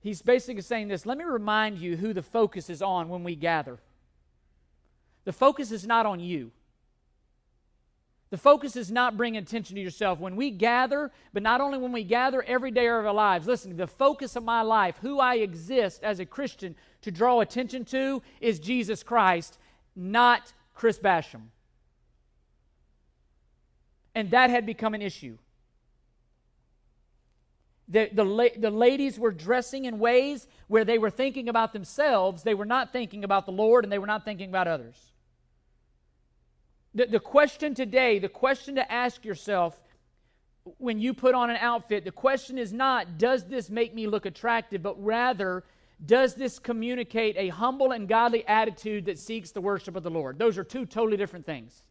He's 0.00 0.22
basically 0.22 0.62
saying 0.62 0.88
this 0.88 1.06
let 1.06 1.18
me 1.18 1.24
remind 1.24 1.78
you 1.78 1.96
who 1.96 2.12
the 2.12 2.22
focus 2.22 2.70
is 2.70 2.82
on 2.82 3.08
when 3.08 3.22
we 3.22 3.36
gather. 3.36 3.78
The 5.24 5.32
focus 5.32 5.70
is 5.70 5.86
not 5.86 6.06
on 6.06 6.20
you. 6.20 6.50
The 8.30 8.38
focus 8.38 8.76
is 8.76 8.92
not 8.92 9.16
bringing 9.16 9.42
attention 9.42 9.74
to 9.74 9.82
yourself. 9.82 10.20
When 10.20 10.36
we 10.36 10.50
gather, 10.50 11.10
but 11.32 11.42
not 11.42 11.60
only 11.60 11.78
when 11.78 11.90
we 11.90 12.04
gather 12.04 12.42
every 12.42 12.70
day 12.70 12.86
of 12.86 13.04
our 13.04 13.12
lives, 13.12 13.46
listen, 13.46 13.76
the 13.76 13.88
focus 13.88 14.36
of 14.36 14.44
my 14.44 14.62
life, 14.62 14.96
who 15.02 15.18
I 15.18 15.36
exist 15.36 16.04
as 16.04 16.20
a 16.20 16.26
Christian 16.26 16.76
to 17.02 17.10
draw 17.10 17.40
attention 17.40 17.84
to, 17.86 18.22
is 18.40 18.60
Jesus 18.60 19.02
Christ, 19.02 19.58
not 19.96 20.52
Chris 20.74 20.98
Basham. 20.98 21.48
And 24.14 24.30
that 24.30 24.48
had 24.50 24.64
become 24.64 24.94
an 24.94 25.02
issue. 25.02 25.36
The, 27.90 28.08
the, 28.12 28.50
the 28.56 28.70
ladies 28.70 29.18
were 29.18 29.32
dressing 29.32 29.84
in 29.84 29.98
ways 29.98 30.46
where 30.68 30.84
they 30.84 30.96
were 30.96 31.10
thinking 31.10 31.48
about 31.48 31.72
themselves. 31.72 32.44
They 32.44 32.54
were 32.54 32.64
not 32.64 32.92
thinking 32.92 33.24
about 33.24 33.46
the 33.46 33.52
Lord 33.52 33.84
and 33.84 33.92
they 33.92 33.98
were 33.98 34.06
not 34.06 34.24
thinking 34.24 34.48
about 34.48 34.68
others. 34.68 34.96
The, 36.94 37.06
the 37.06 37.20
question 37.20 37.74
today, 37.74 38.20
the 38.20 38.28
question 38.28 38.76
to 38.76 38.92
ask 38.92 39.24
yourself 39.24 39.78
when 40.78 41.00
you 41.00 41.14
put 41.14 41.34
on 41.34 41.50
an 41.50 41.56
outfit, 41.56 42.04
the 42.04 42.12
question 42.12 42.58
is 42.58 42.72
not, 42.72 43.18
does 43.18 43.44
this 43.44 43.70
make 43.70 43.94
me 43.94 44.06
look 44.06 44.24
attractive, 44.24 44.82
but 44.82 45.02
rather, 45.02 45.64
does 46.04 46.34
this 46.34 46.58
communicate 46.58 47.36
a 47.36 47.48
humble 47.48 47.92
and 47.92 48.08
godly 48.08 48.46
attitude 48.46 49.06
that 49.06 49.18
seeks 49.18 49.50
the 49.50 49.60
worship 49.60 49.96
of 49.96 50.02
the 50.02 50.10
Lord? 50.10 50.38
Those 50.38 50.58
are 50.58 50.64
two 50.64 50.86
totally 50.86 51.16
different 51.16 51.46
things. 51.46 51.82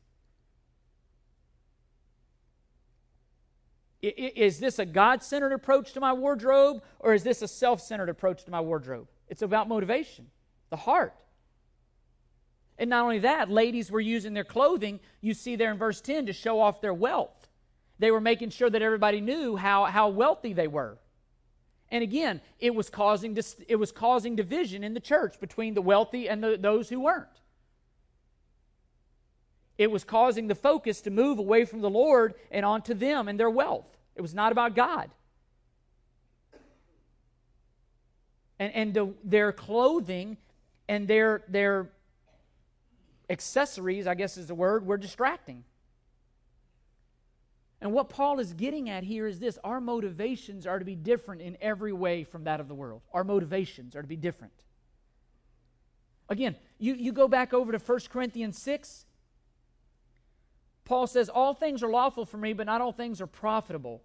Is 4.01 4.59
this 4.59 4.79
a 4.79 4.85
God 4.85 5.23
centered 5.23 5.51
approach 5.51 5.93
to 5.93 5.99
my 5.99 6.13
wardrobe 6.13 6.81
or 6.99 7.13
is 7.13 7.23
this 7.23 7.41
a 7.41 7.47
self 7.47 7.81
centered 7.81 8.09
approach 8.09 8.45
to 8.45 8.51
my 8.51 8.61
wardrobe? 8.61 9.07
It's 9.27 9.41
about 9.41 9.67
motivation, 9.67 10.27
the 10.69 10.77
heart. 10.77 11.13
And 12.77 12.89
not 12.89 13.03
only 13.03 13.19
that, 13.19 13.49
ladies 13.49 13.91
were 13.91 13.99
using 13.99 14.33
their 14.33 14.45
clothing, 14.45 15.01
you 15.19 15.33
see 15.33 15.57
there 15.57 15.69
in 15.69 15.77
verse 15.77 15.99
10, 15.99 16.27
to 16.27 16.33
show 16.33 16.61
off 16.61 16.79
their 16.79 16.93
wealth. 16.93 17.49
They 17.99 18.09
were 18.09 18.21
making 18.21 18.51
sure 18.51 18.69
that 18.69 18.81
everybody 18.81 19.19
knew 19.19 19.57
how, 19.57 19.83
how 19.85 20.07
wealthy 20.07 20.53
they 20.53 20.67
were. 20.67 20.97
And 21.91 22.01
again, 22.01 22.39
it 22.59 22.73
was, 22.73 22.89
causing, 22.89 23.37
it 23.67 23.75
was 23.75 23.91
causing 23.91 24.37
division 24.37 24.85
in 24.85 24.93
the 24.93 24.99
church 25.01 25.39
between 25.41 25.73
the 25.73 25.81
wealthy 25.81 26.29
and 26.29 26.41
the, 26.41 26.57
those 26.57 26.87
who 26.87 27.01
weren't. 27.01 27.38
It 29.79 29.89
was 29.89 30.03
causing 30.03 30.47
the 30.47 30.55
focus 30.55 30.99
to 31.01 31.09
move 31.09 31.39
away 31.39 31.63
from 31.63 31.79
the 31.79 31.89
Lord 31.89 32.35
and 32.51 32.65
onto 32.65 32.93
them 32.93 33.29
and 33.29 33.39
their 33.39 33.49
wealth. 33.49 33.87
It 34.13 34.21
was 34.21 34.35
not 34.35 34.51
about 34.51 34.75
God. 34.75 35.09
And, 38.59 38.75
and 38.75 38.93
the, 38.93 39.13
their 39.23 39.53
clothing 39.53 40.35
and 40.89 41.07
their, 41.07 41.43
their 41.47 41.89
accessories, 43.29 44.05
I 44.05 44.15
guess 44.15 44.35
is 44.35 44.47
the 44.47 44.53
word, 44.53 44.85
were 44.85 44.97
distracting. 44.97 45.63
And 47.79 47.93
what 47.93 48.09
Paul 48.09 48.41
is 48.41 48.51
getting 48.51 48.89
at 48.89 49.05
here 49.05 49.27
is 49.27 49.39
this 49.39 49.57
our 49.63 49.79
motivations 49.79 50.67
are 50.67 50.77
to 50.77 50.83
be 50.83 50.95
different 50.95 51.41
in 51.41 51.57
every 51.61 51.93
way 51.93 52.25
from 52.25 52.43
that 52.43 52.59
of 52.59 52.67
the 52.67 52.75
world. 52.75 53.01
Our 53.13 53.23
motivations 53.23 53.95
are 53.95 54.01
to 54.01 54.07
be 54.09 54.17
different. 54.17 54.51
Again, 56.27 56.57
you, 56.79 56.95
you 56.95 57.13
go 57.13 57.29
back 57.29 57.53
over 57.53 57.71
to 57.71 57.79
1 57.79 57.99
Corinthians 58.11 58.61
6, 58.61 59.05
Paul 60.89 61.05
says, 61.05 61.29
All 61.29 61.53
things 61.53 61.83
are 61.83 61.89
lawful 61.89 62.25
for 62.25 62.37
me, 62.37 62.53
but 62.53 62.65
not 62.65 62.81
all 62.81 62.91
things 62.91 63.21
are 63.21 63.27
profitable. 63.27 64.01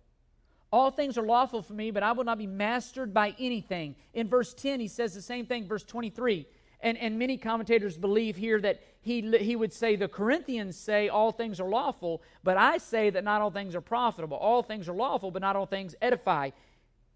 All 0.70 0.90
things 0.90 1.16
are 1.16 1.22
lawful 1.22 1.62
for 1.62 1.72
me, 1.72 1.90
but 1.90 2.02
I 2.02 2.12
will 2.12 2.24
not 2.24 2.36
be 2.36 2.46
mastered 2.46 3.14
by 3.14 3.34
anything. 3.38 3.96
In 4.12 4.28
verse 4.28 4.52
10, 4.52 4.80
he 4.80 4.88
says 4.88 5.14
the 5.14 5.22
same 5.22 5.46
thing, 5.46 5.66
verse 5.66 5.82
23. 5.82 6.46
And, 6.80 6.98
and 6.98 7.18
many 7.18 7.38
commentators 7.38 7.96
believe 7.96 8.36
here 8.36 8.60
that 8.60 8.82
he, 9.00 9.22
he 9.38 9.56
would 9.56 9.72
say 9.72 9.96
the 9.96 10.08
Corinthians 10.08 10.76
say 10.76 11.08
all 11.08 11.32
things 11.32 11.58
are 11.58 11.68
lawful, 11.68 12.20
but 12.42 12.58
I 12.58 12.76
say 12.76 13.08
that 13.08 13.24
not 13.24 13.40
all 13.40 13.50
things 13.50 13.74
are 13.74 13.80
profitable. 13.80 14.36
All 14.36 14.62
things 14.62 14.86
are 14.86 14.94
lawful, 14.94 15.30
but 15.30 15.40
not 15.40 15.56
all 15.56 15.64
things 15.64 15.94
edify. 16.02 16.50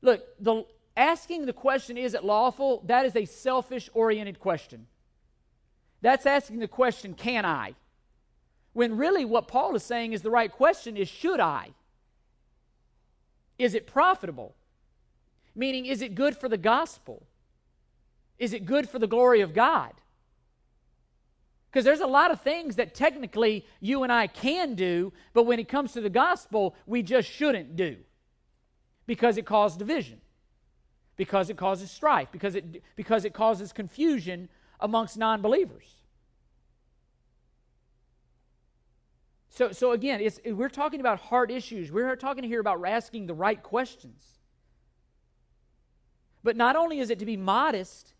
Look, 0.00 0.24
the, 0.40 0.64
asking 0.96 1.44
the 1.44 1.52
question, 1.52 1.98
is 1.98 2.14
it 2.14 2.24
lawful? 2.24 2.82
That 2.86 3.04
is 3.04 3.14
a 3.16 3.26
selfish 3.26 3.90
oriented 3.92 4.40
question. 4.40 4.86
That's 6.00 6.24
asking 6.24 6.60
the 6.60 6.68
question, 6.68 7.12
can 7.12 7.44
I? 7.44 7.74
When 8.72 8.96
really 8.96 9.24
what 9.24 9.48
Paul 9.48 9.74
is 9.74 9.82
saying 9.82 10.12
is 10.12 10.22
the 10.22 10.30
right 10.30 10.50
question 10.50 10.96
is 10.96 11.08
should 11.08 11.40
I? 11.40 11.70
Is 13.58 13.74
it 13.74 13.86
profitable? 13.86 14.54
Meaning, 15.54 15.86
is 15.86 16.02
it 16.02 16.14
good 16.14 16.36
for 16.36 16.48
the 16.48 16.56
gospel? 16.56 17.26
Is 18.38 18.52
it 18.52 18.64
good 18.64 18.88
for 18.88 19.00
the 19.00 19.08
glory 19.08 19.40
of 19.40 19.52
God? 19.52 19.92
Because 21.70 21.84
there's 21.84 22.00
a 22.00 22.06
lot 22.06 22.30
of 22.30 22.40
things 22.40 22.76
that 22.76 22.94
technically 22.94 23.66
you 23.80 24.04
and 24.04 24.12
I 24.12 24.26
can 24.26 24.74
do, 24.74 25.12
but 25.34 25.44
when 25.44 25.58
it 25.58 25.68
comes 25.68 25.92
to 25.92 26.00
the 26.00 26.08
gospel, 26.08 26.74
we 26.86 27.02
just 27.02 27.28
shouldn't 27.28 27.76
do 27.76 27.96
because 29.06 29.36
it 29.36 29.46
causes 29.46 29.76
division, 29.76 30.20
because 31.16 31.50
it 31.50 31.56
causes 31.56 31.90
strife, 31.90 32.28
because 32.30 32.54
it, 32.54 32.82
because 32.94 33.24
it 33.24 33.34
causes 33.34 33.72
confusion 33.72 34.48
amongst 34.80 35.18
non 35.18 35.42
believers. 35.42 35.97
So, 39.58 39.72
so 39.72 39.90
again, 39.90 40.20
it's, 40.20 40.38
we're 40.46 40.68
talking 40.68 41.00
about 41.00 41.18
hard 41.18 41.50
issues. 41.50 41.90
We're 41.90 42.14
talking 42.14 42.44
here 42.44 42.60
about 42.60 42.80
asking 42.86 43.26
the 43.26 43.34
right 43.34 43.60
questions. 43.60 44.38
But 46.44 46.56
not 46.56 46.76
only 46.76 47.00
is 47.00 47.10
it 47.10 47.18
to 47.18 47.26
be 47.26 47.36
modest, 47.36 48.14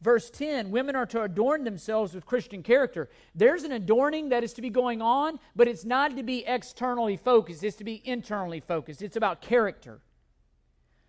verse 0.00 0.30
10 0.30 0.72
women 0.72 0.96
are 0.96 1.06
to 1.06 1.22
adorn 1.22 1.62
themselves 1.62 2.12
with 2.12 2.26
Christian 2.26 2.64
character. 2.64 3.08
There's 3.36 3.62
an 3.62 3.70
adorning 3.70 4.30
that 4.30 4.42
is 4.42 4.52
to 4.54 4.62
be 4.62 4.68
going 4.68 5.00
on, 5.00 5.38
but 5.54 5.68
it's 5.68 5.84
not 5.84 6.16
to 6.16 6.24
be 6.24 6.44
externally 6.44 7.16
focused, 7.16 7.62
it's 7.62 7.76
to 7.76 7.84
be 7.84 8.02
internally 8.04 8.58
focused. 8.58 9.00
It's 9.00 9.16
about 9.16 9.40
character. 9.40 10.00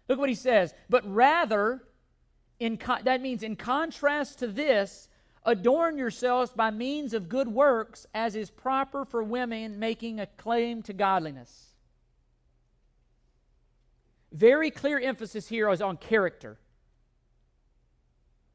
Look 0.07 0.19
what 0.19 0.29
he 0.29 0.35
says. 0.35 0.75
But 0.91 1.11
rather, 1.11 1.81
in 2.59 2.77
con- 2.77 3.01
that 3.05 3.19
means 3.19 3.41
in 3.41 3.55
contrast 3.55 4.37
to 4.39 4.47
this, 4.47 5.09
adorn 5.45 5.97
yourselves 5.97 6.51
by 6.51 6.71
means 6.71 7.13
of 7.13 7.29
good 7.29 7.47
works, 7.47 8.05
as 8.13 8.35
is 8.35 8.49
proper 8.49 9.05
for 9.05 9.23
women 9.23 9.79
making 9.79 10.19
a 10.19 10.25
claim 10.25 10.81
to 10.83 10.93
godliness. 10.93 11.69
Very 14.31 14.71
clear 14.71 14.99
emphasis 14.99 15.47
here 15.47 15.69
is 15.69 15.81
on 15.81 15.97
character. 15.97 16.57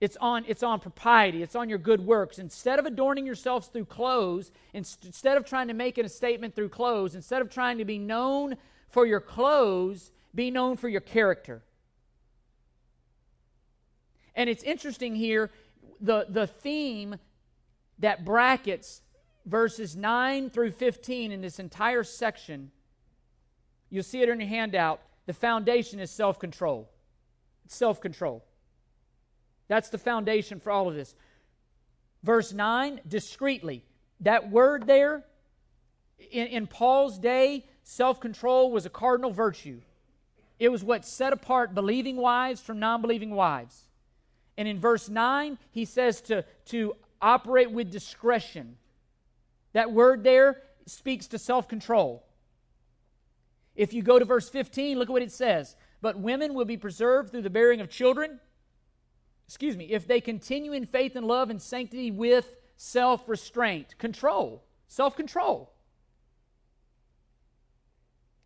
It's 0.01 0.17
on, 0.21 0.45
it's 0.47 0.63
on 0.63 0.81
propriety. 0.81 1.43
It's 1.43 1.57
on 1.57 1.69
your 1.69 1.79
good 1.79 2.01
works. 2.05 2.39
Instead 2.39 2.79
of 2.79 2.87
adorning 2.87 3.27
yourselves 3.27 3.69
through 3.69 3.87
clothes, 3.87 4.51
instead 4.75 5.37
of 5.37 5.45
trying 5.47 5.69
to 5.69 5.75
make 5.75 5.99
a 5.99 6.09
statement 6.09 6.55
through 6.55 6.69
clothes, 6.69 7.15
instead 7.15 7.41
of 7.41 7.51
trying 7.51 7.79
to 7.79 7.85
be 7.85 7.99
known 7.99 8.57
for 8.91 9.07
your 9.07 9.21
clothes, 9.21 10.13
be 10.35 10.51
known 10.51 10.77
for 10.77 10.89
your 10.89 11.01
character. 11.01 11.63
And 14.35 14.51
it's 14.51 14.63
interesting 14.63 15.15
here, 15.15 15.51
the, 16.01 16.27
the 16.29 16.47
theme 16.47 17.17
that 17.99 18.25
brackets 18.25 19.03
verses 19.45 19.97
9 19.97 20.51
through 20.51 20.73
15 20.73 21.33
in 21.33 21.41
this 21.41 21.59
entire 21.59 22.05
section, 22.05 22.71
you'll 23.91 24.03
see 24.03 24.23
it 24.23 24.29
in 24.29 24.41
your 24.41 24.49
handout. 24.49 25.01
The 25.27 25.33
foundation 25.33 26.01
is 26.01 26.11
self 26.11 26.39
control. 26.39 26.91
Self 27.69 28.01
control. 28.01 28.45
That's 29.69 29.89
the 29.89 29.99
foundation 29.99 30.61
for 30.61 30.71
all 30.71 30.89
of 30.89 30.95
this. 30.95 31.15
Verse 32.23 32.53
9, 32.53 33.01
discreetly. 33.07 33.85
That 34.21 34.51
word 34.51 34.87
there, 34.87 35.25
in, 36.31 36.47
in 36.47 36.67
Paul's 36.67 37.19
day, 37.19 37.67
self 37.83 38.21
control 38.21 38.71
was 38.71 38.87
a 38.87 38.91
cardinal 38.91 39.33
virtue. 39.33 39.81
It 40.59 40.71
was 40.71 40.83
what 40.83 41.05
set 41.05 41.33
apart 41.33 41.75
believing 41.75 42.17
wives 42.17 42.61
from 42.61 42.79
non 42.79 43.03
believing 43.03 43.31
wives. 43.31 43.86
And 44.59 44.67
in 44.67 44.81
verse 44.81 45.09
9, 45.09 45.59
he 45.71 45.85
says 45.85 46.21
to, 46.23 46.45
to 46.67 46.97
operate 47.21 47.71
with 47.71 47.91
discretion. 47.91 48.77
That 49.73 49.93
word 49.93 50.25
there 50.25 50.63
speaks 50.87 51.27
to 51.29 51.39
self 51.39 51.69
control. 51.69 52.25
If 53.75 53.93
you 53.93 54.03
go 54.03 54.19
to 54.19 54.25
verse 54.25 54.49
15, 54.49 54.99
look 54.99 55.09
at 55.09 55.13
what 55.13 55.23
it 55.23 55.33
says. 55.33 55.77
But 56.01 56.19
women 56.19 56.55
will 56.55 56.65
be 56.65 56.77
preserved 56.77 57.31
through 57.31 57.43
the 57.43 57.51
bearing 57.51 57.81
of 57.81 57.91
children 57.91 58.41
excuse 59.47 59.77
me, 59.77 59.87
if 59.87 60.07
they 60.07 60.21
continue 60.21 60.73
in 60.73 60.87
faith 60.87 61.17
and 61.17 61.27
love 61.27 61.51
and 61.51 61.61
sanctity 61.63 62.11
with 62.11 62.55
self 62.77 63.29
restraint, 63.29 63.97
control, 63.99 64.65
self 64.89 65.17
control. 65.17 65.73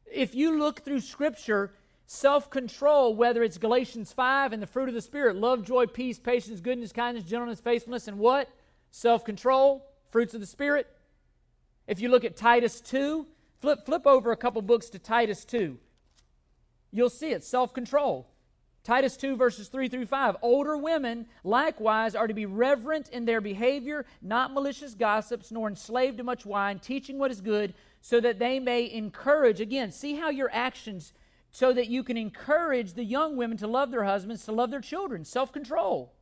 If 0.07 0.35
you 0.35 0.59
look 0.59 0.85
through 0.85 1.01
Scripture, 1.01 1.73
self 2.11 2.51
control, 2.51 3.15
whether 3.15 3.41
it's 3.45 3.57
Galatians 3.57 4.13
5 4.13 4.53
and 4.53 4.61
the 4.61 4.67
fruit 4.67 4.89
of 4.89 4.95
the 4.97 5.01
Spirit, 5.01 5.37
love, 5.37 5.63
joy, 5.63 5.87
peace, 5.87 6.19
patience, 6.19 6.61
goodness, 6.61 6.91
kindness, 6.91 7.23
gentleness, 7.23 7.61
faithfulness, 7.61 8.09
and 8.09 8.19
what? 8.19 8.49
Self 8.91 9.25
control, 9.25 9.87
fruits 10.11 10.35
of 10.35 10.41
the 10.41 10.47
Spirit. 10.47 10.89
If 11.87 12.01
you 12.01 12.09
look 12.09 12.25
at 12.25 12.37
Titus 12.37 12.81
2, 12.81 13.29
flip, 13.61 13.87
flip 13.87 14.09
over 14.09 14.33
a 14.33 14.37
couple 14.37 14.61
books 14.61 14.91
to 14.91 14.99
Titus 14.99 15.45
2. 15.45 15.79
You'll 16.91 17.11
see 17.11 17.31
it 17.31 17.45
self 17.45 17.73
control. 17.73 18.27
Titus 18.83 19.17
2, 19.17 19.37
verses 19.37 19.69
3 19.69 19.89
through 19.89 20.07
5. 20.07 20.39
Older 20.43 20.77
women, 20.77 21.27
likewise, 21.45 22.17
are 22.17 22.27
to 22.27 22.35
be 22.35 22.47
reverent 22.47 23.09
in 23.11 23.25
their 23.25 23.41
behavior, 23.41 24.05
not 24.21 24.53
malicious 24.53 24.95
gossips, 24.95 25.53
nor 25.53 25.69
enslaved 25.69 26.19
to 26.19 26.25
much 26.25 26.45
wine, 26.45 26.81
teaching 26.81 27.19
what 27.19 27.31
is 27.31 27.41
good, 27.41 27.75
so 28.01 28.19
that 28.21 28.41
they 28.41 28.59
may 28.59 28.91
encourage. 28.91 29.61
Again, 29.61 29.93
see 29.93 30.17
how 30.17 30.31
your 30.31 30.51
actions, 30.53 31.13
so 31.53 31.73
that 31.73 31.89
you 31.89 32.03
can 32.03 32.17
encourage 32.17 32.95
the 32.95 33.05
young 33.05 33.37
women 33.37 33.57
to 33.59 33.67
love 33.67 33.91
their 33.91 34.05
husbands, 34.05 34.45
to 34.45 34.53
love 34.53 34.71
their 34.71 34.81
children. 34.81 35.25
Self 35.25 35.53
control. 35.53 36.13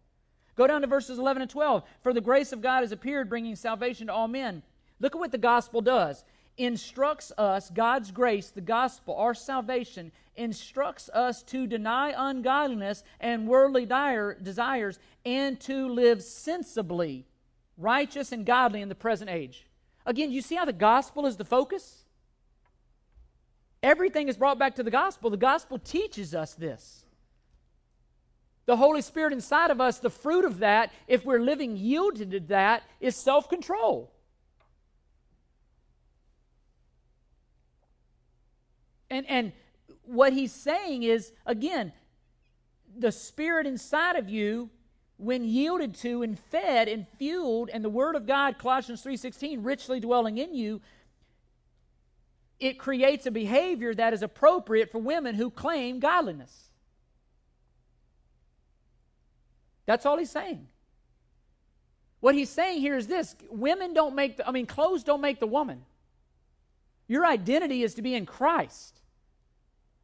Go 0.57 0.67
down 0.67 0.81
to 0.81 0.87
verses 0.87 1.19
11 1.19 1.43
and 1.43 1.51
12. 1.51 1.85
For 2.03 2.13
the 2.13 2.21
grace 2.21 2.53
of 2.53 2.61
God 2.61 2.81
has 2.81 2.93
appeared, 2.93 3.29
bringing 3.29 3.55
salvation 3.55 4.09
to 4.09 4.13
all 4.13 4.29
men. 4.29 4.63
Look 4.99 5.15
at 5.15 5.19
what 5.19 5.33
the 5.33 5.39
gospel 5.39 5.81
does 5.81 6.25
instructs 6.59 7.31
us, 7.39 7.71
God's 7.71 8.11
grace, 8.11 8.51
the 8.51 8.61
gospel, 8.61 9.15
our 9.15 9.33
salvation, 9.33 10.13
instructs 10.37 11.09
us 11.15 11.43
to 11.45 11.67
deny 11.67 12.13
ungodliness 12.17 13.05
and 13.21 13.47
worldly 13.49 13.87
dire, 13.87 14.35
desires 14.35 14.99
and 15.25 15.59
to 15.61 15.89
live 15.89 16.23
sensibly, 16.23 17.27
righteous 17.77 18.33
and 18.33 18.45
godly 18.45 18.83
in 18.83 18.89
the 18.89 18.95
present 18.95 19.31
age. 19.31 19.67
Again, 20.05 20.33
you 20.33 20.43
see 20.43 20.57
how 20.57 20.65
the 20.65 20.73
gospel 20.73 21.27
is 21.27 21.37
the 21.37 21.45
focus? 21.45 22.05
Everything 23.83 24.29
is 24.29 24.37
brought 24.37 24.59
back 24.59 24.75
to 24.77 24.83
the 24.83 24.91
gospel. 24.91 25.31
The 25.31 25.37
gospel 25.37 25.79
teaches 25.79 26.35
us 26.35 26.55
this. 26.55 27.05
The 28.67 28.77
Holy 28.77 29.01
Spirit 29.01 29.33
inside 29.33 29.71
of 29.71 29.81
us, 29.81 29.99
the 29.99 30.11
fruit 30.11 30.45
of 30.45 30.59
that, 30.59 30.93
if 31.07 31.25
we're 31.25 31.41
living 31.41 31.77
yielded 31.77 32.33
to 32.33 32.41
that, 32.41 32.83
is 33.01 33.17
self 33.17 33.49
control. 33.49 34.13
And, 39.11 39.25
and 39.27 39.53
what 40.05 40.33
he's 40.33 40.53
saying 40.53 41.03
is, 41.03 41.33
again, 41.47 41.93
the 42.97 43.13
spirit 43.13 43.67
inside 43.67 44.17
of 44.17 44.29
you, 44.29 44.71
when 45.17 45.45
yielded 45.45 45.95
to 45.97 46.23
and 46.23 46.39
fed 46.39 46.89
and 46.89 47.07
fueled, 47.19 47.71
and 47.71 47.85
the 47.85 47.89
word 47.89 48.17
of 48.17 48.27
God, 48.27 48.59
Colossians 48.59 49.03
3.16, 49.03 49.65
richly 49.65 49.99
dwelling 49.99 50.39
in 50.39 50.55
you, 50.55 50.81
it 52.61 52.79
creates 52.79 53.27
a 53.27 53.31
behavior 53.31 53.95
that 53.95 54.13
is 54.13 54.23
appropriate 54.23 54.91
for 54.91 54.99
women 54.99 55.35
who 55.35 55.51
claim 55.51 56.01
godliness. 56.01 56.71
That's 59.87 60.05
all 60.05 60.19
he's 60.19 60.31
saying. 60.31 60.67
What 62.21 62.35
he's 62.35 62.51
saying 62.51 62.81
here 62.81 62.97
is 62.97 63.07
this 63.07 63.37
women 63.49 63.95
don't 63.95 64.15
make 64.15 64.39
the, 64.39 64.49
I 64.49 64.51
mean, 64.51 64.67
clothes 64.67 65.05
don't 65.05 65.21
make 65.21 65.39
the 65.41 65.47
woman. 65.47 65.83
Your 67.07 67.25
identity 67.25 67.83
is 67.83 67.95
to 67.95 68.03
be 68.03 68.15
in 68.15 68.27
Christ. 68.27 69.01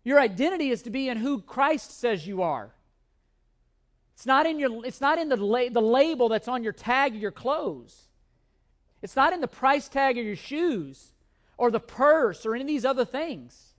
Your 0.04 0.20
identity 0.20 0.70
is 0.70 0.82
to 0.82 0.90
be 0.90 1.08
in 1.08 1.16
who 1.18 1.40
Christ 1.40 1.98
says 1.98 2.26
you 2.26 2.42
are. 2.42 2.70
It's 4.14 4.26
not 4.26 4.46
in, 4.46 4.60
your, 4.60 4.86
it's 4.86 5.00
not 5.00 5.18
in 5.18 5.28
the, 5.28 5.36
la- 5.36 5.70
the 5.70 5.82
label 5.82 6.28
that's 6.28 6.46
on 6.46 6.62
your 6.62 6.72
tag 6.72 7.16
of 7.16 7.20
your 7.20 7.32
clothes. 7.32 8.04
It's 9.02 9.16
not 9.16 9.32
in 9.32 9.40
the 9.40 9.48
price 9.48 9.88
tag 9.88 10.16
of 10.18 10.24
your 10.24 10.36
shoes 10.36 11.13
or 11.56 11.70
the 11.70 11.80
purse 11.80 12.44
or 12.44 12.54
any 12.54 12.62
of 12.62 12.68
these 12.68 12.84
other 12.84 13.04
things. 13.04 13.74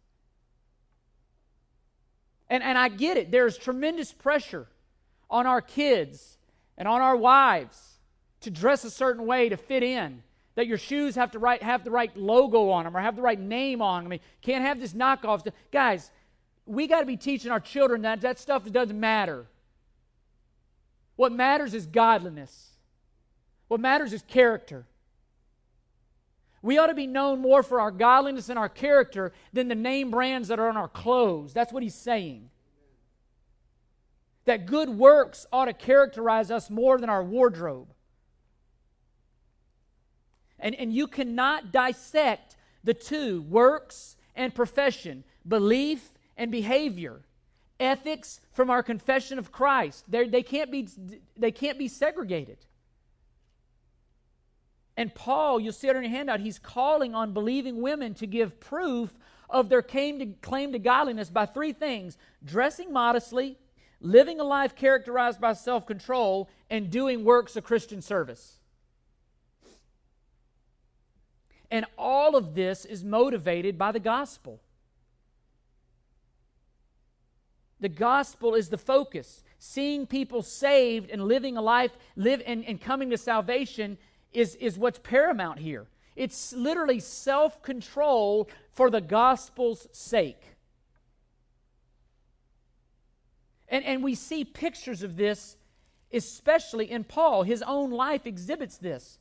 And, 2.50 2.64
and 2.64 2.78
I 2.78 2.90
get 2.90 3.18
it. 3.18 3.32
There's 3.32 3.58
tremendous 3.58 4.14
pressure 4.14 4.68
on 5.30 5.48
our 5.48 5.62
kids 5.62 6.38
and 6.78 6.88
on 6.88 7.02
our 7.02 7.16
wives 7.16 8.00
to 8.42 8.52
dress 8.52 8.84
a 8.84 8.92
certain 8.92 9.26
way 9.26 9.50
to 9.50 9.58
fit 9.58 9.84
in 9.84 10.22
that 10.56 10.68
your 10.68 10.78
shoes 10.78 11.16
have 11.16 11.32
to 11.32 11.40
right, 11.40 11.62
have 11.62 11.84
the 11.84 11.92
right 11.92 12.16
logo 12.16 12.70
on 12.70 12.86
them 12.86 12.96
or 12.96 13.02
have 13.02 13.16
the 13.16 13.22
right 13.22 13.40
name 13.40 13.82
on 13.82 14.04
them. 14.04 14.12
I 14.12 14.16
mean, 14.16 14.20
can't 14.42 14.64
have 14.64 14.80
this 14.80 14.94
knockoff. 14.94 15.46
Guys, 15.72 16.12
we 16.66 16.88
got 16.88 17.02
to 17.02 17.06
be 17.06 17.18
teaching 17.18 17.52
our 17.52 17.60
children 17.60 18.04
that 18.04 18.22
that 18.22 18.40
stuff 18.40 18.70
doesn't 18.72 19.00
matter. 19.00 19.48
What 21.16 21.32
matters 21.32 21.74
is 21.74 21.86
godliness. 21.86 22.72
What 23.68 23.80
matters 23.80 24.14
is 24.14 24.22
character. 24.22 24.86
We 26.66 26.80
ought 26.80 26.88
to 26.88 26.96
be 26.96 27.06
known 27.06 27.42
more 27.42 27.62
for 27.62 27.80
our 27.80 27.92
godliness 27.92 28.50
and 28.50 28.58
our 28.58 28.70
character 28.70 29.34
than 29.54 29.68
the 29.68 29.76
name 29.76 30.10
brands 30.10 30.48
that 30.48 30.58
are 30.60 30.68
on 30.68 30.78
our 30.78 30.88
clothes. 30.88 31.54
That's 31.54 31.72
what 31.72 31.84
he's 31.84 31.94
saying. 31.94 32.50
That 34.46 34.66
good 34.66 34.90
works 34.90 35.46
ought 35.54 35.66
to 35.66 35.74
characterize 35.74 36.50
us 36.50 36.72
more 36.72 36.98
than 36.98 37.08
our 37.08 37.24
wardrobe. 37.24 37.94
And, 40.58 40.74
and 40.74 40.92
you 40.92 41.06
cannot 41.06 41.72
dissect 41.72 42.56
the 42.84 42.96
two, 42.96 43.44
works 43.44 44.18
and 44.36 44.54
profession, 44.54 45.24
belief 45.48 46.18
and 46.36 46.50
behavior. 46.52 47.22
ethics 47.80 48.42
from 48.52 48.70
our 48.70 48.84
confession 48.84 49.40
of 49.40 49.52
Christ. 49.52 50.06
They're, 50.08 50.28
they 50.28 50.44
can't 50.44 50.72
be 50.72 50.88
they 51.38 51.52
can't 51.52 51.78
be 51.78 51.88
segregated. 51.88 52.58
And 54.98 55.14
Paul, 55.14 55.60
you'll 55.60 55.74
see 55.74 55.88
it 55.88 55.96
on 55.96 56.04
your 56.04 56.12
handout, 56.12 56.40
he's 56.40 56.60
calling 56.60 57.14
on 57.14 57.34
believing 57.34 57.82
women 57.82 58.14
to 58.16 58.28
give 58.28 58.60
proof 58.60 59.14
of 59.50 59.70
their 59.70 59.82
claim 59.82 60.20
to, 60.20 60.80
godliness 60.80 61.30
by 61.30 61.46
three 61.46 61.74
things 61.74 62.18
dressing 62.44 62.92
modestly, 62.92 63.58
living 64.00 64.40
a 64.40 64.44
life 64.44 64.76
characterized 64.76 65.42
by 65.42 65.54
self 65.54 65.86
control, 65.86 66.50
and 66.70 66.90
doing 66.90 67.24
works 67.24 67.56
of 67.56 67.64
Christian 67.64 68.02
service. 68.02 68.60
And 71.70 71.86
all 71.98 72.36
of 72.36 72.56
this 72.56 72.86
is 72.86 73.04
motivated 73.04 73.78
by 73.78 73.92
the 73.92 74.00
gospel. 74.00 74.62
The 77.80 77.90
gospel 77.90 78.56
is 78.56 78.70
the 78.70 78.78
focus. 78.78 79.44
Seeing 79.60 80.08
people 80.08 80.42
saved 80.42 81.10
and 81.10 81.26
living 81.26 81.58
a 81.58 81.62
life, 81.62 81.92
live 82.16 82.42
and, 82.46 82.64
and 82.66 82.80
coming 82.80 83.10
to 83.10 83.18
salvation 83.18 83.98
is, 84.36 84.56
is 84.56 84.78
what's 84.78 85.00
paramount 85.00 85.60
here. 85.60 85.88
It's 86.16 86.54
literally 86.54 87.00
self 87.00 87.62
control 87.62 88.50
for 88.72 88.90
the 88.90 89.02
gospel's 89.02 89.88
sake. 89.92 90.42
And, 93.68 93.84
and 93.84 94.04
we 94.04 94.16
see 94.16 94.44
pictures 94.46 95.04
of 95.04 95.18
this, 95.18 95.58
especially 96.14 96.90
in 96.92 97.04
Paul. 97.04 97.44
His 97.44 97.62
own 97.64 97.92
life 97.92 98.26
exhibits 98.26 98.78
this. 98.78 99.20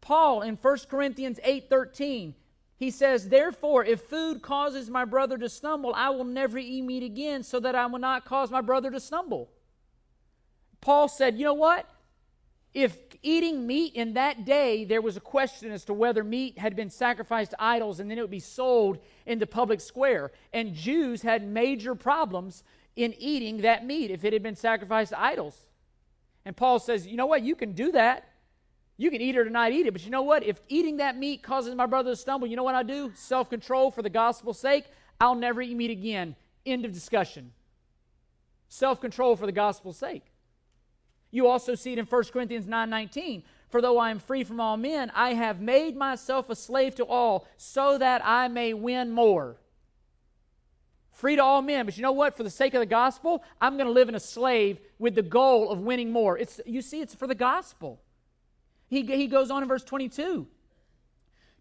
Paul 0.00 0.42
in 0.42 0.56
1 0.56 0.78
Corinthians 0.88 1.40
8:13, 1.44 2.34
he 2.76 2.90
says, 2.90 3.28
"Therefore, 3.28 3.84
if 3.84 4.02
food 4.02 4.42
causes 4.42 4.90
my 4.90 5.04
brother 5.04 5.38
to 5.38 5.48
stumble, 5.48 5.92
I 5.94 6.10
will 6.10 6.24
never 6.24 6.58
eat 6.58 6.82
meat 6.82 7.02
again, 7.02 7.42
so 7.42 7.58
that 7.60 7.74
I 7.74 7.86
will 7.86 7.98
not 7.98 8.24
cause 8.24 8.50
my 8.50 8.60
brother 8.60 8.90
to 8.90 9.00
stumble." 9.00 9.50
Paul 10.80 11.08
said, 11.08 11.38
"You 11.38 11.44
know 11.44 11.54
what? 11.54 11.88
If 12.74 12.96
eating 13.22 13.66
meat 13.66 13.94
in 13.94 14.14
that 14.14 14.44
day, 14.44 14.84
there 14.84 15.00
was 15.00 15.16
a 15.16 15.20
question 15.20 15.72
as 15.72 15.84
to 15.86 15.94
whether 15.94 16.22
meat 16.22 16.58
had 16.58 16.76
been 16.76 16.90
sacrificed 16.90 17.52
to 17.52 17.62
idols 17.62 17.98
and 17.98 18.10
then 18.10 18.18
it 18.18 18.20
would 18.20 18.30
be 18.30 18.40
sold 18.40 18.98
in 19.26 19.38
the 19.38 19.46
public 19.46 19.80
square. 19.80 20.30
And 20.52 20.74
Jews 20.74 21.22
had 21.22 21.46
major 21.46 21.94
problems 21.94 22.62
in 22.94 23.14
eating 23.18 23.62
that 23.62 23.86
meat 23.86 24.10
if 24.10 24.24
it 24.24 24.32
had 24.32 24.42
been 24.42 24.56
sacrificed 24.56 25.10
to 25.10 25.20
idols. 25.20 25.66
And 26.44 26.56
Paul 26.56 26.78
says, 26.78 27.06
you 27.06 27.16
know 27.16 27.26
what? 27.26 27.42
You 27.42 27.54
can 27.54 27.72
do 27.72 27.92
that. 27.92 28.28
You 28.96 29.10
can 29.10 29.20
eat 29.20 29.36
it 29.36 29.38
or 29.38 29.50
not 29.50 29.72
eat 29.72 29.86
it. 29.86 29.92
But 29.92 30.04
you 30.04 30.10
know 30.10 30.22
what? 30.22 30.42
If 30.42 30.60
eating 30.68 30.96
that 30.98 31.16
meat 31.16 31.42
causes 31.42 31.74
my 31.74 31.86
brother 31.86 32.10
to 32.10 32.16
stumble, 32.16 32.48
you 32.48 32.56
know 32.56 32.64
what 32.64 32.74
I 32.74 32.82
do? 32.82 33.12
Self 33.14 33.48
control 33.48 33.90
for 33.90 34.02
the 34.02 34.10
gospel's 34.10 34.58
sake. 34.58 34.84
I'll 35.20 35.34
never 35.34 35.62
eat 35.62 35.76
meat 35.76 35.90
again. 35.90 36.36
End 36.66 36.84
of 36.84 36.92
discussion. 36.92 37.52
Self 38.68 39.00
control 39.00 39.36
for 39.36 39.46
the 39.46 39.52
gospel's 39.52 39.96
sake. 39.96 40.24
You 41.30 41.46
also 41.46 41.74
see 41.74 41.92
it 41.92 41.98
in 41.98 42.06
1 42.06 42.32
Corinthians 42.32 42.66
9:19. 42.66 43.42
For 43.68 43.82
though 43.82 43.98
I 43.98 44.10
am 44.10 44.18
free 44.18 44.44
from 44.44 44.60
all 44.60 44.76
men, 44.78 45.12
I 45.14 45.34
have 45.34 45.60
made 45.60 45.94
myself 45.94 46.48
a 46.48 46.56
slave 46.56 46.94
to 46.96 47.04
all, 47.04 47.46
so 47.58 47.98
that 47.98 48.22
I 48.24 48.48
may 48.48 48.72
win 48.72 49.10
more. 49.10 49.56
Free 51.12 51.36
to 51.36 51.42
all 51.42 51.60
men, 51.62 51.84
but 51.84 51.96
you 51.96 52.02
know 52.02 52.12
what? 52.12 52.36
For 52.36 52.44
the 52.44 52.50
sake 52.50 52.74
of 52.74 52.80
the 52.80 52.86
gospel, 52.86 53.42
I'm 53.60 53.76
going 53.76 53.88
to 53.88 53.92
live 53.92 54.08
in 54.08 54.14
a 54.14 54.20
slave 54.20 54.78
with 54.98 55.16
the 55.16 55.22
goal 55.22 55.70
of 55.70 55.80
winning 55.80 56.12
more. 56.12 56.38
It's 56.38 56.60
you 56.64 56.80
see, 56.80 57.00
it's 57.00 57.14
for 57.14 57.26
the 57.26 57.34
gospel. 57.34 58.00
He, 58.88 59.02
he 59.02 59.26
goes 59.26 59.50
on 59.50 59.62
in 59.62 59.68
verse 59.68 59.84
22. 59.84 60.46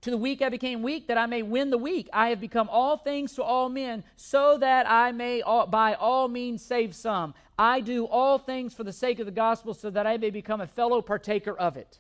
To 0.02 0.12
the 0.12 0.18
weak 0.18 0.42
I 0.42 0.50
became 0.50 0.84
weak, 0.84 1.08
that 1.08 1.18
I 1.18 1.26
may 1.26 1.42
win 1.42 1.70
the 1.70 1.78
weak. 1.78 2.08
I 2.14 2.30
have 2.30 2.40
become 2.40 2.70
all 2.70 2.98
things 2.98 3.34
to 3.34 3.44
all 3.44 3.68
men, 3.68 4.04
so 4.16 4.58
that 4.60 4.90
I 4.90 5.12
may 5.12 5.42
all, 5.42 5.66
by 5.66 5.96
all 5.96 6.28
means 6.28 6.62
save 6.62 6.96
some. 6.96 7.34
I 7.58 7.82
do 7.82 8.06
all 8.06 8.38
things 8.38 8.74
for 8.74 8.84
the 8.84 8.94
sake 8.94 9.20
of 9.20 9.26
the 9.26 9.32
gospel, 9.32 9.74
so 9.74 9.90
that 9.90 10.06
I 10.06 10.18
may 10.18 10.30
become 10.30 10.62
a 10.62 10.68
fellow 10.68 11.02
partaker 11.02 11.58
of 11.58 11.78
it. 11.78 12.00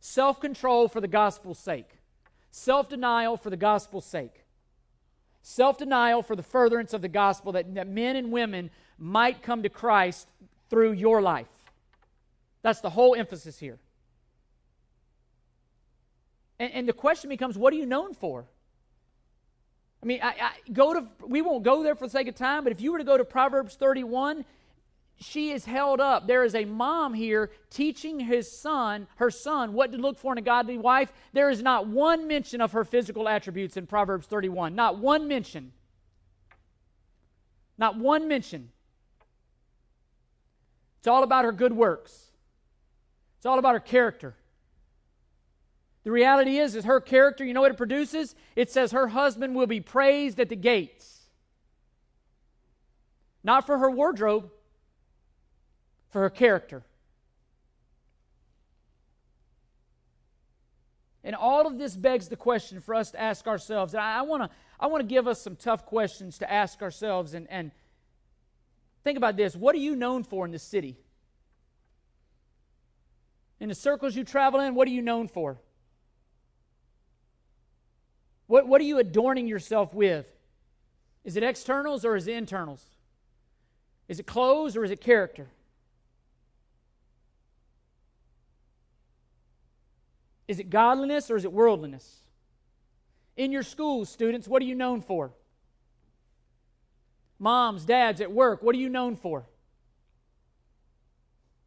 Self 0.00 0.40
control 0.40 0.88
for 0.88 1.00
the 1.00 1.08
gospel's 1.08 1.58
sake, 1.58 1.98
self 2.50 2.88
denial 2.88 3.36
for 3.36 3.50
the 3.50 3.56
gospel's 3.56 4.06
sake, 4.06 4.44
self 5.42 5.78
denial 5.78 6.22
for 6.22 6.36
the 6.36 6.42
furtherance 6.42 6.92
of 6.92 7.02
the 7.02 7.08
gospel, 7.08 7.52
that, 7.52 7.74
that 7.74 7.88
men 7.88 8.14
and 8.14 8.30
women 8.30 8.70
might 8.98 9.42
come 9.42 9.64
to 9.64 9.68
Christ 9.68 10.28
through 10.70 10.92
your 10.92 11.20
life. 11.20 11.48
That's 12.62 12.80
the 12.80 12.90
whole 12.90 13.16
emphasis 13.16 13.58
here. 13.58 13.78
And, 16.58 16.72
and 16.72 16.88
the 16.88 16.92
question 16.92 17.28
becomes 17.28 17.56
what 17.56 17.72
are 17.72 17.76
you 17.76 17.86
known 17.86 18.14
for? 18.14 18.46
I 20.02 20.06
mean, 20.06 20.20
I, 20.22 20.28
I, 20.28 20.52
go 20.72 20.94
to, 20.94 21.06
we 21.26 21.42
won't 21.42 21.62
go 21.62 21.82
there 21.82 21.94
for 21.94 22.06
the 22.06 22.10
sake 22.10 22.26
of 22.26 22.34
time, 22.34 22.64
but 22.64 22.72
if 22.72 22.80
you 22.80 22.90
were 22.90 22.98
to 22.98 23.04
go 23.04 23.16
to 23.16 23.24
Proverbs 23.24 23.76
31, 23.76 24.44
she 25.20 25.52
is 25.52 25.64
held 25.64 26.00
up. 26.00 26.26
There 26.26 26.42
is 26.42 26.56
a 26.56 26.64
mom 26.64 27.14
here 27.14 27.52
teaching 27.70 28.18
his 28.18 28.50
son, 28.50 29.06
her 29.16 29.30
son, 29.30 29.72
what 29.72 29.92
to 29.92 29.98
look 29.98 30.18
for 30.18 30.32
in 30.32 30.38
a 30.38 30.42
godly 30.42 30.76
wife. 30.76 31.12
There 31.32 31.50
is 31.50 31.62
not 31.62 31.86
one 31.86 32.26
mention 32.26 32.60
of 32.60 32.72
her 32.72 32.84
physical 32.84 33.28
attributes 33.28 33.76
in 33.76 33.86
Proverbs 33.86 34.26
31. 34.26 34.74
Not 34.74 34.98
one 34.98 35.28
mention. 35.28 35.72
Not 37.78 37.96
one 37.96 38.26
mention. 38.26 38.70
It's 40.98 41.06
all 41.06 41.22
about 41.22 41.44
her 41.44 41.52
good 41.52 41.72
works. 41.72 42.30
It's 43.36 43.46
all 43.46 43.58
about 43.58 43.74
her 43.74 43.80
character. 43.80 44.34
The 46.04 46.10
reality 46.10 46.58
is, 46.58 46.74
is 46.74 46.84
her 46.84 47.00
character, 47.00 47.44
you 47.44 47.54
know 47.54 47.60
what 47.60 47.70
it 47.70 47.76
produces? 47.76 48.34
It 48.56 48.70
says 48.70 48.92
her 48.92 49.08
husband 49.08 49.54
will 49.54 49.66
be 49.66 49.80
praised 49.80 50.40
at 50.40 50.48
the 50.48 50.56
gates. 50.56 51.20
Not 53.44 53.66
for 53.66 53.78
her 53.78 53.90
wardrobe, 53.90 54.50
for 56.10 56.20
her 56.20 56.30
character. 56.30 56.82
And 61.24 61.36
all 61.36 61.66
of 61.66 61.78
this 61.78 61.94
begs 61.96 62.28
the 62.28 62.36
question 62.36 62.80
for 62.80 62.94
us 62.94 63.12
to 63.12 63.20
ask 63.20 63.46
ourselves. 63.46 63.94
And 63.94 64.02
I 64.02 64.22
want 64.22 64.42
to 64.42 64.50
I 64.80 64.86
want 64.88 65.02
to 65.02 65.06
give 65.06 65.28
us 65.28 65.40
some 65.40 65.54
tough 65.54 65.86
questions 65.86 66.38
to 66.38 66.52
ask 66.52 66.82
ourselves 66.82 67.34
and, 67.34 67.46
and 67.48 67.70
think 69.04 69.16
about 69.16 69.36
this. 69.36 69.54
What 69.54 69.76
are 69.76 69.78
you 69.78 69.94
known 69.94 70.24
for 70.24 70.44
in 70.44 70.50
the 70.50 70.58
city? 70.58 70.96
In 73.60 73.68
the 73.68 73.76
circles 73.76 74.16
you 74.16 74.24
travel 74.24 74.58
in, 74.58 74.74
what 74.74 74.88
are 74.88 74.90
you 74.90 75.02
known 75.02 75.28
for? 75.28 75.60
What, 78.52 78.68
what 78.68 78.82
are 78.82 78.84
you 78.84 78.98
adorning 78.98 79.48
yourself 79.48 79.94
with? 79.94 80.26
Is 81.24 81.38
it 81.38 81.42
externals 81.42 82.04
or 82.04 82.16
is 82.16 82.26
it 82.26 82.34
internals? 82.34 82.84
Is 84.08 84.20
it 84.20 84.26
clothes 84.26 84.76
or 84.76 84.84
is 84.84 84.90
it 84.90 85.00
character? 85.00 85.46
Is 90.46 90.58
it 90.58 90.68
godliness 90.68 91.30
or 91.30 91.36
is 91.36 91.46
it 91.46 91.52
worldliness? 91.54 92.18
In 93.38 93.52
your 93.52 93.62
schools, 93.62 94.10
students, 94.10 94.46
what 94.46 94.60
are 94.60 94.66
you 94.66 94.74
known 94.74 95.00
for? 95.00 95.32
Moms, 97.38 97.86
dads 97.86 98.20
at 98.20 98.30
work, 98.30 98.62
what 98.62 98.74
are 98.74 98.78
you 98.78 98.90
known 98.90 99.16
for? 99.16 99.46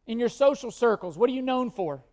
In 0.06 0.20
your 0.20 0.28
social 0.28 0.70
circles, 0.70 1.18
what 1.18 1.28
are 1.28 1.32
you 1.32 1.42
known 1.42 1.72
for? 1.72 2.04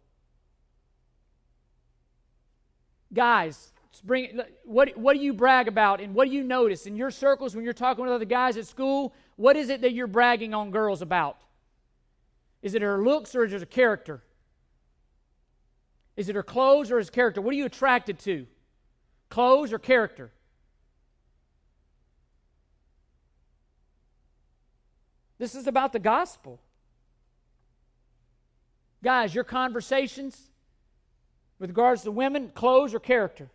Guys, 3.13 3.71
bring 4.01 4.41
what 4.63 4.97
what 4.97 5.15
do 5.15 5.23
you 5.23 5.33
brag 5.33 5.67
about 5.67 6.01
and 6.01 6.15
what 6.15 6.27
do 6.27 6.33
you 6.33 6.43
notice 6.43 6.85
in 6.85 6.95
your 6.95 7.11
circles 7.11 7.55
when 7.55 7.63
you're 7.63 7.73
talking 7.73 8.03
with 8.03 8.13
other 8.13 8.25
guys 8.25 8.57
at 8.57 8.65
school? 8.65 9.13
What 9.35 9.55
is 9.55 9.69
it 9.69 9.81
that 9.81 9.93
you're 9.93 10.07
bragging 10.07 10.53
on 10.53 10.71
girls 10.71 11.01
about? 11.01 11.37
Is 12.61 12.75
it 12.75 12.81
her 12.81 13.03
looks 13.03 13.35
or 13.35 13.43
is 13.43 13.53
it 13.53 13.59
her 13.59 13.65
character? 13.65 14.23
Is 16.15 16.29
it 16.29 16.35
her 16.35 16.43
clothes 16.43 16.91
or 16.91 16.97
his 16.97 17.09
character? 17.09 17.41
What 17.41 17.53
are 17.53 17.57
you 17.57 17.65
attracted 17.65 18.19
to? 18.19 18.47
Clothes 19.29 19.73
or 19.73 19.79
character? 19.79 20.31
This 25.39 25.55
is 25.55 25.67
about 25.67 25.91
the 25.91 25.99
gospel. 25.99 26.59
Guys, 29.03 29.35
your 29.35 29.43
conversations 29.43 30.39
with 31.59 31.69
regards 31.69 32.03
to 32.03 32.11
women, 32.11 32.49
clothes 32.55 32.93
or 32.93 32.99
character? 32.99 33.49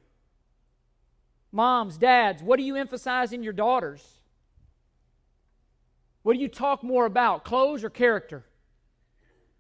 Moms, 1.51 1.97
dads, 1.97 2.43
what 2.43 2.59
do 2.59 2.63
you 2.63 2.77
emphasize 2.77 3.33
in 3.33 3.43
your 3.43 3.53
daughters? 3.53 4.07
What 6.23 6.35
do 6.35 6.41
you 6.41 6.49
talk 6.49 6.83
more 6.83 7.07
about, 7.07 7.45
clothes 7.45 7.85
or 7.85 7.91
character? 7.91 8.45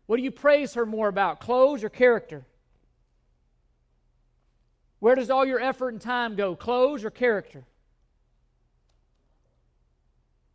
What 0.06 0.16
do 0.16 0.22
you 0.22 0.30
praise 0.30 0.74
her 0.74 0.84
more 0.84 1.08
about, 1.08 1.40
clothes 1.40 1.82
or 1.84 1.88
character? 1.88 2.46
Where 5.00 5.14
does 5.14 5.30
all 5.30 5.46
your 5.46 5.60
effort 5.60 5.90
and 5.90 6.00
time 6.00 6.34
go, 6.34 6.56
clothes 6.56 7.04
or 7.04 7.10
character? 7.10 7.64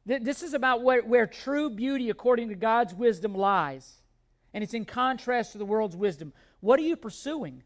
This 0.06 0.44
is 0.44 0.54
about 0.54 0.84
where, 0.84 1.02
where 1.02 1.26
true 1.26 1.70
beauty, 1.70 2.10
according 2.10 2.50
to 2.50 2.56
God's 2.56 2.94
wisdom, 2.94 3.34
lies. 3.34 4.02
And 4.54 4.64
it's 4.64 4.74
in 4.74 4.86
contrast 4.86 5.54
to 5.54 5.58
the 5.58 5.66
world's 5.66 5.96
wisdom. 5.96 6.34
What 6.60 6.80
are 6.80 6.84
you 6.84 6.98
pursuing? 6.98 7.64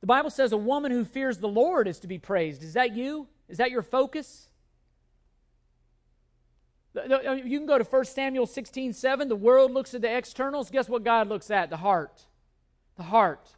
The 0.00 0.06
Bible 0.06 0.30
says 0.30 0.52
a 0.52 0.56
woman 0.56 0.92
who 0.92 1.04
fears 1.04 1.38
the 1.38 1.48
Lord 1.48 1.86
is 1.86 1.98
to 2.00 2.06
be 2.06 2.18
praised. 2.18 2.62
Is 2.62 2.74
that 2.74 2.94
you? 2.94 3.28
Is 3.48 3.58
that 3.58 3.70
your 3.70 3.82
focus? 3.82 4.48
Uh, 6.96 7.32
you 7.32 7.58
can 7.58 7.66
go 7.66 7.78
to 7.78 7.84
1 7.84 8.04
Samuel 8.06 8.46
16 8.46 8.94
7. 8.94 9.28
The 9.28 9.36
world 9.36 9.72
looks 9.72 9.94
at 9.94 10.00
the 10.00 10.14
externals. 10.14 10.70
Guess 10.70 10.88
what 10.88 11.04
God 11.04 11.28
looks 11.28 11.50
at? 11.50 11.70
The 11.70 11.76
heart. 11.76 12.24
The 12.96 13.04
heart. 13.04 13.48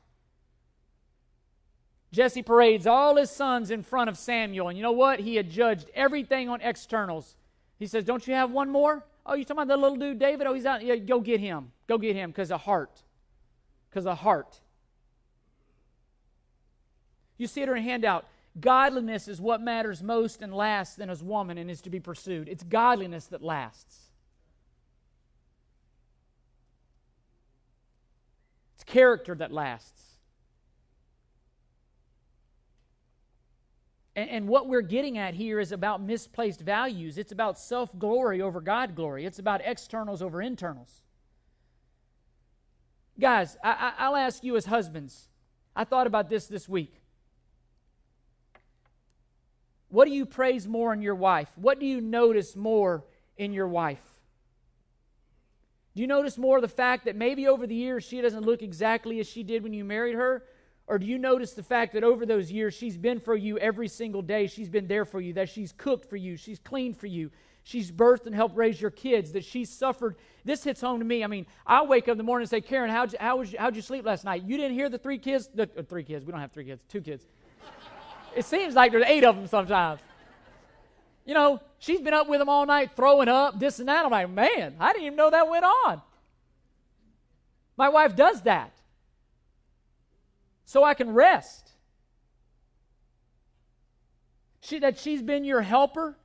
Jesse 2.12 2.42
parades 2.42 2.86
all 2.86 3.16
his 3.16 3.30
sons 3.30 3.70
in 3.70 3.82
front 3.82 4.10
of 4.10 4.18
Samuel. 4.18 4.68
And 4.68 4.76
you 4.76 4.82
know 4.82 4.92
what? 4.92 5.20
He 5.20 5.36
had 5.36 5.48
judged 5.48 5.90
everything 5.94 6.50
on 6.50 6.60
externals. 6.60 7.36
He 7.78 7.86
says, 7.86 8.04
Don't 8.04 8.26
you 8.26 8.34
have 8.34 8.50
one 8.50 8.68
more? 8.68 9.04
Oh, 9.24 9.34
you 9.34 9.44
talking 9.44 9.62
about 9.62 9.68
the 9.68 9.76
little 9.76 9.96
dude 9.96 10.18
David? 10.18 10.46
Oh, 10.46 10.52
he's 10.52 10.66
out. 10.66 10.84
Yeah, 10.84 10.96
go 10.96 11.20
get 11.20 11.40
him. 11.40 11.72
Go 11.86 11.96
get 11.96 12.16
him 12.16 12.30
because 12.30 12.50
of 12.50 12.60
heart. 12.62 13.02
Because 13.88 14.06
of 14.06 14.18
heart. 14.18 14.60
You 17.38 17.46
see 17.46 17.62
it 17.62 17.68
in 17.68 17.76
a 17.76 17.80
handout. 17.80 18.26
Godliness 18.60 19.28
is 19.28 19.40
what 19.40 19.62
matters 19.62 20.02
most 20.02 20.42
and 20.42 20.54
lasts 20.54 20.98
in 20.98 21.08
a 21.08 21.16
woman 21.16 21.56
and 21.58 21.70
is 21.70 21.80
to 21.82 21.90
be 21.90 22.00
pursued. 22.00 22.48
It's 22.48 22.62
godliness 22.62 23.26
that 23.26 23.42
lasts. 23.42 23.96
It's 28.74 28.84
character 28.84 29.34
that 29.36 29.52
lasts. 29.52 30.02
And, 34.14 34.28
and 34.28 34.48
what 34.48 34.68
we're 34.68 34.82
getting 34.82 35.16
at 35.18 35.34
here 35.34 35.58
is 35.58 35.72
about 35.72 36.02
misplaced 36.02 36.60
values. 36.60 37.16
It's 37.16 37.32
about 37.32 37.58
self 37.58 37.96
glory 37.98 38.42
over 38.42 38.60
God 38.60 38.94
glory, 38.94 39.24
it's 39.24 39.38
about 39.38 39.60
externals 39.64 40.22
over 40.22 40.42
internals. 40.42 41.00
Guys, 43.18 43.56
I, 43.62 43.70
I, 43.70 44.06
I'll 44.06 44.16
ask 44.16 44.42
you 44.42 44.56
as 44.56 44.66
husbands. 44.66 45.28
I 45.76 45.84
thought 45.84 46.06
about 46.06 46.28
this 46.28 46.46
this 46.46 46.68
week. 46.68 47.01
What 49.92 50.06
do 50.06 50.14
you 50.14 50.24
praise 50.24 50.66
more 50.66 50.94
in 50.94 51.02
your 51.02 51.14
wife? 51.14 51.50
What 51.54 51.78
do 51.78 51.84
you 51.84 52.00
notice 52.00 52.56
more 52.56 53.04
in 53.36 53.52
your 53.52 53.68
wife? 53.68 54.00
Do 55.94 56.00
you 56.00 56.06
notice 56.06 56.38
more 56.38 56.62
the 56.62 56.66
fact 56.68 57.04
that 57.04 57.14
maybe 57.14 57.46
over 57.46 57.66
the 57.66 57.74
years 57.74 58.02
she 58.02 58.22
doesn't 58.22 58.46
look 58.46 58.62
exactly 58.62 59.20
as 59.20 59.28
she 59.28 59.42
did 59.42 59.62
when 59.62 59.74
you 59.74 59.84
married 59.84 60.14
her? 60.14 60.44
Or 60.86 60.98
do 60.98 61.04
you 61.04 61.18
notice 61.18 61.52
the 61.52 61.62
fact 61.62 61.92
that 61.92 62.04
over 62.04 62.24
those 62.24 62.50
years 62.50 62.72
she's 62.72 62.96
been 62.96 63.20
for 63.20 63.36
you 63.36 63.58
every 63.58 63.86
single 63.86 64.22
day? 64.22 64.46
She's 64.46 64.70
been 64.70 64.86
there 64.86 65.04
for 65.04 65.20
you, 65.20 65.34
that 65.34 65.50
she's 65.50 65.72
cooked 65.72 66.08
for 66.08 66.16
you, 66.16 66.38
she's 66.38 66.58
cleaned 66.58 66.96
for 66.96 67.06
you, 67.06 67.30
she's 67.62 67.92
birthed 67.92 68.24
and 68.24 68.34
helped 68.34 68.56
raise 68.56 68.80
your 68.80 68.90
kids, 68.90 69.32
that 69.32 69.44
she's 69.44 69.68
suffered. 69.68 70.16
This 70.42 70.64
hits 70.64 70.80
home 70.80 71.00
to 71.00 71.04
me. 71.04 71.22
I 71.22 71.26
mean, 71.26 71.44
I 71.66 71.82
wake 71.84 72.04
up 72.04 72.12
in 72.12 72.18
the 72.18 72.24
morning 72.24 72.44
and 72.44 72.50
say, 72.50 72.62
Karen, 72.62 72.88
how'd 72.88 73.12
you, 73.12 73.18
how 73.20 73.36
was 73.36 73.52
you, 73.52 73.58
how'd 73.58 73.76
you 73.76 73.82
sleep 73.82 74.06
last 74.06 74.24
night? 74.24 74.42
You 74.44 74.56
didn't 74.56 74.72
hear 74.72 74.88
the 74.88 74.96
three 74.96 75.18
kids? 75.18 75.50
The, 75.54 75.68
uh, 75.76 75.82
three 75.82 76.02
kids. 76.02 76.24
We 76.24 76.32
don't 76.32 76.40
have 76.40 76.52
three 76.52 76.64
kids, 76.64 76.82
two 76.88 77.02
kids. 77.02 77.26
It 78.34 78.44
seems 78.44 78.74
like 78.74 78.92
there's 78.92 79.06
eight 79.06 79.24
of 79.24 79.36
them 79.36 79.46
sometimes. 79.46 80.00
You 81.24 81.34
know, 81.34 81.60
she's 81.78 82.00
been 82.00 82.14
up 82.14 82.28
with 82.28 82.40
them 82.40 82.48
all 82.48 82.66
night 82.66 82.90
throwing 82.96 83.28
up, 83.28 83.58
this 83.58 83.78
and 83.78 83.88
that. 83.88 84.04
I'm 84.04 84.10
like, 84.10 84.30
man, 84.30 84.74
I 84.80 84.92
didn't 84.92 85.06
even 85.06 85.16
know 85.16 85.30
that 85.30 85.48
went 85.48 85.64
on. 85.64 86.02
My 87.76 87.88
wife 87.88 88.16
does 88.16 88.42
that. 88.42 88.72
So 90.64 90.84
I 90.84 90.94
can 90.94 91.12
rest. 91.12 91.70
She, 94.60 94.78
that 94.78 94.98
she's 94.98 95.22
been 95.22 95.44
your 95.44 95.60
helper, 95.60 96.16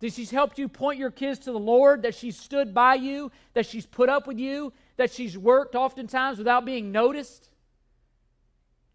that 0.00 0.12
she's 0.12 0.30
helped 0.30 0.58
you 0.58 0.68
point 0.68 0.98
your 0.98 1.12
kids 1.12 1.38
to 1.40 1.52
the 1.52 1.58
Lord, 1.58 2.02
that 2.02 2.14
she's 2.14 2.36
stood 2.36 2.74
by 2.74 2.96
you, 2.96 3.30
that 3.54 3.64
she's 3.64 3.86
put 3.86 4.08
up 4.08 4.26
with 4.26 4.38
you, 4.38 4.72
that 4.96 5.12
she's 5.12 5.38
worked 5.38 5.76
oftentimes 5.76 6.38
without 6.38 6.64
being 6.64 6.90
noticed. 6.90 7.48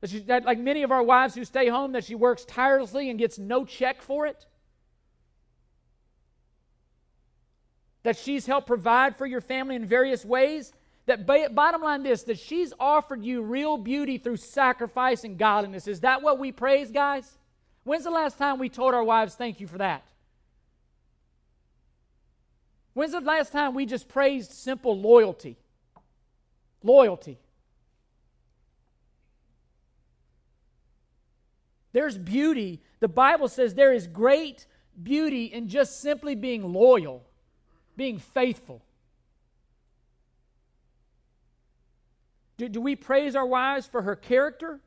That, 0.01 0.09
she, 0.09 0.19
that, 0.19 0.45
like 0.45 0.59
many 0.59 0.83
of 0.83 0.91
our 0.91 1.01
wives 1.01 1.33
who 1.33 1.43
stay 1.43 1.67
home, 1.67 1.93
that 1.93 2.03
she 2.03 2.15
works 2.15 2.45
tirelessly 2.45 3.09
and 3.09 3.17
gets 3.17 3.39
no 3.39 3.65
check 3.65 4.01
for 4.01 4.27
it. 4.27 4.45
That 8.03 8.17
she's 8.17 8.45
helped 8.45 8.67
provide 8.67 9.17
for 9.17 9.25
your 9.25 9.41
family 9.41 9.75
in 9.75 9.85
various 9.85 10.23
ways. 10.23 10.71
That 11.07 11.25
bottom 11.25 11.81
line 11.81 12.03
this, 12.03 12.23
that 12.23 12.37
she's 12.37 12.73
offered 12.79 13.23
you 13.23 13.41
real 13.41 13.77
beauty 13.77 14.17
through 14.17 14.37
sacrifice 14.37 15.23
and 15.23 15.37
godliness. 15.37 15.87
Is 15.87 16.01
that 16.01 16.21
what 16.21 16.37
we 16.37 16.51
praise, 16.51 16.91
guys? 16.91 17.37
When's 17.85 18.03
the 18.03 18.11
last 18.11 18.37
time 18.37 18.59
we 18.59 18.69
told 18.69 18.93
our 18.93 19.03
wives 19.03 19.35
thank 19.35 19.61
you 19.61 19.67
for 19.67 19.77
that? 19.77 20.03
When's 22.93 23.13
the 23.13 23.21
last 23.21 23.51
time 23.51 23.73
we 23.73 23.85
just 23.85 24.09
praised 24.09 24.51
simple 24.51 24.99
loyalty? 24.99 25.57
Loyalty. 26.83 27.39
There's 31.97 32.15
beauty. 32.15 32.79
The 32.99 33.07
Bible 33.07 33.47
says 33.47 33.73
there 33.73 33.91
is 33.91 34.05
great 34.05 34.67
beauty 35.01 35.45
in 35.45 35.67
just 35.67 35.99
simply 35.99 36.35
being 36.35 36.71
loyal, 36.71 37.25
being 37.95 38.19
faithful. 38.19 38.83
Do, 42.57 42.69
do 42.69 42.81
we 42.81 42.95
praise 42.95 43.35
our 43.35 43.47
wives 43.47 43.87
for 43.87 44.03
her 44.03 44.15
character, 44.15 44.79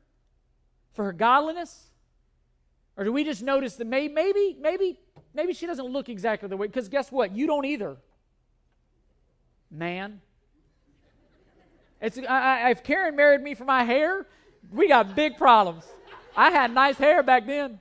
for 0.93 1.03
her 1.03 1.11
godliness? 1.11 1.89
Or 2.95 3.03
do 3.03 3.11
we 3.11 3.25
just 3.25 3.43
notice 3.43 3.75
that 3.75 3.87
maybe, 3.87 4.13
maybe, 4.13 4.55
maybe, 4.61 4.97
maybe 5.33 5.51
she 5.51 5.65
doesn't 5.65 5.87
look 5.87 6.07
exactly 6.07 6.47
the 6.47 6.55
way? 6.55 6.67
Because 6.67 6.87
guess 6.87 7.11
what? 7.11 7.35
You 7.35 7.45
don't 7.45 7.65
either, 7.65 7.97
man. 9.69 10.21
It's, 11.99 12.17
I, 12.17 12.23
I, 12.67 12.69
if 12.69 12.85
Karen 12.85 13.17
married 13.17 13.41
me 13.41 13.53
for 13.53 13.65
my 13.65 13.83
hair, 13.83 14.27
we 14.71 14.87
got 14.87 15.13
big 15.13 15.35
problems. 15.35 15.83
I 16.35 16.51
had 16.51 16.73
nice 16.73 16.97
hair 16.97 17.23
back 17.23 17.45
then. 17.45 17.79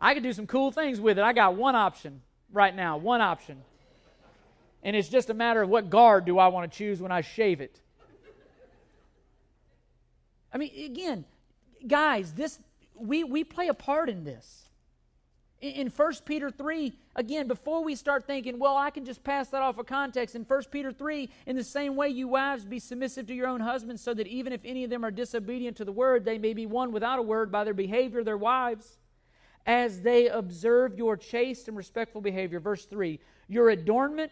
I 0.00 0.14
could 0.14 0.22
do 0.22 0.32
some 0.32 0.46
cool 0.46 0.70
things 0.70 1.00
with 1.00 1.18
it. 1.18 1.22
I 1.22 1.32
got 1.32 1.56
one 1.56 1.74
option 1.74 2.22
right 2.52 2.74
now, 2.74 2.96
one 2.96 3.20
option. 3.20 3.62
And 4.82 4.94
it's 4.94 5.08
just 5.08 5.28
a 5.28 5.34
matter 5.34 5.62
of 5.62 5.68
what 5.68 5.90
guard 5.90 6.24
do 6.24 6.38
I 6.38 6.48
want 6.48 6.70
to 6.70 6.78
choose 6.78 7.02
when 7.02 7.10
I 7.10 7.20
shave 7.20 7.60
it. 7.60 7.80
I 10.52 10.58
mean, 10.58 10.70
again, 10.84 11.24
guys, 11.86 12.32
this 12.32 12.58
we 12.96 13.24
we 13.24 13.44
play 13.44 13.68
a 13.68 13.74
part 13.74 14.08
in 14.08 14.24
this. 14.24 14.67
In 15.60 15.88
1 15.88 16.12
Peter 16.24 16.50
3, 16.50 16.92
again, 17.16 17.48
before 17.48 17.82
we 17.82 17.96
start 17.96 18.28
thinking, 18.28 18.60
well, 18.60 18.76
I 18.76 18.90
can 18.90 19.04
just 19.04 19.24
pass 19.24 19.48
that 19.48 19.60
off 19.60 19.76
of 19.78 19.86
context, 19.86 20.36
in 20.36 20.44
1 20.44 20.62
Peter 20.70 20.92
3, 20.92 21.28
in 21.46 21.56
the 21.56 21.64
same 21.64 21.96
way, 21.96 22.08
you 22.10 22.28
wives, 22.28 22.64
be 22.64 22.78
submissive 22.78 23.26
to 23.26 23.34
your 23.34 23.48
own 23.48 23.60
husbands, 23.60 24.00
so 24.00 24.14
that 24.14 24.28
even 24.28 24.52
if 24.52 24.60
any 24.64 24.84
of 24.84 24.90
them 24.90 25.04
are 25.04 25.10
disobedient 25.10 25.76
to 25.78 25.84
the 25.84 25.90
word, 25.90 26.24
they 26.24 26.38
may 26.38 26.54
be 26.54 26.64
won 26.64 26.92
without 26.92 27.18
a 27.18 27.22
word 27.22 27.50
by 27.50 27.64
their 27.64 27.74
behavior, 27.74 28.22
their 28.22 28.36
wives, 28.36 28.98
as 29.66 30.02
they 30.02 30.28
observe 30.28 30.96
your 30.96 31.16
chaste 31.16 31.66
and 31.66 31.76
respectful 31.76 32.20
behavior. 32.20 32.60
Verse 32.60 32.84
3 32.84 33.18
Your 33.48 33.70
adornment 33.70 34.30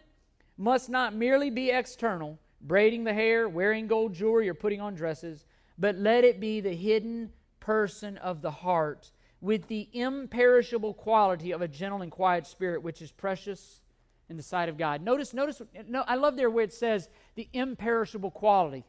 must 0.57 0.89
not 0.89 1.13
merely 1.13 1.49
be 1.49 1.71
external, 1.71 2.39
braiding 2.61 3.03
the 3.03 3.13
hair, 3.13 3.49
wearing 3.49 3.87
gold 3.87 4.13
jewelry, 4.13 4.47
or 4.47 4.53
putting 4.53 4.79
on 4.79 4.95
dresses, 4.95 5.45
but 5.77 5.97
let 5.97 6.23
it 6.23 6.39
be 6.39 6.61
the 6.61 6.73
hidden 6.73 7.33
person 7.59 8.17
of 8.19 8.41
the 8.41 8.51
heart 8.51 9.11
with 9.41 9.67
the 9.67 9.87
imperishable 9.93 10.93
quality 10.93 11.51
of 11.51 11.61
a 11.61 11.67
gentle 11.67 12.01
and 12.01 12.11
quiet 12.11 12.47
spirit, 12.47 12.81
which 12.81 13.01
is 13.01 13.11
precious 13.11 13.81
in 14.29 14.37
the 14.37 14.43
sight 14.43 14.69
of 14.69 14.77
God. 14.77 15.01
Notice, 15.01 15.33
notice, 15.33 15.61
no, 15.87 16.03
I 16.07 16.15
love 16.15 16.35
there 16.35 16.49
where 16.49 16.63
it 16.63 16.73
says 16.73 17.07
the 17.35 17.47
imperishable 17.53 18.31
quality. 18.31 18.83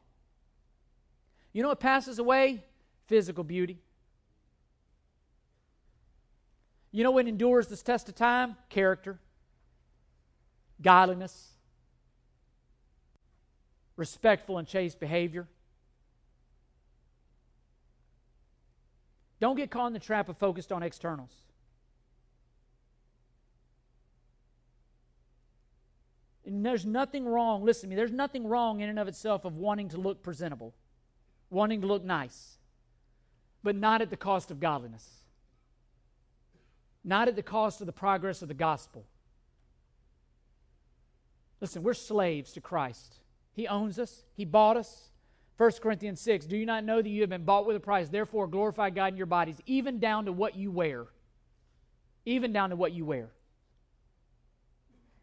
You 1.52 1.62
know 1.62 1.68
what 1.68 1.80
passes 1.80 2.18
away? 2.18 2.64
Physical 3.06 3.44
beauty. 3.44 3.78
You 6.90 7.04
know 7.04 7.10
what 7.10 7.28
endures 7.28 7.68
this 7.68 7.82
test 7.82 8.08
of 8.08 8.14
time? 8.14 8.56
Character, 8.70 9.18
godliness, 10.80 11.52
respectful 13.96 14.58
and 14.58 14.66
chaste 14.66 14.98
behavior. 14.98 15.46
Don't 19.40 19.56
get 19.56 19.70
caught 19.70 19.88
in 19.88 19.92
the 19.92 19.98
trap 19.98 20.28
of 20.28 20.36
focused 20.36 20.72
on 20.72 20.82
externals. 20.82 21.32
And 26.44 26.64
there's 26.64 26.86
nothing 26.86 27.26
wrong, 27.26 27.62
listen 27.62 27.88
to 27.88 27.90
me, 27.90 27.96
there's 27.96 28.10
nothing 28.10 28.46
wrong 28.46 28.80
in 28.80 28.88
and 28.88 28.98
of 28.98 29.06
itself 29.06 29.44
of 29.44 29.56
wanting 29.56 29.90
to 29.90 29.98
look 29.98 30.22
presentable, 30.22 30.74
wanting 31.50 31.82
to 31.82 31.86
look 31.86 32.02
nice, 32.02 32.56
but 33.62 33.76
not 33.76 34.00
at 34.00 34.08
the 34.08 34.16
cost 34.16 34.50
of 34.50 34.58
godliness, 34.58 35.06
not 37.04 37.28
at 37.28 37.36
the 37.36 37.42
cost 37.42 37.82
of 37.82 37.86
the 37.86 37.92
progress 37.92 38.40
of 38.40 38.48
the 38.48 38.54
gospel. 38.54 39.04
Listen, 41.60 41.82
we're 41.82 41.92
slaves 41.92 42.52
to 42.54 42.62
Christ. 42.62 43.16
He 43.52 43.68
owns 43.68 43.98
us, 43.98 44.24
He 44.34 44.46
bought 44.46 44.78
us, 44.78 45.10
1 45.58 45.72
Corinthians 45.82 46.20
6 46.20 46.46
Do 46.46 46.56
you 46.56 46.64
not 46.64 46.84
know 46.84 47.02
that 47.02 47.08
you 47.08 47.20
have 47.20 47.30
been 47.30 47.44
bought 47.44 47.66
with 47.66 47.76
a 47.76 47.80
price? 47.80 48.08
Therefore, 48.08 48.46
glorify 48.46 48.90
God 48.90 49.12
in 49.12 49.16
your 49.16 49.26
bodies, 49.26 49.60
even 49.66 49.98
down 49.98 50.24
to 50.24 50.32
what 50.32 50.56
you 50.56 50.70
wear. 50.70 51.06
Even 52.24 52.52
down 52.52 52.70
to 52.70 52.76
what 52.76 52.92
you 52.92 53.04
wear. 53.04 53.30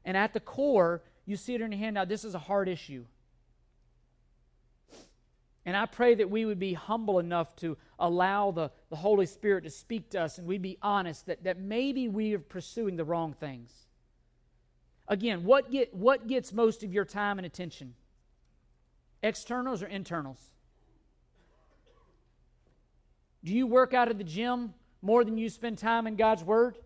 And 0.04 0.16
at 0.16 0.34
the 0.34 0.40
core, 0.40 1.02
you 1.26 1.36
see 1.36 1.56
it 1.56 1.62
in 1.62 1.72
your 1.72 1.80
hand. 1.80 1.96
Now, 1.96 2.06
this 2.06 2.24
is 2.24 2.36
a 2.36 2.40
hard 2.40 2.68
issue. 2.68 3.06
And 5.66 5.76
I 5.76 5.88
pray 5.88 6.14
that 6.16 6.30
we 6.30 6.46
would 6.46 6.60
be 6.60 6.74
humble 6.74 7.18
enough 7.18 7.56
to 7.58 7.76
allow 7.98 8.52
the, 8.52 8.70
the 8.90 8.96
Holy 8.96 9.26
Spirit 9.26 9.64
to 9.64 9.72
speak 9.72 10.12
to 10.12 10.22
us 10.22 10.38
and 10.38 10.46
we'd 10.46 10.62
be 10.62 10.78
honest 10.82 11.26
that, 11.26 11.44
that 11.44 11.60
maybe 11.60 12.08
we 12.08 12.36
are 12.36 12.40
pursuing 12.40 12.98
the 12.98 13.04
wrong 13.04 13.34
things. 13.34 13.72
Again, 15.08 15.44
what, 15.44 15.72
get, 15.72 15.94
what 15.94 16.28
gets 16.28 16.54
most 16.54 16.84
of 16.84 16.94
your 16.94 17.06
time 17.06 17.40
and 17.40 17.46
attention? 17.48 17.96
Externals 19.26 19.82
or 19.82 19.88
internals? 19.88 20.52
Do 23.44 23.54
you 23.54 23.66
work 23.66 23.94
out 23.94 24.10
of 24.10 24.20
the 24.20 24.24
gym 24.24 24.74
more 25.02 25.26
than 25.26 25.38
you 25.38 25.50
spend 25.50 25.80
time 25.80 26.06
in 26.06 26.16
God's 26.16 26.44
Word? 26.44 26.78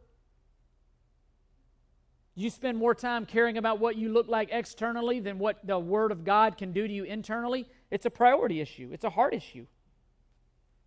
Do 2.37 2.43
you 2.43 2.49
spend 2.49 2.77
more 2.77 2.95
time 2.95 3.25
caring 3.25 3.57
about 3.57 3.79
what 3.79 3.97
you 3.97 4.07
look 4.07 4.29
like 4.29 4.49
externally 4.53 5.19
than 5.19 5.37
what 5.37 5.59
the 5.67 5.77
Word 5.77 6.13
of 6.13 6.23
God 6.23 6.57
can 6.57 6.71
do 6.71 6.87
to 6.87 6.93
you 6.93 7.03
internally? 7.03 7.67
It's 7.91 8.05
a 8.05 8.09
priority 8.09 8.61
issue, 8.61 8.89
it's 8.93 9.03
a 9.03 9.09
heart 9.09 9.33
issue. 9.33 9.65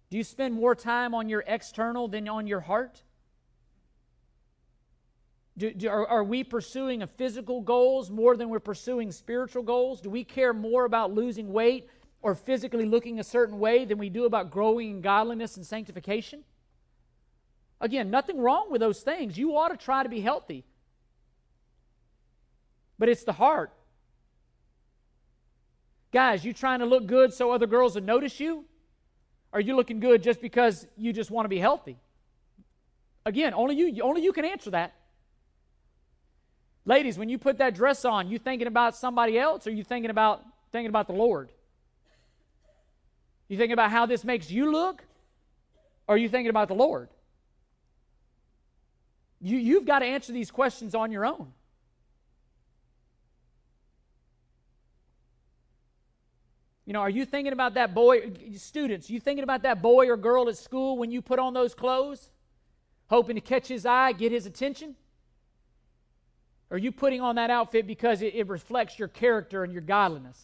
Do 0.08 0.16
you 0.16 0.24
spend 0.24 0.54
more 0.54 0.74
time 0.74 1.14
on 1.14 1.28
your 1.28 1.44
external 1.46 2.08
than 2.08 2.28
on 2.28 2.46
your 2.46 2.60
heart? 2.60 3.02
Do, 5.56 5.72
do, 5.72 5.88
are, 5.88 6.06
are, 6.06 6.24
we 6.24 6.44
pursuing 6.44 7.06
physical 7.18 7.60
goals 7.60 8.10
more 8.10 8.36
than 8.36 8.48
we're 8.48 8.60
pursuing 8.60 9.12
spiritual 9.12 9.62
goals? 9.62 10.00
Do 10.00 10.08
we 10.08 10.24
care 10.24 10.54
more 10.54 10.86
about 10.86 11.12
losing 11.12 11.52
weight 11.52 11.88
or 12.22 12.34
physically 12.34 12.86
looking 12.86 13.20
a 13.20 13.24
certain 13.24 13.58
way 13.58 13.84
than 13.84 13.98
we 13.98 14.08
do 14.08 14.24
about 14.24 14.50
growing 14.50 14.90
in 14.90 15.00
godliness 15.02 15.58
and 15.58 15.66
sanctification? 15.66 16.44
Again, 17.82 18.10
nothing 18.10 18.38
wrong 18.38 18.68
with 18.70 18.80
those 18.80 19.00
things. 19.00 19.36
You 19.36 19.56
ought 19.56 19.68
to 19.68 19.76
try 19.76 20.02
to 20.02 20.08
be 20.08 20.20
healthy. 20.20 20.64
But 22.98 23.10
it's 23.10 23.24
the 23.24 23.32
heart. 23.32 23.72
Guys, 26.12 26.44
you 26.44 26.52
trying 26.52 26.78
to 26.78 26.86
look 26.86 27.06
good 27.06 27.34
so 27.34 27.50
other 27.50 27.66
girls 27.66 27.94
will 27.94 28.02
notice 28.02 28.38
you? 28.38 28.64
Are 29.52 29.60
you 29.60 29.76
looking 29.76 30.00
good 30.00 30.22
just 30.22 30.40
because 30.40 30.86
you 30.96 31.12
just 31.12 31.30
want 31.30 31.44
to 31.44 31.48
be 31.50 31.58
healthy? 31.58 31.98
Again, 33.26 33.52
only 33.54 33.76
you 33.76 34.02
only 34.02 34.22
you 34.22 34.32
can 34.32 34.44
answer 34.44 34.70
that. 34.70 34.94
Ladies, 36.84 37.16
when 37.16 37.28
you 37.28 37.38
put 37.38 37.58
that 37.58 37.74
dress 37.74 38.04
on, 38.04 38.28
you 38.28 38.38
thinking 38.38 38.66
about 38.66 38.96
somebody 38.96 39.38
else 39.38 39.66
or 39.66 39.70
you 39.70 39.84
thinking 39.84 40.10
about 40.10 40.42
thinking 40.72 40.88
about 40.88 41.06
the 41.06 41.12
Lord? 41.12 41.50
You 43.48 43.56
thinking 43.56 43.74
about 43.74 43.90
how 43.90 44.06
this 44.06 44.24
makes 44.24 44.50
you 44.50 44.72
look? 44.72 45.04
Or 46.08 46.14
are 46.14 46.18
you 46.18 46.28
thinking 46.28 46.50
about 46.50 46.68
the 46.68 46.74
Lord? 46.74 47.08
You, 49.40 49.58
you've 49.58 49.84
got 49.84 50.00
to 50.00 50.06
answer 50.06 50.32
these 50.32 50.50
questions 50.50 50.94
on 50.94 51.12
your 51.12 51.24
own. 51.24 51.52
You 56.84 56.92
know, 56.92 57.00
are 57.00 57.10
you 57.10 57.24
thinking 57.24 57.52
about 57.52 57.74
that 57.74 57.94
boy, 57.94 58.32
students, 58.56 59.08
you 59.08 59.20
thinking 59.20 59.44
about 59.44 59.62
that 59.62 59.80
boy 59.80 60.08
or 60.08 60.16
girl 60.16 60.48
at 60.48 60.56
school 60.56 60.98
when 60.98 61.10
you 61.12 61.22
put 61.22 61.38
on 61.38 61.54
those 61.54 61.74
clothes? 61.74 62.30
Hoping 63.08 63.36
to 63.36 63.40
catch 63.40 63.68
his 63.68 63.86
eye, 63.86 64.12
get 64.12 64.32
his 64.32 64.46
attention? 64.46 64.96
Are 66.72 66.78
you 66.78 66.90
putting 66.90 67.20
on 67.20 67.34
that 67.34 67.50
outfit 67.50 67.86
because 67.86 68.22
it, 68.22 68.34
it 68.34 68.48
reflects 68.48 68.98
your 68.98 69.08
character 69.08 69.62
and 69.62 69.74
your 69.74 69.82
godliness? 69.82 70.42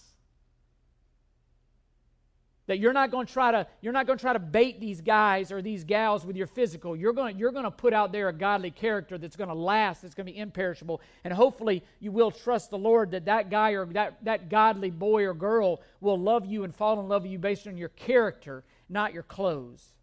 That 2.66 2.78
you're 2.80 2.92
not 2.92 3.10
going 3.10 3.26
to 3.26 3.32
try 3.32 3.50
to 3.50 3.66
you're 3.80 3.94
not 3.94 4.06
going 4.06 4.18
to 4.18 4.22
try 4.22 4.34
to 4.34 4.38
bait 4.38 4.78
these 4.78 5.00
guys 5.00 5.50
or 5.50 5.62
these 5.62 5.84
gals 5.84 6.26
with 6.26 6.36
your 6.36 6.46
physical. 6.46 6.94
You're 6.94 7.14
going 7.14 7.32
to, 7.32 7.40
you're 7.40 7.50
going 7.50 7.64
to 7.64 7.70
put 7.70 7.94
out 7.94 8.12
there 8.12 8.28
a 8.28 8.32
godly 8.34 8.70
character 8.70 9.16
that's 9.16 9.36
going 9.36 9.48
to 9.48 9.54
last, 9.54 10.02
that's 10.02 10.14
going 10.14 10.26
to 10.26 10.32
be 10.34 10.38
imperishable, 10.38 11.00
and 11.24 11.32
hopefully 11.32 11.82
you 11.98 12.12
will 12.12 12.30
trust 12.30 12.68
the 12.68 12.76
Lord 12.76 13.12
that 13.12 13.24
that 13.24 13.48
guy 13.48 13.70
or 13.70 13.86
that 13.86 14.22
that 14.22 14.50
godly 14.50 14.90
boy 14.90 15.24
or 15.24 15.32
girl 15.32 15.80
will 16.02 16.20
love 16.20 16.44
you 16.44 16.64
and 16.64 16.74
fall 16.74 17.00
in 17.00 17.08
love 17.08 17.22
with 17.22 17.32
you 17.32 17.38
based 17.38 17.66
on 17.66 17.78
your 17.78 17.88
character, 17.88 18.64
not 18.90 19.14
your 19.14 19.22
clothes. 19.22 19.94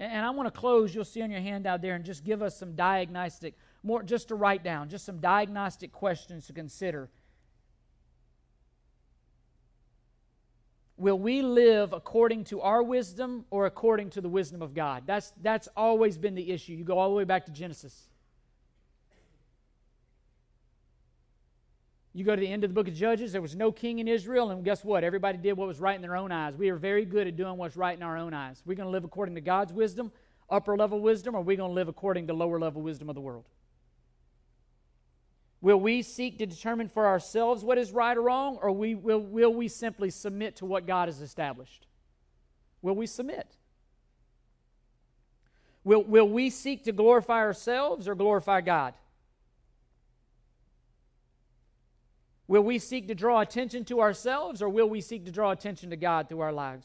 And 0.00 0.24
I 0.24 0.30
want 0.30 0.52
to 0.52 0.58
close, 0.58 0.94
you'll 0.94 1.04
see 1.04 1.20
on 1.20 1.30
your 1.30 1.42
handout 1.42 1.82
there, 1.82 1.94
and 1.94 2.02
just 2.06 2.24
give 2.24 2.40
us 2.40 2.58
some 2.58 2.74
diagnostic, 2.74 3.54
more 3.82 4.02
just 4.02 4.28
to 4.28 4.34
write 4.34 4.64
down, 4.64 4.88
just 4.88 5.04
some 5.04 5.20
diagnostic 5.20 5.92
questions 5.92 6.46
to 6.46 6.54
consider. 6.54 7.10
Will 10.96 11.18
we 11.18 11.42
live 11.42 11.92
according 11.92 12.44
to 12.44 12.62
our 12.62 12.82
wisdom 12.82 13.44
or 13.50 13.66
according 13.66 14.10
to 14.10 14.22
the 14.22 14.28
wisdom 14.28 14.62
of 14.62 14.74
God? 14.74 15.02
That's, 15.06 15.32
that's 15.42 15.68
always 15.76 16.16
been 16.16 16.34
the 16.34 16.50
issue. 16.50 16.72
You 16.72 16.84
go 16.84 16.98
all 16.98 17.10
the 17.10 17.16
way 17.16 17.24
back 17.24 17.44
to 17.44 17.52
Genesis. 17.52 18.09
You 22.12 22.24
go 22.24 22.34
to 22.34 22.40
the 22.40 22.48
end 22.48 22.64
of 22.64 22.70
the 22.70 22.74
book 22.74 22.88
of 22.88 22.94
Judges, 22.94 23.32
there 23.32 23.40
was 23.40 23.54
no 23.54 23.70
king 23.70 24.00
in 24.00 24.08
Israel, 24.08 24.50
and 24.50 24.64
guess 24.64 24.84
what? 24.84 25.04
Everybody 25.04 25.38
did 25.38 25.52
what 25.52 25.68
was 25.68 25.78
right 25.78 25.94
in 25.94 26.02
their 26.02 26.16
own 26.16 26.32
eyes. 26.32 26.56
We 26.56 26.68
are 26.70 26.76
very 26.76 27.04
good 27.04 27.28
at 27.28 27.36
doing 27.36 27.56
what's 27.56 27.76
right 27.76 27.96
in 27.96 28.02
our 28.02 28.16
own 28.16 28.34
eyes. 28.34 28.62
We're 28.66 28.74
going 28.74 28.88
to 28.88 28.90
live 28.90 29.04
according 29.04 29.36
to 29.36 29.40
God's 29.40 29.72
wisdom, 29.72 30.10
upper 30.48 30.76
level 30.76 31.00
wisdom, 31.00 31.36
or 31.36 31.38
are 31.38 31.42
we 31.42 31.54
going 31.54 31.70
to 31.70 31.74
live 31.74 31.86
according 31.86 32.26
to 32.26 32.34
lower 32.34 32.58
level 32.58 32.82
wisdom 32.82 33.08
of 33.08 33.14
the 33.14 33.20
world? 33.20 33.44
Will 35.60 35.78
we 35.78 36.02
seek 36.02 36.38
to 36.38 36.46
determine 36.46 36.88
for 36.88 37.06
ourselves 37.06 37.62
what 37.62 37.78
is 37.78 37.92
right 37.92 38.16
or 38.16 38.22
wrong, 38.22 38.58
or 38.60 38.72
we, 38.72 38.96
will, 38.96 39.20
will 39.20 39.54
we 39.54 39.68
simply 39.68 40.10
submit 40.10 40.56
to 40.56 40.66
what 40.66 40.86
God 40.86 41.06
has 41.06 41.20
established? 41.20 41.86
Will 42.82 42.96
we 42.96 43.06
submit? 43.06 43.56
Will, 45.84 46.02
will 46.02 46.28
we 46.28 46.50
seek 46.50 46.84
to 46.84 46.92
glorify 46.92 47.38
ourselves 47.38 48.08
or 48.08 48.14
glorify 48.14 48.62
God? 48.62 48.94
Will 52.50 52.62
we 52.62 52.80
seek 52.80 53.06
to 53.06 53.14
draw 53.14 53.38
attention 53.38 53.84
to 53.84 54.00
ourselves 54.00 54.60
or 54.60 54.68
will 54.68 54.90
we 54.90 55.00
seek 55.00 55.24
to 55.26 55.30
draw 55.30 55.52
attention 55.52 55.90
to 55.90 55.96
God 55.96 56.28
through 56.28 56.40
our 56.40 56.52
lives? 56.52 56.84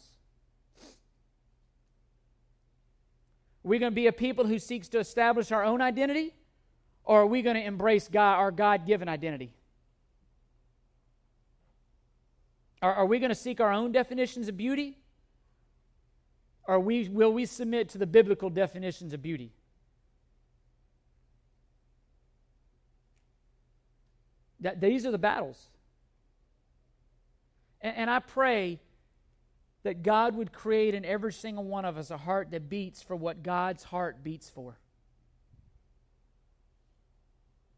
Are 3.64 3.70
we 3.70 3.80
going 3.80 3.92
to 3.92 3.96
be 3.96 4.06
a 4.06 4.12
people 4.12 4.46
who 4.46 4.60
seeks 4.60 4.88
to 4.90 5.00
establish 5.00 5.52
our 5.52 5.64
own 5.64 5.82
identity 5.82 6.36
or 7.04 7.22
are 7.22 7.26
we 7.26 7.42
going 7.42 7.56
to 7.56 7.64
embrace 7.64 8.08
God, 8.08 8.36
our 8.36 8.52
God 8.52 8.86
given 8.86 9.10
identity? 9.10 9.56
Are, 12.84 12.94
are 12.94 13.06
we 13.08 13.18
going 13.18 13.30
to 13.30 13.36
seek 13.36 13.60
our 13.60 13.72
own 13.72 13.92
definitions 13.92 14.48
of 14.48 14.56
beauty? 14.56 15.00
Or 16.68 16.80
we, 16.80 17.10
will 17.10 17.34
we 17.34 17.48
submit 17.48 17.90
to 17.90 17.98
the 17.98 18.06
biblical 18.06 18.52
definitions 18.52 19.14
of 19.14 19.24
beauty? 19.24 19.52
That, 24.66 24.82
these 24.82 25.06
are 25.06 25.12
the 25.12 25.20
battles. 25.20 25.70
And, 27.82 27.96
and 27.98 28.10
I 28.10 28.18
pray 28.18 28.80
that 29.84 30.02
God 30.02 30.36
would 30.36 30.52
create 30.52 30.96
in 30.96 31.06
every 31.06 31.32
single 31.32 31.64
one 31.64 31.86
of 31.86 31.98
us 31.98 32.10
a 32.10 32.18
heart 32.18 32.50
that 32.50 32.68
beats 32.68 33.04
for 33.04 33.16
what 33.16 33.44
God's 33.44 33.84
heart 33.84 34.24
beats 34.24 34.50
for. 34.50 34.80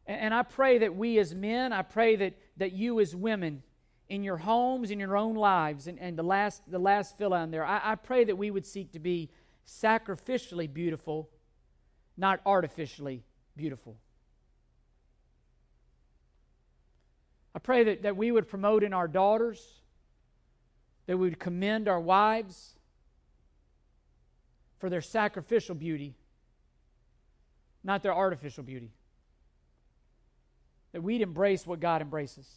And, 0.06 0.22
and 0.22 0.34
I 0.34 0.44
pray 0.44 0.78
that 0.78 0.96
we 0.96 1.20
as 1.20 1.36
men, 1.36 1.74
I 1.74 1.82
pray 1.82 2.16
that, 2.16 2.38
that 2.56 2.72
you 2.72 3.02
as 3.02 3.14
women, 3.14 3.64
in 4.08 4.24
your 4.24 4.38
homes, 4.38 4.90
in 4.90 4.98
your 4.98 5.18
own 5.18 5.36
lives, 5.36 5.88
and, 5.88 6.00
and 6.00 6.18
the 6.18 6.24
last 6.24 6.62
the 6.72 6.80
last 6.80 7.18
fill 7.18 7.34
out 7.34 7.52
there, 7.52 7.66
I, 7.66 7.82
I 7.84 7.96
pray 7.96 8.24
that 8.24 8.38
we 8.38 8.50
would 8.50 8.66
seek 8.66 8.94
to 8.94 9.00
be 9.00 9.30
sacrificially 9.68 10.74
beautiful, 10.74 11.30
not 12.16 12.40
artificially 12.46 13.26
beautiful. 13.58 13.98
I 17.58 17.60
pray 17.60 17.86
that, 17.86 18.04
that 18.04 18.16
we 18.16 18.32
would 18.32 18.48
promote 18.48 18.84
in 18.84 18.94
our 18.94 19.08
daughters, 19.08 19.82
that 21.08 21.18
we 21.18 21.28
would 21.28 21.40
commend 21.40 21.88
our 21.88 22.00
wives 22.00 22.76
for 24.78 24.92
their 24.92 25.02
sacrificial 25.02 25.74
beauty, 25.74 26.14
not 27.84 28.04
their 28.04 28.14
artificial 28.14 28.64
beauty. 28.64 28.92
That 30.92 31.02
we'd 31.02 31.22
embrace 31.22 31.66
what 31.66 31.80
God 31.80 32.04
embraces. 32.04 32.48